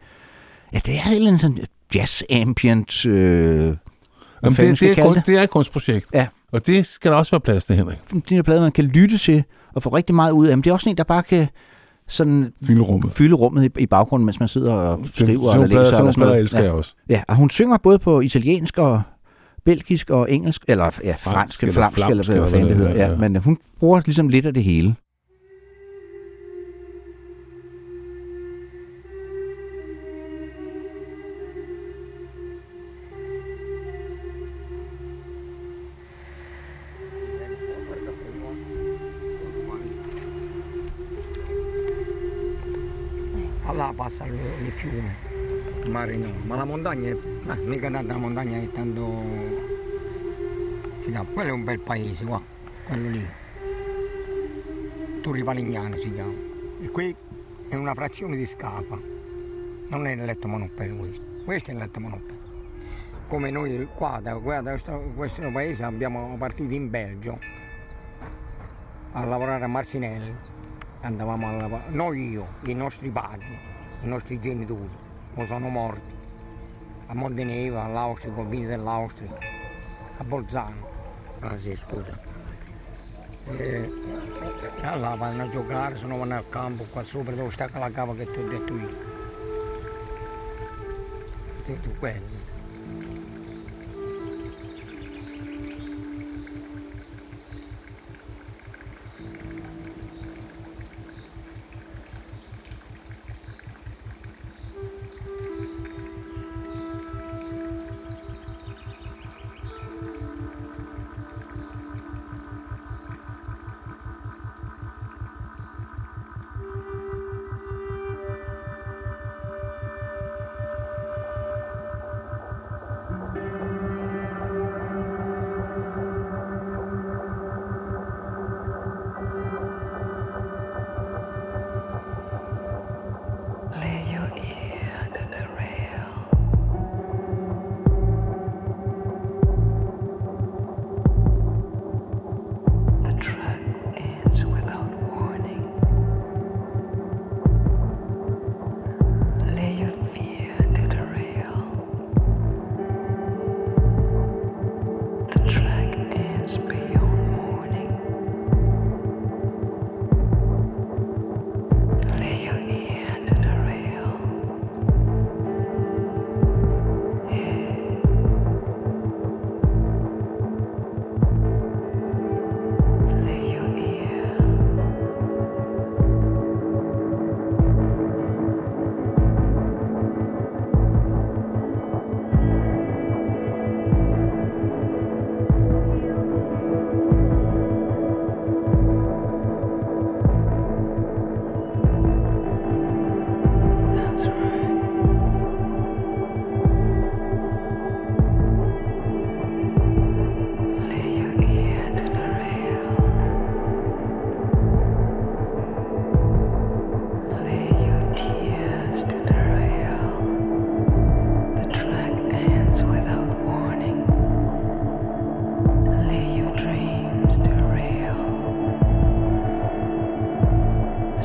[0.72, 1.59] ja, det er et eller andet sådan
[1.94, 3.76] jazz ambient, øh,
[4.43, 6.06] Jamen, det, det, er, kun, det er et kunstprojekt.
[6.14, 6.26] Ja.
[6.52, 7.97] Og det skal der også være plads til, Henrik.
[8.12, 8.28] det?
[8.28, 9.44] Det er en plade, man kan lytte til
[9.76, 11.46] og få rigtig meget ud af, men det er også en, der bare kan
[12.08, 13.12] sådan Fylde rummet.
[13.12, 15.90] fylde rummet i, i baggrunden, mens man sidder og skriver Sådan eller læser.
[15.90, 16.40] sådan Eller sådan noget.
[16.40, 16.64] elsker ja.
[16.64, 16.94] jeg også.
[17.08, 19.02] Ja, og hun synger både på italiensk og
[19.64, 22.68] belgisk og engelsk, eller ja, fransk, eller eller flamsk, eller, flamsk, eller hvad eller fanden
[22.68, 23.04] det hvad hedder.
[23.04, 23.16] Ja, ja.
[23.16, 24.94] men hun bruger ligesom lidt af det hele.
[43.97, 44.39] Là passa il,
[44.73, 45.14] fiume,
[45.82, 49.24] il mare no, ma la montagna, è, eh, mica tanta montagna è tanto...
[51.01, 52.40] Si chiama, quello è un bel paese qua,
[52.86, 53.27] quello lì.
[55.23, 56.35] Turrivalignano si chiama.
[56.82, 57.14] E qui
[57.68, 59.01] è una frazione di Scafa,
[59.89, 62.44] non è il letto monopello questo, questo è il letto monopello.
[63.28, 67.39] Come noi qua, da, qua, da questo, questo paese abbiamo partito in Belgio
[69.12, 70.55] a lavorare a Marcinelli
[71.01, 73.59] andavamo a lavorare, noi io, i nostri padri,
[74.06, 74.88] i nostri genitori,
[75.34, 76.12] o sono morti,
[77.08, 79.36] a Montenegro, all'Austria, con vini dell'Austria,
[80.18, 80.86] a Bolzano,
[81.40, 82.16] ah sì scusa.
[83.48, 83.90] E,
[84.80, 87.90] e allora vanno a giocare, se no vanno al campo, qua sopra dove sta la
[87.90, 89.14] cava che ti ho detto io.
[91.64, 92.35] Tutto quello.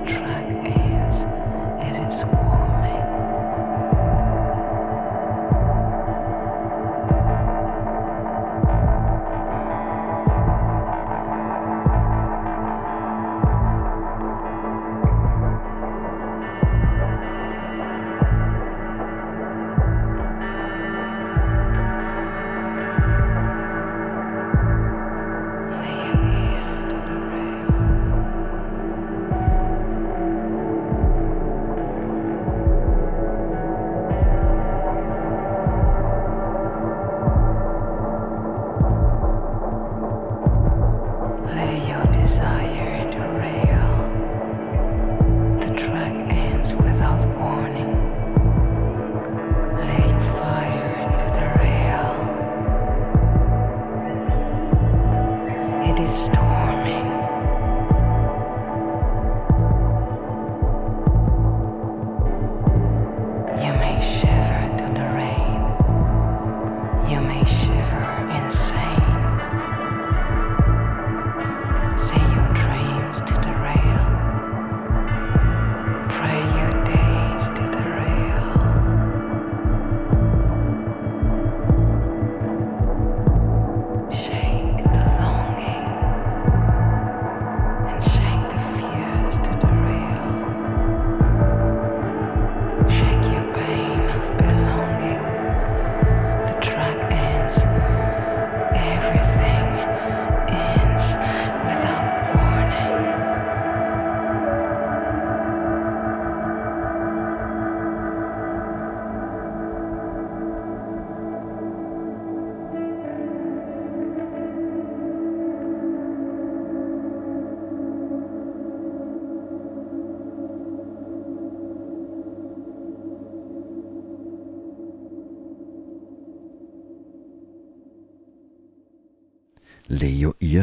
[0.06, 0.31] try.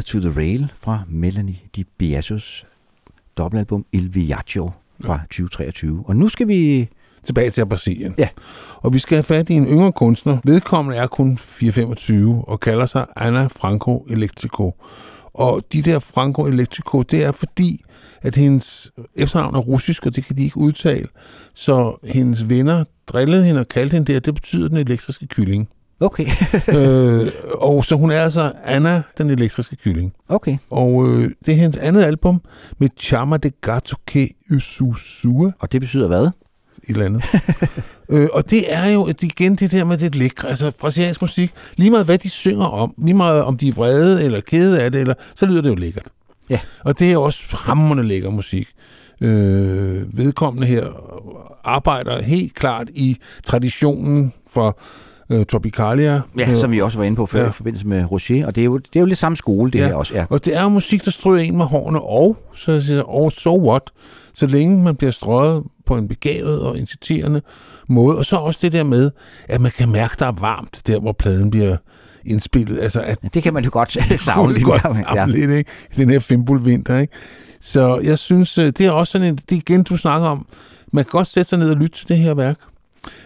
[0.08, 2.66] To the Rail fra Melanie Di Biasos
[3.36, 4.70] dobbeltalbum Il Viaggio
[5.00, 6.02] fra 2023.
[6.06, 6.88] Og nu skal vi...
[7.24, 8.14] Tilbage til Brasilien.
[8.18, 8.28] Ja.
[8.76, 10.38] Og vi skal have fat i en yngre kunstner.
[10.44, 14.74] Vedkommende er kun 4-25 og kalder sig Anna Franco Electrico.
[15.34, 17.84] Og de der Franco Electrico, det er fordi,
[18.22, 21.08] at hendes efternavn er russisk, og det kan de ikke udtale.
[21.54, 25.68] Så hendes venner drillede hende og kaldte hende og det betyder den elektriske kylling.
[26.00, 26.26] Okay.
[26.78, 30.12] øh, og så hun er altså Anna, den elektriske kylling.
[30.28, 30.58] Okay.
[30.70, 32.40] Og øh, det er hendes andet album
[32.78, 35.52] med Chama de Gato que Ususua.
[35.58, 36.24] Og det betyder hvad?
[36.24, 36.32] Et
[36.88, 37.24] eller andet.
[38.10, 41.52] øh, og det er jo at igen det der med det lækre, altså brasiliansk musik,
[41.76, 44.92] lige meget hvad de synger om, lige meget om de er vrede eller kede af
[44.92, 46.06] det, eller, så lyder det jo lækkert.
[46.50, 46.60] Ja.
[46.84, 48.68] Og det er også hammerende lækker musik.
[49.20, 50.86] Øh, vedkommende her
[51.64, 54.78] arbejder helt klart i traditionen for
[55.30, 56.20] øh, Tropicalia.
[56.38, 57.48] Ja, som vi også var inde på før ja.
[57.48, 58.46] i forbindelse med Rocher.
[58.46, 59.86] Og det er jo, det er jo lidt samme skole, det ja.
[59.86, 60.14] her også.
[60.14, 60.24] Ja.
[60.30, 63.68] Og det er jo musik, der strøger en med hårene, og så siger, og so
[63.68, 63.82] what,
[64.34, 67.42] så længe man bliver strøget på en begavet og inciterende
[67.88, 68.18] måde.
[68.18, 69.10] Og så også det der med,
[69.48, 71.76] at man kan mærke, der er varmt, der hvor pladen bliver
[72.24, 72.78] indspillet.
[72.80, 74.64] Altså, at, det kan man jo godt savne lidt.
[74.64, 75.26] Godt savne ja.
[75.26, 75.70] lidt, ikke?
[75.92, 77.12] I den her fimbulvinter, ikke?
[77.60, 80.46] Så jeg synes, øh, det er også sådan en, det igen, du snakker om,
[80.92, 82.56] man kan godt sætte sig ned og lytte til det her værk,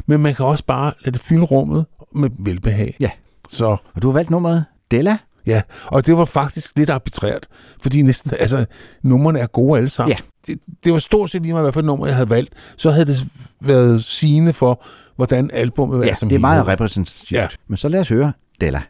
[0.07, 2.97] men man kan også bare lade det fylde rummet med velbehag.
[3.01, 3.11] Ja.
[3.51, 5.19] Så, og du har valgt nummeret Della?
[5.47, 7.47] Ja, og det var faktisk lidt arbitrært,
[7.81, 8.67] fordi næsten, altså,
[9.03, 10.17] numrene er gode alle sammen.
[10.19, 10.23] Ja.
[10.47, 12.55] Det, det var stort set lige meget, hvad for nummer jeg havde valgt.
[12.77, 13.27] Så havde det
[13.61, 14.85] været sigende for,
[15.17, 16.73] hvordan albumet ja, er som det er meget helhed.
[16.73, 17.33] repræsentativt.
[17.33, 17.49] Ja.
[17.69, 18.83] Men så lad os høre Della.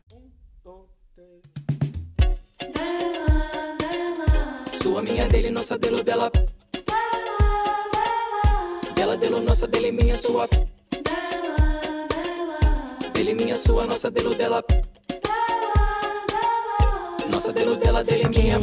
[4.82, 6.28] Sua, minha, dele, nossa, dele, dela.
[8.96, 10.46] Dela, dele, nossa, dele, minha, sua.
[13.22, 14.64] Dele, minha, sua, nossa, dele, dela.
[17.30, 18.58] Nossa, dele, dela, dele, minha.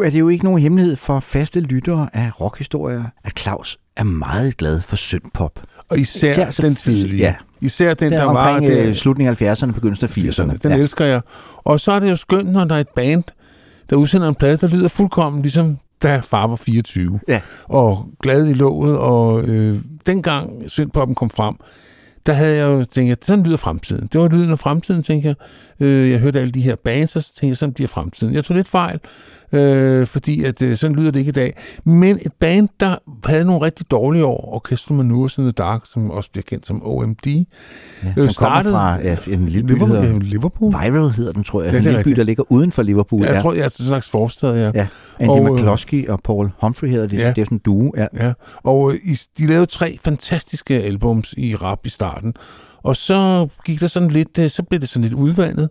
[0.00, 4.04] Nu er det jo ikke nogen hemmelighed for faste lyttere af rockhistorier, at Claus er
[4.04, 5.60] meget glad for syndpop.
[5.88, 7.20] Og især, især så- den tidlige.
[7.22, 8.48] Ja, Især den, der, der var...
[8.54, 10.56] omkring det- øh, slutningen af 70'erne, begyndelsen af 80'erne.
[10.62, 10.76] Den ja.
[10.76, 11.20] elsker jeg.
[11.56, 13.24] Og så er det jo skønt, når der er et band,
[13.90, 17.20] der udsender en plade, der lyder fuldkommen ligesom da far var 24.
[17.28, 17.40] Ja.
[17.64, 21.54] Og glad i låget, og øh, dengang Syndpoppen kom frem,
[22.30, 24.08] der havde jeg jo tænkt, at sådan lyder fremtiden.
[24.12, 25.36] Det var lyden af fremtiden, tænkte jeg.
[25.86, 28.34] Øh, jeg hørte alle de her bands, og så tænkte jeg, sådan bliver fremtiden.
[28.34, 28.98] Jeg tog lidt fejl,
[29.52, 31.56] øh, fordi at, øh, sådan lyder det ikke i dag.
[31.84, 36.10] Men et band, der havde nogle rigtig dårlige år, Orchestra Manures in the Dark, som
[36.10, 37.44] også bliver kendt som OMD, Ja,
[38.28, 40.72] som kommer fra ja, en lille by, Liverpool, der hedder- Liverpool.
[40.72, 41.72] Viral hedder den, tror jeg.
[41.72, 43.22] Ja, en lille by, der ligger uden for Liverpool.
[43.22, 43.40] Jeg ja.
[43.40, 44.70] tror, det er en slags forstad, ja.
[44.74, 44.86] Ja,
[45.20, 47.18] Andy Og, øh, McCloskey og Paul Humphrey hedder det.
[47.18, 47.28] Ja.
[47.28, 47.92] Det er sådan en duo.
[47.96, 48.06] Ja.
[48.26, 48.32] Ja,
[48.62, 48.98] og øh,
[49.38, 52.19] de lavede tre fantastiske albums i rap i starten.
[52.82, 55.68] Og så gik der sådan lidt, øh, så blev det sådan lidt udvandet.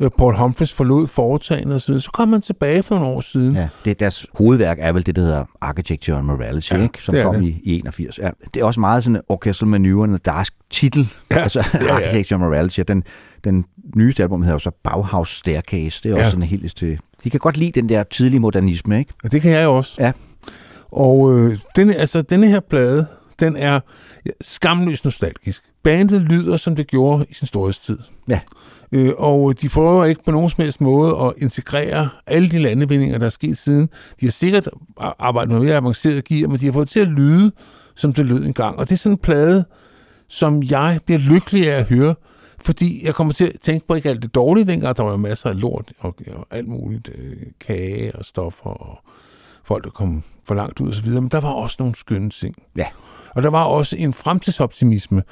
[0.00, 2.00] Øh, Paul Humphries forlod foretagendet og så videre.
[2.02, 3.54] Så kom han tilbage for nogle år siden.
[3.56, 7.02] Ja, det, deres hovedværk er vel det, der hedder Architecture and Morality, Ja, ikke?
[7.02, 7.42] som det er kom det.
[7.44, 8.18] i, i 81.
[8.18, 11.92] Ja, det er også meget sådan Orchestral Maneuver the Dark titel, Ja, altså ja, ja.
[11.94, 12.80] Architecture and Morality.
[12.88, 13.02] Den,
[13.44, 13.64] den
[13.96, 16.00] nyeste album hedder jo så Bauhaus Staircase.
[16.02, 16.30] Det er også Ja.
[16.30, 16.98] sådan helt til...
[17.24, 19.12] De kan godt lide den der tidlige modernisme, ikke?
[19.24, 19.94] Og det kan jeg også.
[19.98, 20.12] Ja.
[20.92, 23.06] Og øh, denne, altså, denne her plade,
[23.40, 23.80] den er
[24.40, 25.62] skamløst nostalgisk.
[25.86, 27.98] Bandet lyder, som det gjorde i sin storhedstid.
[28.28, 28.40] Ja.
[28.92, 33.18] Øh, og de prøver ikke på nogen som helst måde at integrere alle de landevindinger,
[33.18, 33.88] der er sket siden.
[34.20, 34.68] De har sikkert
[35.18, 37.52] arbejdet med mere avanceret gear, men de har fået til at lyde,
[37.94, 38.78] som det lød engang.
[38.78, 39.64] Og det er sådan en plade,
[40.28, 42.14] som jeg bliver lykkelig af at høre,
[42.60, 44.96] fordi jeg kommer til at tænke på ikke alt det dårlige dengang.
[44.96, 47.10] Der var jo masser af lort og, og alt muligt.
[47.18, 48.98] Øh, kage og stoffer og
[49.64, 51.20] folk, der kom for langt ud og så videre.
[51.20, 52.54] Men der var også nogle skønne ting.
[52.76, 52.86] Ja.
[53.30, 55.22] Og der var også en fremtidsoptimisme,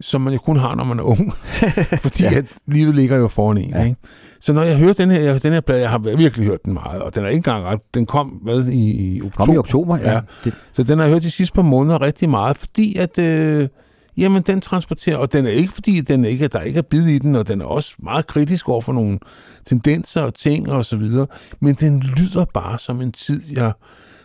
[0.00, 1.32] som man jo kun har, når man er ung.
[2.02, 2.34] Fordi ja.
[2.34, 3.70] at livet ligger jo foran en.
[3.70, 3.84] Ja.
[3.84, 3.96] Ikke?
[4.40, 7.02] Så når jeg hører den her, den her plade, jeg har virkelig hørt den meget,
[7.02, 9.44] og den er ikke engang ret, den kom hvad, i, i oktober.
[9.44, 10.20] Kom i oktober, ja.
[10.44, 10.54] Det.
[10.72, 13.68] Så den har jeg hørt de sidste par måneder rigtig meget, fordi at, øh,
[14.16, 17.18] jamen den transporterer, og den er ikke fordi, den ikke, der ikke er bid i
[17.18, 19.18] den, og den er også meget kritisk over for nogle
[19.66, 21.26] tendenser og ting og så videre,
[21.60, 23.72] men den lyder bare som en tid, jeg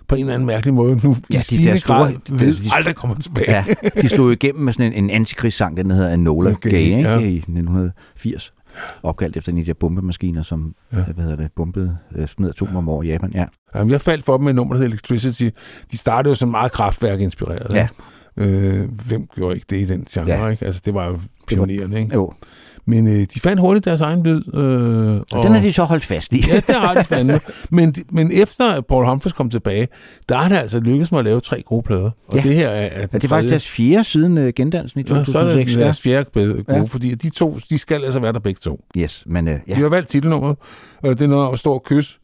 [0.08, 2.70] på en eller anden mærkelig måde nu Ja, de der store- grad de- ved, de-
[2.74, 3.52] aldrig kommer tilbage.
[3.52, 3.66] Ja,
[4.02, 7.10] de slog igennem med sådan en, en antikrigssang, den hedder Enola Okay, Gay, ikke?
[7.10, 7.20] ja.
[7.20, 8.54] i 1980.
[9.04, 10.98] Opkaldt efter en af de bombemaskiner, som Ja.
[10.98, 11.04] ja.
[11.04, 13.32] hvad hedder det, bombede, øh, smed atomer om over i Japan.
[13.36, 13.46] Ja.
[13.76, 15.50] Jamen, jeg faldt for dem med nummer, der hedder Electricity.
[15.92, 17.74] De startede jo som meget kraftværk-inspireret.
[17.74, 17.88] Ja.
[18.38, 20.48] Øh, hvem gjorde ikke det i den genre, Ja.
[20.48, 20.66] ikke?
[20.66, 22.14] Altså, det var jo pionerende, ikke?
[22.16, 22.34] Jo.
[22.88, 24.54] Men øh, de fandt hurtigt deres egen lyd.
[24.56, 26.44] Øh, Og den har de så holdt fast i.
[26.48, 27.40] ja, det har de fandme.
[27.72, 29.88] Men, men efter Paul Humphries kom tilbage,
[30.30, 32.12] der er det altså lykkedes mig at lave tre gode plader.
[32.28, 32.42] Og Ja.
[32.42, 35.08] det her er, er Ja, det er faktisk deres fjerde siden uh, gendansen i Ja,
[35.08, 35.72] så er 2006.
[35.72, 36.82] det deres fjerde gode, Ja.
[36.84, 38.80] fordi de to, de skal altså være der begge to.
[38.98, 39.76] Yes, men uh, Ja.
[39.76, 40.58] De har valgt titelnummeret.
[41.06, 42.18] Øh, det er noget at stå og kysse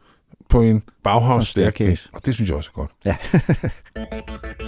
[0.50, 1.76] på en Bauhaus Og staircase.
[1.84, 2.10] staircase.
[2.14, 2.92] Og det synes jeg også er godt.
[3.06, 3.16] Ja.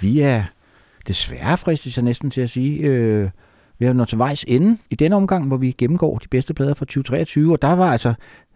[0.00, 0.42] vi er
[1.08, 2.78] desværre fristet jeg næsten til at sige.
[2.78, 3.28] Øh,
[3.78, 6.74] vi har nået til vejs ende i denne omgang, hvor vi gennemgår de bedste plader
[6.74, 8.14] fra 2023, og der var altså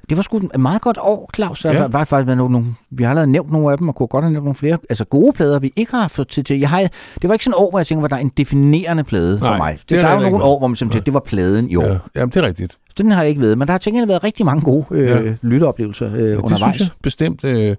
[0.08, 1.60] det var sgu et meget godt år, Claus.
[1.60, 1.80] Der Ja.
[1.80, 4.24] var, var faktisk nogle, nogle, vi har allerede nævnt nogle af dem, og kunne godt
[4.24, 4.78] have nævnt nogle flere.
[4.90, 6.44] Altså gode plader, vi ikke har fået til.
[6.44, 6.58] til.
[6.60, 6.80] Jeg har,
[7.22, 9.38] det var ikke sådan et år, hvor jeg tænker, hvor der er en definerende plade
[9.38, 9.72] for Nej, mig.
[9.80, 11.14] Det, det er der er der jo nogle ikke år, hvor man simpelthen tænker, det
[11.14, 11.82] var pladen i år.
[11.84, 12.78] Ja, jamen, det er rigtigt.
[12.98, 15.34] Den har jeg ikke været, men der har tænkt været rigtig mange gode øh, Ja.
[15.42, 16.74] lytteoplevelser øh, Ja, det undervejs.
[16.76, 17.44] synes jeg bestemt.
[17.44, 17.76] Øh,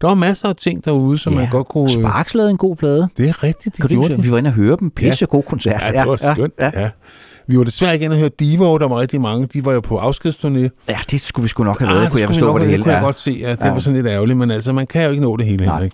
[0.00, 1.84] der var masser af ting derude, som Ja, man godt kunne...
[1.84, 3.08] øh, Sparks lavede en god plade.
[3.16, 4.22] Det er rigtigt, det Kan gjorde ikke, de.
[4.22, 4.90] vi var inde og høre dem.
[4.90, 5.82] Pisse god koncert.
[5.82, 6.54] Ja, det var skønt.
[6.60, 6.90] Ja, ja.
[7.46, 9.46] Vi var desværre ikke inde og høre Divo, der var rigtig mange.
[9.46, 10.68] De var jo på afskedsturné.
[10.88, 12.68] Ja, det skulle vi sgu nok have været, Ah, kunne jeg det forstå, hvor det
[12.68, 13.04] hele kunne jeg er.
[13.04, 13.72] godt se, ja, det Ja.
[13.72, 15.74] var sådan lidt ærgerligt, men altså, man kan jo ikke nå det hele, Nej.
[15.74, 15.92] Henrik.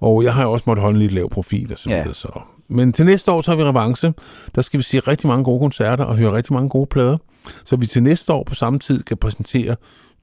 [0.00, 2.04] Og jeg har jo også måttet holde en lidt lav profil og så Ja.
[2.12, 2.40] Så.
[2.68, 4.12] Men til næste år tager vi revanche.
[4.54, 7.16] Der skal vi se rigtig mange gode koncerter og høre rigtig mange gode plader.
[7.64, 9.76] Så vi til næste år på samme tid kan præsentere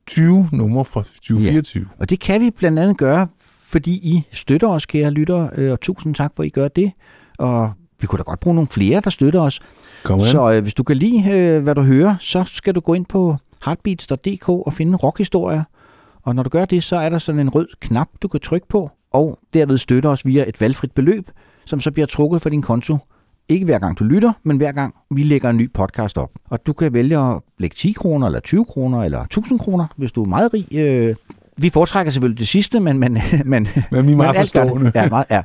[0.08, 1.86] 20 numre fra 2024.
[2.00, 3.28] Og det kan vi blandt andet gøre,
[3.66, 6.92] fordi I støtter os, kære lyttere, øh, og tusind tak for, I gør det.
[7.38, 9.60] Og vi kunne da godt bruge nogle flere, der støtter os.
[10.04, 10.22] Kom.
[10.22, 13.06] Så øh, hvis du kan lide, øh, hvad du hører, så skal du gå ind
[13.06, 15.64] på heartbeats.dk og finde rockhistorier.
[16.24, 18.68] Og når du gør det, så er der sådan en rød knap, du kan trykke
[18.68, 21.30] på, og derved støtte os via et valgfrit beløb,
[21.66, 22.98] som så bliver trukket fra din konto.
[23.50, 26.32] Ikke hver gang du lytter, men hver gang vi lægger en ny podcast op.
[26.50, 30.12] Og du kan vælge at lægge 10 kroner, eller 20 kroner, eller 1000 kroner, hvis
[30.12, 30.68] du er meget rig.
[30.72, 31.16] Øh,
[31.58, 33.00] vi foretrækker selvfølgelig det sidste, men...
[33.00, 33.14] Men,
[33.46, 34.92] men, Men vi er meget forstående.
[34.96, 35.42] Ja, meget, ja.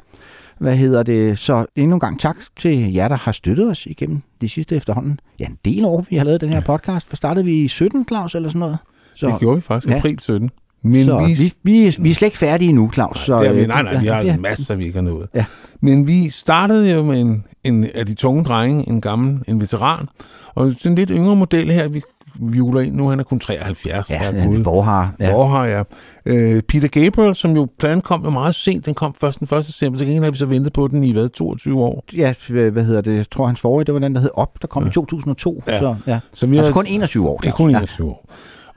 [0.58, 1.38] Hvad hedder det?
[1.38, 5.20] Så endnu en gang tak til jer, der har støttet os igennem de sidste efterhånden.
[5.40, 7.08] Ja, en del år, vi har lavet den her podcast.
[7.08, 8.78] Hvad startede vi i 17, Claus, eller sådan noget?
[9.20, 9.98] Det gjorde vi faktisk, Ja.
[9.98, 10.50] april 17.
[10.82, 13.18] Men så vi, vi, vi, vi er slet ikke færdige endnu, Claus.
[13.18, 15.02] Så, det er vi, øh, nej, nej, vi har ja, altså masser, vi ikke har
[15.02, 15.28] nået.
[15.34, 15.44] Ja.
[15.80, 20.06] Men vi startede jo med en, en af de tunge drenge, en gammel, en veteran,
[20.54, 22.02] og sådan en lidt yngre model her, vi
[22.40, 24.10] violer ind nu, han er kun 73.
[24.10, 24.56] Ja, herregud.
[24.56, 25.32] en Vorhar, ja.
[25.32, 25.82] Vorhar, ja.
[26.26, 29.66] Øh, Peter Gabriel, som jo, pladen kom jo meget sent, den kom først den 1.
[29.66, 32.04] december, så gengæld har vi så ventet på den i, hvad, 22 år?
[32.16, 33.16] Ja, hvad hedder det?
[33.16, 34.88] Jeg tror, hans forrige, det var den, der hed Op, der kom ja.
[34.88, 35.62] i 2002.
[35.68, 35.78] Ja.
[35.80, 36.18] Så, ja.
[36.34, 37.40] Så vi altså har- kun 21 år.
[37.46, 38.28] Er kun 21 år.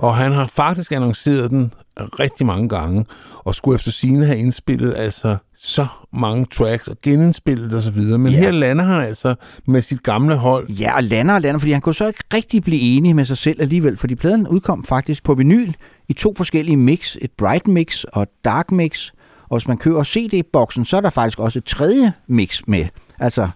[0.01, 3.05] Og han har faktisk annonceret den rigtig mange gange,
[3.37, 8.17] og skulle efter sine have indspillet altså så mange tracks, og genindspillet og så videre.
[8.17, 8.37] Men Ja.
[8.39, 9.35] her lander han altså
[9.67, 10.69] med sit gamle hold.
[10.69, 13.37] Ja, og lander og lander, fordi han kunne så ikke rigtig blive enig med sig
[13.37, 15.73] selv alligevel, fordi pladen udkom faktisk på vinyl
[16.09, 19.09] i to forskellige mix, et bright mix og et dark mix,
[19.49, 22.85] og hvis man køber CD-boksen, så er der faktisk også et tredje mix med,
[23.19, 23.49] altså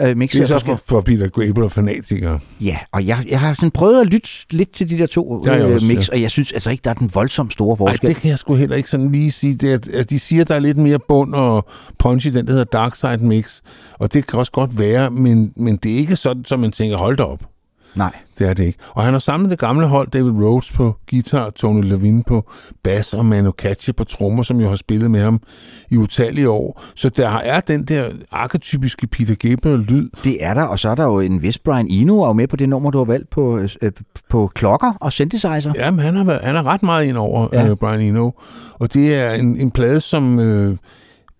[0.00, 2.40] øh, mix Det er så for, for Peter Gabriel fanatikere.
[2.60, 5.74] Ja, og jeg, jeg har sådan prøvet at lytte lidt til de der to øh,
[5.74, 6.12] også, mix, ja.
[6.14, 8.08] og jeg synes altså ikke, der er den voldsomt store Ej, forskel.
[8.08, 9.54] det kan jeg sgu heller ikke sådan lige sige.
[9.54, 11.66] Det er, at- de siger, der er lidt mere bund og
[11.98, 13.60] punch i den, der hedder Dark Side Mix.
[13.98, 16.96] Og det kan også godt være, men, men det er ikke sådan, som man tænker,
[16.96, 17.40] hold da op.
[17.96, 18.12] Nej.
[18.38, 18.78] Det er det ikke.
[18.90, 22.50] Og han har samlet det gamle hold, David Rhodes på guitar, Tony Levine på
[22.84, 25.40] bas og Manu Katché på trommer, som jo har spillet med ham
[25.90, 26.82] i utallige år.
[26.94, 30.08] Så der er den der arketypiske Peter Gabriel-lyd.
[30.24, 32.46] Det er der, og så er der jo en vis Brian Eno, er jo med
[32.46, 33.92] på det nummer, du har valgt på, øh,
[34.28, 35.72] på klokker og synthesizer.
[35.76, 37.68] Jamen, han har, været, han har ret meget ind over, ja.
[37.68, 38.30] øh, Brian Eno.
[38.72, 40.40] Og det er en, en plade, som...
[40.40, 40.76] Øh,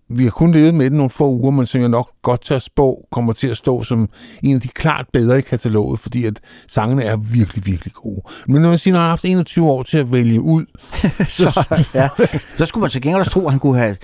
[0.09, 2.59] vi har kun levet med den nogle få uger, men som jeg nok godt tør
[2.59, 4.09] spå, kommer til at stå som
[4.43, 8.21] en af de klart bedre i kataloget, fordi at sangene er virkelig, virkelig gode.
[8.47, 10.65] Men når man siger, han har haft 21 år til at vælge ud,
[11.27, 12.09] så, ja.
[12.57, 13.97] så skulle man så gengæld også tro, at han kunne have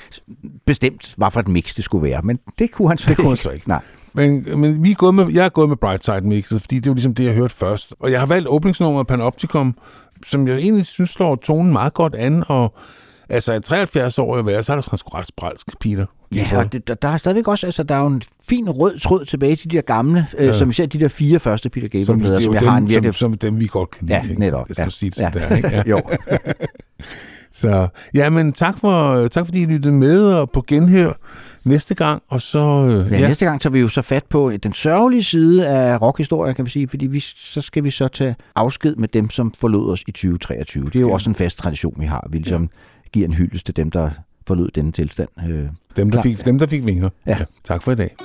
[0.65, 2.21] bestemt, hvad for et mix det skulle være.
[2.23, 3.43] Men det kunne han så Det kunne han ikke.
[3.43, 3.69] så ikke.
[3.69, 3.81] Nej.
[4.13, 6.89] Men, men vi er gået med, jeg er gået med Brightside Mixet, fordi det er
[6.89, 7.93] jo ligesom det, jeg hørte først.
[7.99, 9.75] Og jeg har valgt åbningsnummeret Panopticon,
[10.27, 12.73] som jeg egentlig synes slår tonen meget godt an, og
[13.29, 16.05] altså at 73 år at være, så er der sgu ret spralsk, Peter.
[16.35, 18.99] Ja, og det, der, der er stadigvæk også, altså der er jo en fin rød
[18.99, 20.57] tråd tilbage til de der gamle, øh, Ja.
[20.57, 22.69] som især de der fire første Peter Gabriel Som, det plader, er som jeg dem,
[22.69, 23.13] har en virkelig...
[23.13, 24.17] som, som dem, vi godt kan lide.
[24.19, 24.39] Ja, ikke?
[24.39, 24.69] netop.
[24.69, 24.89] Jeg Ja.
[24.89, 25.29] sige det Ja.
[25.33, 25.67] der, ikke?
[25.75, 25.83] Ja.
[25.87, 26.01] Jo.
[27.51, 31.11] så, ja, men tak, for, tak fordi I lyttede med og på genhør
[31.63, 32.59] næste gang, og så...
[32.59, 36.53] Øh, Ja, næste gang tager vi jo så fat på den sørgelige side af rockhistorie,
[36.53, 39.91] kan vi sige, fordi vi, så skal vi så tage afsked med dem, som forlod
[39.91, 40.85] os i 2023.
[40.85, 42.27] Det er jo også en fast tradition, vi har.
[42.29, 42.69] Vi ligesom
[43.13, 44.09] giver en hyldest til dem, der
[44.47, 45.29] forlod denne tilstand.
[45.49, 47.09] Øh, Dem, der fik, dem, der fik vinger.
[47.25, 47.37] Ja.
[47.39, 47.45] ja.
[47.63, 48.15] Tak for i dag.